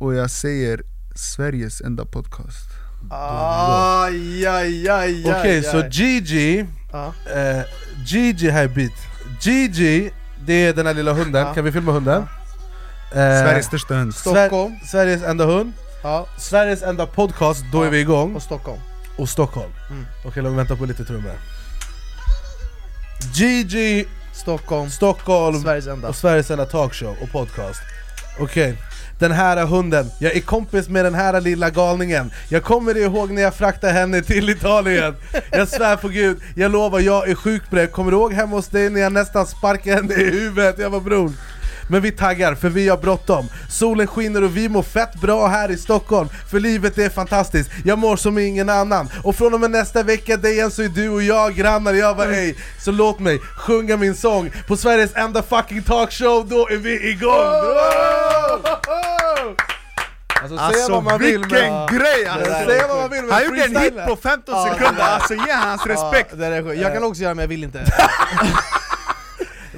[0.00, 0.82] Och jag säger
[1.16, 2.68] Sveriges enda podcast
[3.10, 5.62] Aj, aj, aj, aj, Okej, aj.
[5.62, 7.12] så Gigi, Ja.
[7.34, 7.62] eh,
[8.06, 8.92] Gigi här bit
[9.40, 10.10] Gigi,
[10.46, 11.54] det är den här lilla hunden, Ja.
[11.54, 12.22] kan vi filma hunden?
[12.22, 14.14] Eh, Sveriges största hund.
[14.14, 15.72] Stockholm, Sver- Sveriges enda hund,
[16.02, 17.90] ja, Sveriges enda podcast, då är Ja.
[17.90, 18.80] vi igång, och Stockholm.
[19.16, 19.70] Och Stockholm.
[19.90, 20.06] Mm.
[20.24, 21.32] Okej, låt mig vänta på lite trummor.
[23.34, 25.60] Gigi, Stockholm, Stockholm.
[25.62, 26.08] Sveriges enda.
[26.08, 27.80] Och Sveriges enda talkshow och podcast.
[28.40, 28.76] Okej,
[29.18, 32.30] den här hunden, jag är kompis med den här lilla galningen.
[32.48, 35.14] Jag kommer ihåg när jag fraktade henne till Italien.
[35.50, 37.86] Jag svär på gud, jag lovar jag är sjuk på det.
[37.86, 40.78] Kommer du ihåg hemma hos dig när jag nästan sparkade henne i huvudet?
[40.78, 41.32] Jag var bror
[41.88, 43.48] men vi taggar, för vi har bråttom.
[43.70, 47.98] Solen skiner och vi mår fett bra här i Stockholm För livet är fantastiskt, jag
[47.98, 49.08] mår som ingen annan.
[49.24, 51.94] Och från och med nästa vecka Dejan så är du och jag grannar.
[51.94, 54.50] Jag bara ey, så låt mig sjunga min sång.
[54.68, 57.32] På Sveriges enda fucking talkshow, då är vi igång!
[60.42, 61.86] Alltså, säga Alltså vad man vill vilken men...
[61.86, 62.52] grej Det alltså!
[62.52, 65.34] Säga vad man vill men Han gjorde en hit på 15 Ja, sekunder, det alltså
[65.34, 66.34] ge hans respekt!
[66.38, 66.74] Ja, det.
[66.74, 67.78] Jag kan också göra men jag vill inte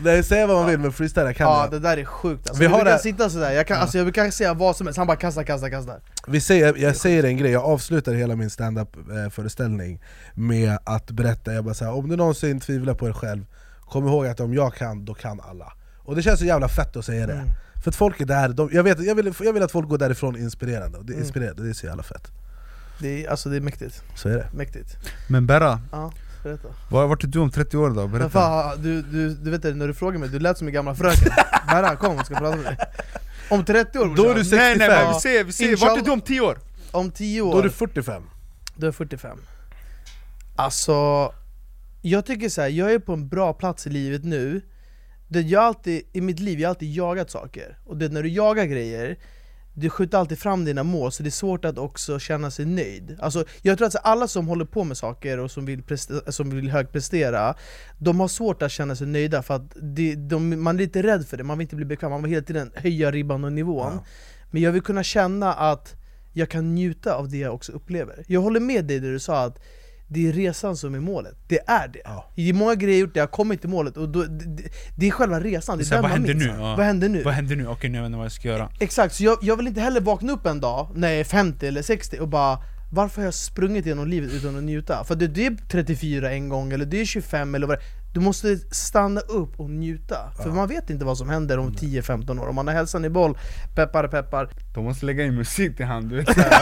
[0.03, 2.61] Nej, säga vad man vill men freestyla kan Ja jag det där är sjukt alltså.
[2.61, 4.99] Vi har kan det- sitta sådär, jag kan, alltså, jag kan säga vad som helst,
[4.99, 6.01] han bara kastar, kastar, kastar.
[6.27, 10.01] Vi säger, jag säger en grej, jag avslutar hela min stand-up eh, föreställning
[10.35, 13.45] med att berätta, jag bara säger, om du någonsin tvivlar på dig själv,
[13.81, 15.73] kom ihåg att om jag kan, då kan alla.
[15.99, 17.45] Och det känns så jävla fett att säga det.
[17.85, 19.99] För att folk är där, de, jag, vet, jag, vill, jag vill att folk går
[19.99, 22.29] därifrån inspirerande, och det, är inspirerande, det är så jävla fett.
[22.99, 24.47] det är, Alltså det är mäktigt, Så är det.
[24.55, 24.97] mäktigt.
[25.29, 26.13] Men Berra, Ja,
[26.43, 26.69] berätta.
[26.91, 27.95] Var- vart är du om 30 år då?
[27.95, 30.67] Men Berätta fan, du, du, du vet det, när du frågar mig, du lät som
[30.67, 31.33] en gamla fröken.
[31.69, 32.77] Berra, kom jag ska prata med dig.
[33.51, 36.03] Om 30 år Då är du Nej nej men vi ser, vi ser, vart är
[36.05, 36.59] du om 10 år?
[36.91, 38.23] Om 10 Då år, är du 45.
[38.77, 39.39] då är jag 45
[40.57, 41.33] Alltså,
[42.03, 44.61] jag tycker så här, jag är på en bra plats i livet nu.
[45.29, 48.29] Det jag alltid, I mitt liv jag har alltid jagat saker, och det, när du
[48.29, 49.17] jagar grejer
[49.81, 53.17] du skjuter alltid fram dina mål, så det är svårt att också känna sig nöjd.
[53.21, 56.51] Alltså, Jag tror att alla som håller på med saker och som vill, prestera, som
[56.51, 57.55] vill högprestera
[57.99, 61.27] De har svårt att känna sig nöjda, för att de, de, man är lite rädd
[61.27, 63.93] för det, man vill inte bli bekväm, man vill hela tiden höja ribban och nivån.
[63.95, 64.05] Ja.
[64.51, 65.95] Men jag vill kunna känna att
[66.33, 68.25] jag kan njuta av det jag också upplever.
[68.27, 69.59] Jag håller med dig där du sa att
[70.13, 72.01] det är resan som är målet, det är det!
[72.05, 72.31] Ja.
[72.37, 75.11] Det är många grejer jag gjort jag kommit till målet, och då, det, det, är
[75.11, 76.47] själva resan, det är den vad man händer minns.
[76.47, 76.53] nu?
[76.59, 76.77] Ja.
[76.77, 77.23] Vad händer nu?
[77.23, 77.67] Vad händer nu?
[77.67, 80.01] Okej nu vet jag vad jag ska göra Exakt, så jag, jag vill inte heller
[80.01, 82.59] vakna upp en dag när jag är 50 eller 60 och bara
[82.93, 85.05] Varför har jag sprungit genom livet utan att njuta?
[85.05, 88.00] För det, det är 34 en gång, eller det är 25 eller vad det är.
[88.13, 92.41] Du måste stanna upp och njuta, för man vet inte vad som händer om 10-15
[92.41, 92.49] år.
[92.49, 93.39] Om man har hälsan i boll,
[93.75, 94.51] peppar peppar.
[94.75, 96.53] De måste lägga in musik till han, du vet såhär,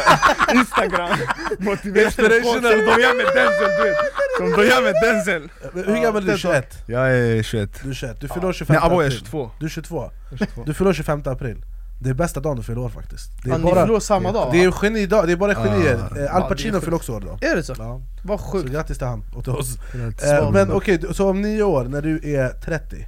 [0.54, 1.18] Instagram,
[1.58, 3.96] motivational Som de gör med Denzel du vet.
[4.38, 5.48] Som de gör med Denzel.
[5.86, 6.38] Hur gammal är du?
[6.38, 6.82] 21?
[6.86, 9.18] Jag är 21 Du är 21, du fyller år 25 Nej abo jag är april
[9.18, 10.10] 22 Du är 22?
[10.30, 10.62] Jag är 22.
[10.66, 11.64] Du fyller år 25 april
[12.00, 14.52] Det är bästa dagen du fyller år faktiskt det är Ja, ni förlorar samma dag?
[14.52, 16.18] Det är genidag, det är bara genier, Ah.
[16.18, 17.74] Eh, Al Ja, Pacino fyller också år då Är det så?
[17.78, 18.00] ja.
[18.22, 18.72] Vad Så sjukt!
[18.72, 19.78] grattis till han och till oss
[20.22, 20.50] eh.
[20.52, 23.06] Men okej, så om nio år, när du är 30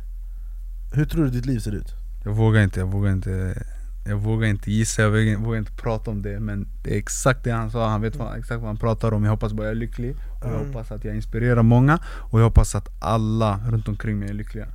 [0.93, 1.95] Hur tror du ditt liv ser ut?
[2.25, 3.63] Jag vågar inte, jag vågar inte
[4.07, 7.45] Jag vågar inte gissa, jag vågar, vågar inte prata om det Men det är exakt
[7.45, 9.71] det han sa, han vet vad, exakt vad han pratar om Jag hoppas bara jag
[9.77, 10.11] är lycklig
[10.41, 10.67] Och jag Mm.
[10.67, 11.99] hoppas att jag inspirerar många
[12.31, 14.67] Och jag hoppas att alla runt omkring mig är lyckliga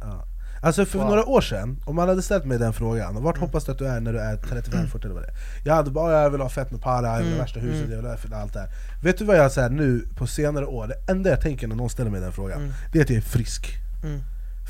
[0.65, 3.23] Alltså för några år sedan, om man hade ställt mig den frågan Mm.
[3.23, 5.35] Vart hoppas du att du är när du är 35, 40 eller vad det är?
[5.63, 7.77] Jag hade bara, jag vill ha fett med para, jag vill ha Mm, värsta huset,
[7.77, 7.91] mm.
[7.91, 8.69] jag vill ha allt det här
[9.03, 11.89] Vet du vad jag säger nu på senare år, det enda jag tänker när någon
[11.89, 12.73] ställer mig den frågan Mm.
[12.91, 14.19] Det är att jag är frisk Mm.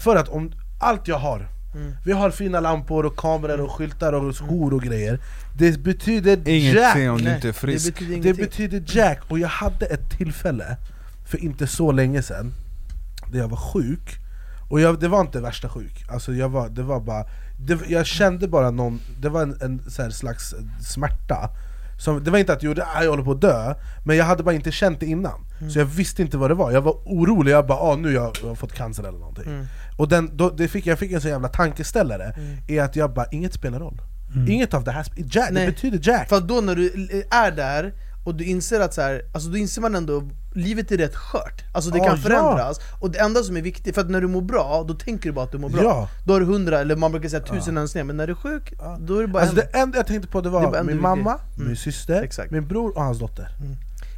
[0.04, 1.92] För att om allt jag har Mm.
[2.06, 5.20] Vi har fina lampor och kameror och skyltar och skor och grejer
[5.58, 6.94] Det betyder Inget jack!
[6.94, 9.86] se om du inte är frisk Det betyder Det ingenting betyder jack, och jag hade
[9.86, 10.78] ett tillfälle
[11.26, 12.54] för inte så länge sedan
[13.32, 14.20] Där jag var sjuk,
[14.70, 17.26] och jag, det var inte värsta sjuk, alltså jag var, det var bara
[17.60, 21.50] det, Jag kände bara någon, det var en, en så här slags smärta.
[22.00, 24.26] Som, Det var inte att jag, gjorde, "Ah, jag håller på att dö, men jag
[24.26, 25.46] hade bara inte känt det innan.
[25.74, 28.14] Så jag visste inte vad det var, jag var orolig, jag bara ah, nu har
[28.26, 29.46] jag, jag har fått cancer eller någonting.
[29.48, 29.66] Mm.
[29.98, 32.36] Och den, då, det fick, jag fick en sån jävla tankeställare,
[32.68, 34.02] är att jag bara, inget spelar roll.
[34.50, 36.30] Inget av det här, jack, det betyder jack.
[36.30, 36.88] För då när du
[37.32, 37.94] är där,
[38.26, 40.24] och du inser att så här, alltså då inser man ändå
[40.56, 42.22] livet är rätt skört, alltså det Ja, kan ja.
[42.22, 42.80] förändras.
[43.00, 45.34] Och det enda som är viktigt, för att när du mår bra, då tänker du
[45.34, 45.84] bara att du mår bra.
[45.84, 46.10] Ja.
[46.26, 48.74] Då har du hundra, eller man brukar säga tusen önskningar, men när du är sjuk,
[49.00, 50.86] då är det bara Alltså en det enda jag tänkte på det Det var en
[50.86, 51.68] min mamma, Mm.
[51.68, 52.52] min syster, Exakt.
[52.52, 53.48] min bror och hans dotter.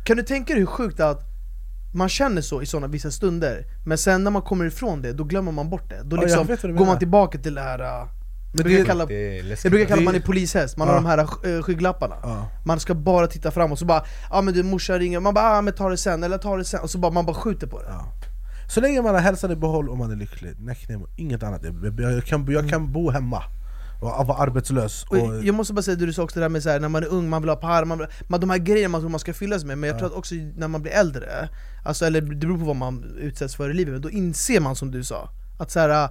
[0.06, 1.24] Kan du tänka dig hur sjukt det är att
[1.96, 5.24] man känner så i sådana vissa stunder, men sen när man kommer ifrån det, då
[5.24, 6.02] glömmer man bort det.
[6.04, 8.08] Då Ja, liksom går man tillbaka till det här...
[8.52, 10.94] Men brukar det, kalla, Det jag brukar kalla man är polishäst, man Ja.
[10.94, 12.16] har de här äh, skygglapparna.
[12.24, 12.50] Ja.
[12.66, 15.62] Man ska bara titta framåt, så bara ja men du morsan ringer, man bara ah,
[15.62, 17.82] men ta det sen, eller ta det sen, och så bara man bara skjuter på
[17.82, 17.88] det.
[17.90, 18.14] Ja.
[18.70, 20.56] Så länge man har hälsan i behåll och man är lycklig,
[21.02, 21.62] och inget annat.
[21.64, 23.44] Jag, jag, kan, jag kan bo hemma
[24.02, 26.50] och vara arbetslös och, Och jag måste bara säga det du sa också det där
[26.50, 28.50] med så här, när man är ung, man vill ha par, man vill, man, de
[28.50, 30.82] här grejerna man tror man ska fyllas med, men jag tror att också när man
[30.82, 31.50] blir äldre,
[31.86, 34.76] alltså, eller det beror på vad man utsätts för i livet, men då inser man
[34.76, 35.30] som du sa,
[35.60, 36.10] att så här,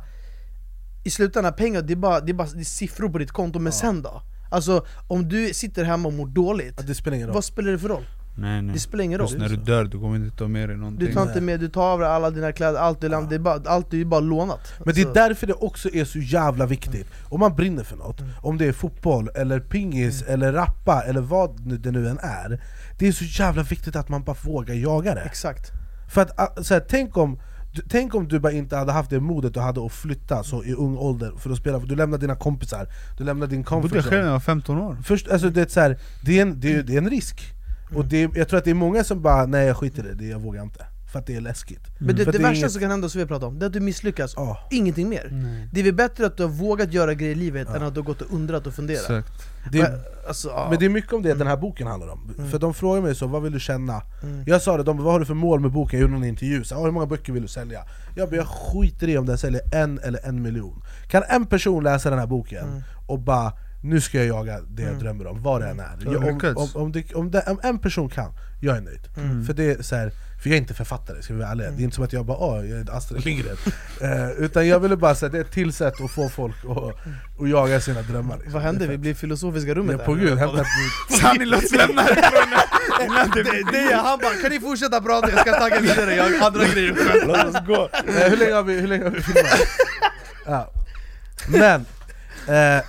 [1.06, 3.58] i slutändan, pengar det är bara, det är bara det är siffror på ditt konto,
[3.58, 4.22] men sen då?
[4.50, 7.34] Alltså om du sitter hemma och mår dåligt, det spelar ingen roll.
[7.34, 8.04] vad spelar det för roll?
[8.38, 8.74] Nej nej.
[8.74, 9.42] Det spelar ingen Just roll.
[9.42, 11.06] När du dör, du kommer inte ta med dig någonting.
[11.06, 13.34] Du tar inte med, du tar av dig alla dina kläder, allt du lämnar, det
[13.34, 14.72] är bara, allt är ju bara lånat.
[14.84, 18.20] Men det är därför det också är så jävla viktigt, om man brinner för något,
[18.20, 18.32] Mm.
[18.42, 22.60] om det är fotboll, eller pingis, eller rappa, eller vad det nu än är.
[22.98, 25.20] Det är så jävla viktigt att man bara vågar jaga det.
[25.20, 25.70] Exakt.
[26.08, 27.40] För att, ah, så här, tänk, om,
[27.88, 30.72] tänk om du bara inte hade haft det modet du hade att flytta så i
[30.74, 34.02] ung ålder för att spela, du lämnar dina kompisar, du lämnar din Jag comfort bodde
[34.02, 34.96] själv zone när jag var 15 år.
[35.04, 37.54] Först, alltså, det, är så här, det, är en, det, är, det är en risk,
[37.88, 38.08] och Mm.
[38.08, 40.26] det, jag tror att det är många som bara 'nej jag skiter i det, det
[40.26, 42.80] jag vågar inte' För att det är läskigt Men det, det är värsta inget- som
[42.80, 44.58] kan hända, som vi har pratat om, det är att du misslyckas, Ja.
[44.70, 45.28] ingenting mer
[45.72, 48.00] Det är väl bättre att du har vågat göra grejer i livet än att du
[48.00, 49.32] har gått och undrat och funderat Exakt
[49.72, 49.92] det, Men,
[50.28, 50.66] alltså, ja.
[50.70, 53.14] Men det är mycket om det den här boken handlar om, för de frågar mig
[53.14, 54.02] så, vad vill du känna?
[54.22, 54.44] Mm.
[54.46, 56.00] Jag sa det, de, vad har du för mål med boken?
[56.00, 57.80] Jag gjorde en intervju, så, "Ah, hur många böcker vill du sälja?
[58.16, 61.84] Jag bara, jag skiter i om den säljer en eller en miljon Kan en person
[61.84, 62.82] läsa den här boken Mm.
[63.06, 63.52] och bara
[63.88, 66.56] nu ska jag jaga det jag drömmer om, vad det än är Ja, jag, om,
[66.56, 69.44] om, om, det, om, det, om en person kan, jag är nöjd Mm.
[69.44, 70.10] För det är så här,
[70.42, 72.26] för jag är inte författare, ska vi vara ärliga Det är inte som att jag
[72.26, 73.56] bara åh, jag är Astrid Lindgren
[74.00, 76.94] eh, Utan jag ville bara säga det är ett tillsätt att få folk att,
[77.42, 78.52] att jaga sina drömmar liksom.
[78.52, 78.86] Vad hände?
[78.86, 80.20] Vi blir filosofiska rummet Ja, på här.
[80.20, 80.64] gud, hämta
[81.20, 82.30] Sanni låt oss lämna det
[83.34, 85.30] det, blir det är han bara 'Kan ni fortsätta prata?
[85.30, 87.88] Jag ska tagga vidare, jag har andra grejer Låt oss gå!
[88.08, 89.60] Eh, hur länge har vi, hur länge har vi filmat?
[90.46, 90.72] Ja.
[91.48, 91.80] Men,
[92.48, 92.84] eh,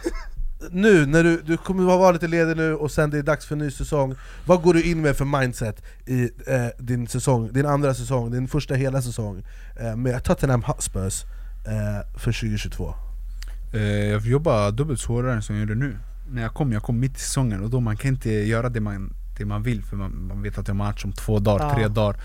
[0.71, 3.45] nu när du, du kommer att vara lite ledig nu och sen det är dags
[3.45, 4.15] för en ny säsong
[4.45, 8.47] Vad går du in med för mindset i eh, din säsong, din andra säsong, din
[8.47, 9.43] första hela säsong
[9.79, 11.23] eh, med Tottenham Hotspurs
[11.65, 12.93] eh, för 2022?
[13.73, 15.97] Eh, jag jobbar dubbelt så hårdare än som jag gjorde nu.
[16.29, 18.79] När jag kom, jag kom mitt i säsongen och då man kan inte göra det
[18.81, 21.65] man, det man vill för man, man vet att jag har match om två dagar,
[21.65, 22.17] Ja, tre dagar.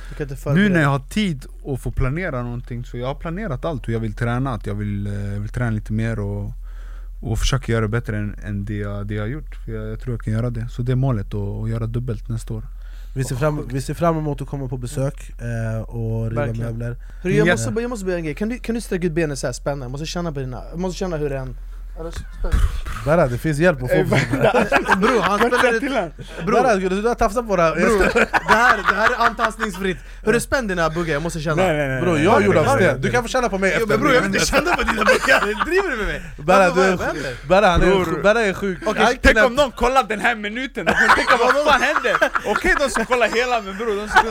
[0.54, 3.88] Nu när jag har tid att få planera någonting så jag har planerat allt och
[3.88, 6.52] jag vill träna, att jag vill, eh, vill träna lite mer och,
[7.22, 10.00] och försöka göra bättre än, än det, jag, det jag har gjort för jag, jag
[10.00, 12.62] tror jag kan göra det, så det är målet, att, att göra dubbelt nästa år
[13.16, 16.70] Vi ser, fram, vi ser fram emot att komma på besök eh, och riva Verkligen.
[16.70, 17.52] möbler Hörru, jag, Ja.
[17.52, 19.52] måste, jag måste börja en grej, kan du, kan du sträcka ut benen så här
[19.52, 19.84] spännande?
[19.84, 21.56] Jag måste känna på dina, jag måste känna hur den...
[22.00, 22.12] Eller.
[23.04, 23.96] Berra, det finns hjälp att få.
[24.96, 26.10] Bror, han spänner
[26.46, 27.74] Berra, du har tafsat på det här,
[28.90, 29.98] det här är antastningsfritt.
[30.24, 32.00] Hörru, spänn dina buggar, jag måste känna.
[32.00, 34.20] Bror jag är gjord av sten, du kan få känna på mig efter bror, jag
[34.22, 36.22] vill inte känna på dina buggar, driver du med mig?
[36.36, 36.98] Berra, du är,
[37.48, 38.22] Berra, han är, Bror.
[38.22, 38.78] Berra är sjuk.
[39.22, 42.16] Tänk om någon kollar den här minuten, de kommer tänka vad fan händer?
[42.46, 44.22] Okej de som kollar hela men bror, de, ska,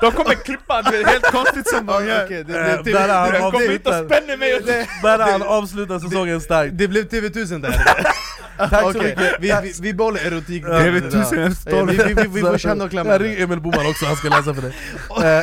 [0.00, 3.94] de kommer klippa det är helt konstigt som de gör Eh, De kommer hit och
[3.94, 6.78] spänner mig Berra han avslutar säsongen starkt.
[6.78, 7.99] Det blev TV1000 där.
[8.70, 9.36] Tack så mycket.
[9.40, 10.64] Vi, vi, vi behåller erotik.
[10.64, 13.10] TV1000 är Eh, vi, vi, vi, vi får känna och klämma.
[13.10, 14.72] Jag ringer Emil Boman också, han ska läsa för dig.
[15.38, 15.42] Eh,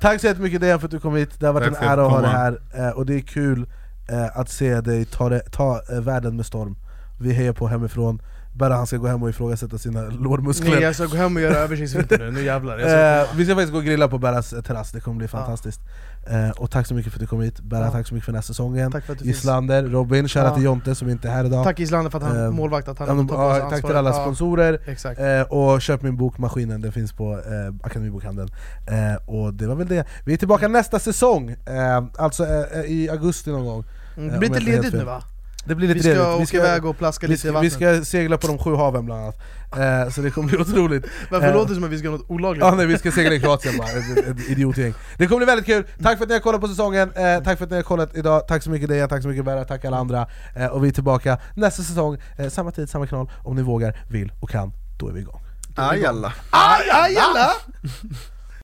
[0.00, 2.04] Tack så jättemycket Dejan för att du kom hit, det har varit Tack en ära
[2.06, 2.60] att ha dig här.
[2.74, 3.66] Eh, Och det är kul
[4.10, 6.76] eh, att se dig ta, det, ta eh, världen med storm.
[7.20, 8.22] Vi hejar på hemifrån.
[8.54, 10.70] Berra han ska gå hem och ifrågasätta sina lårmuskler.
[10.70, 12.78] Nej jag ska gå hem och göra översiktsvinter nu, nu jävlar.
[12.78, 15.28] Jag ska Eh, vi ska faktiskt gå och grilla på Berras terrass, det kommer bli
[15.28, 15.80] fantastiskt
[16.26, 17.90] eh, Och tack så mycket för att du kom hit, Berra Ja.
[17.90, 19.36] tack så mycket för den här säsongen Tack för att du finns.
[19.36, 20.54] Gislander, Robin, shoutout Ja.
[20.54, 22.98] till Jonte som inte är här idag Tack Islander för att han Eh, målvakt, att
[22.98, 25.20] han Ja, sig ja, Tack till alla sponsorer Exakt.
[25.20, 28.48] Eh, och köp min bok Maskinen, den finns på eh, Akademibokhandeln
[28.86, 32.46] eh, Och det var väl det, vi är tillbaka nästa säsong, eh, alltså
[32.86, 33.84] i augusti någon gång
[34.16, 35.22] Mm, det blir lite jag inte ledigt nu va?
[35.64, 36.48] Det blir Vi lite ska trevligt.
[36.48, 39.04] åka iväg och plaska vi, lite i ska, vi ska segla på de sju haven
[39.06, 39.38] bland annat,
[40.06, 41.04] eh, så det kommer bli otroligt.
[41.30, 42.64] Varför eh, låter det som att vi ska göra något olagligt?
[42.64, 44.94] Ja nej vi ska segla i Kroatien bara, ett, ett, idiotgäng.
[45.18, 47.58] Det kommer bli väldigt kul, tack för att ni har kollat på säsongen, eh, tack
[47.58, 49.84] för att ni har kollat idag, tack så mycket Dejan, tack så mycket Berra, tack
[49.84, 50.26] alla andra.
[50.56, 53.96] Eh, Och vi är tillbaka nästa säsong, eh, samma tid, samma kanal, om ni vågar,
[54.10, 55.40] vill och kan, då är vi igång.
[55.76, 56.32] Aj alla.
[56.50, 57.50] Aj, aj, alla!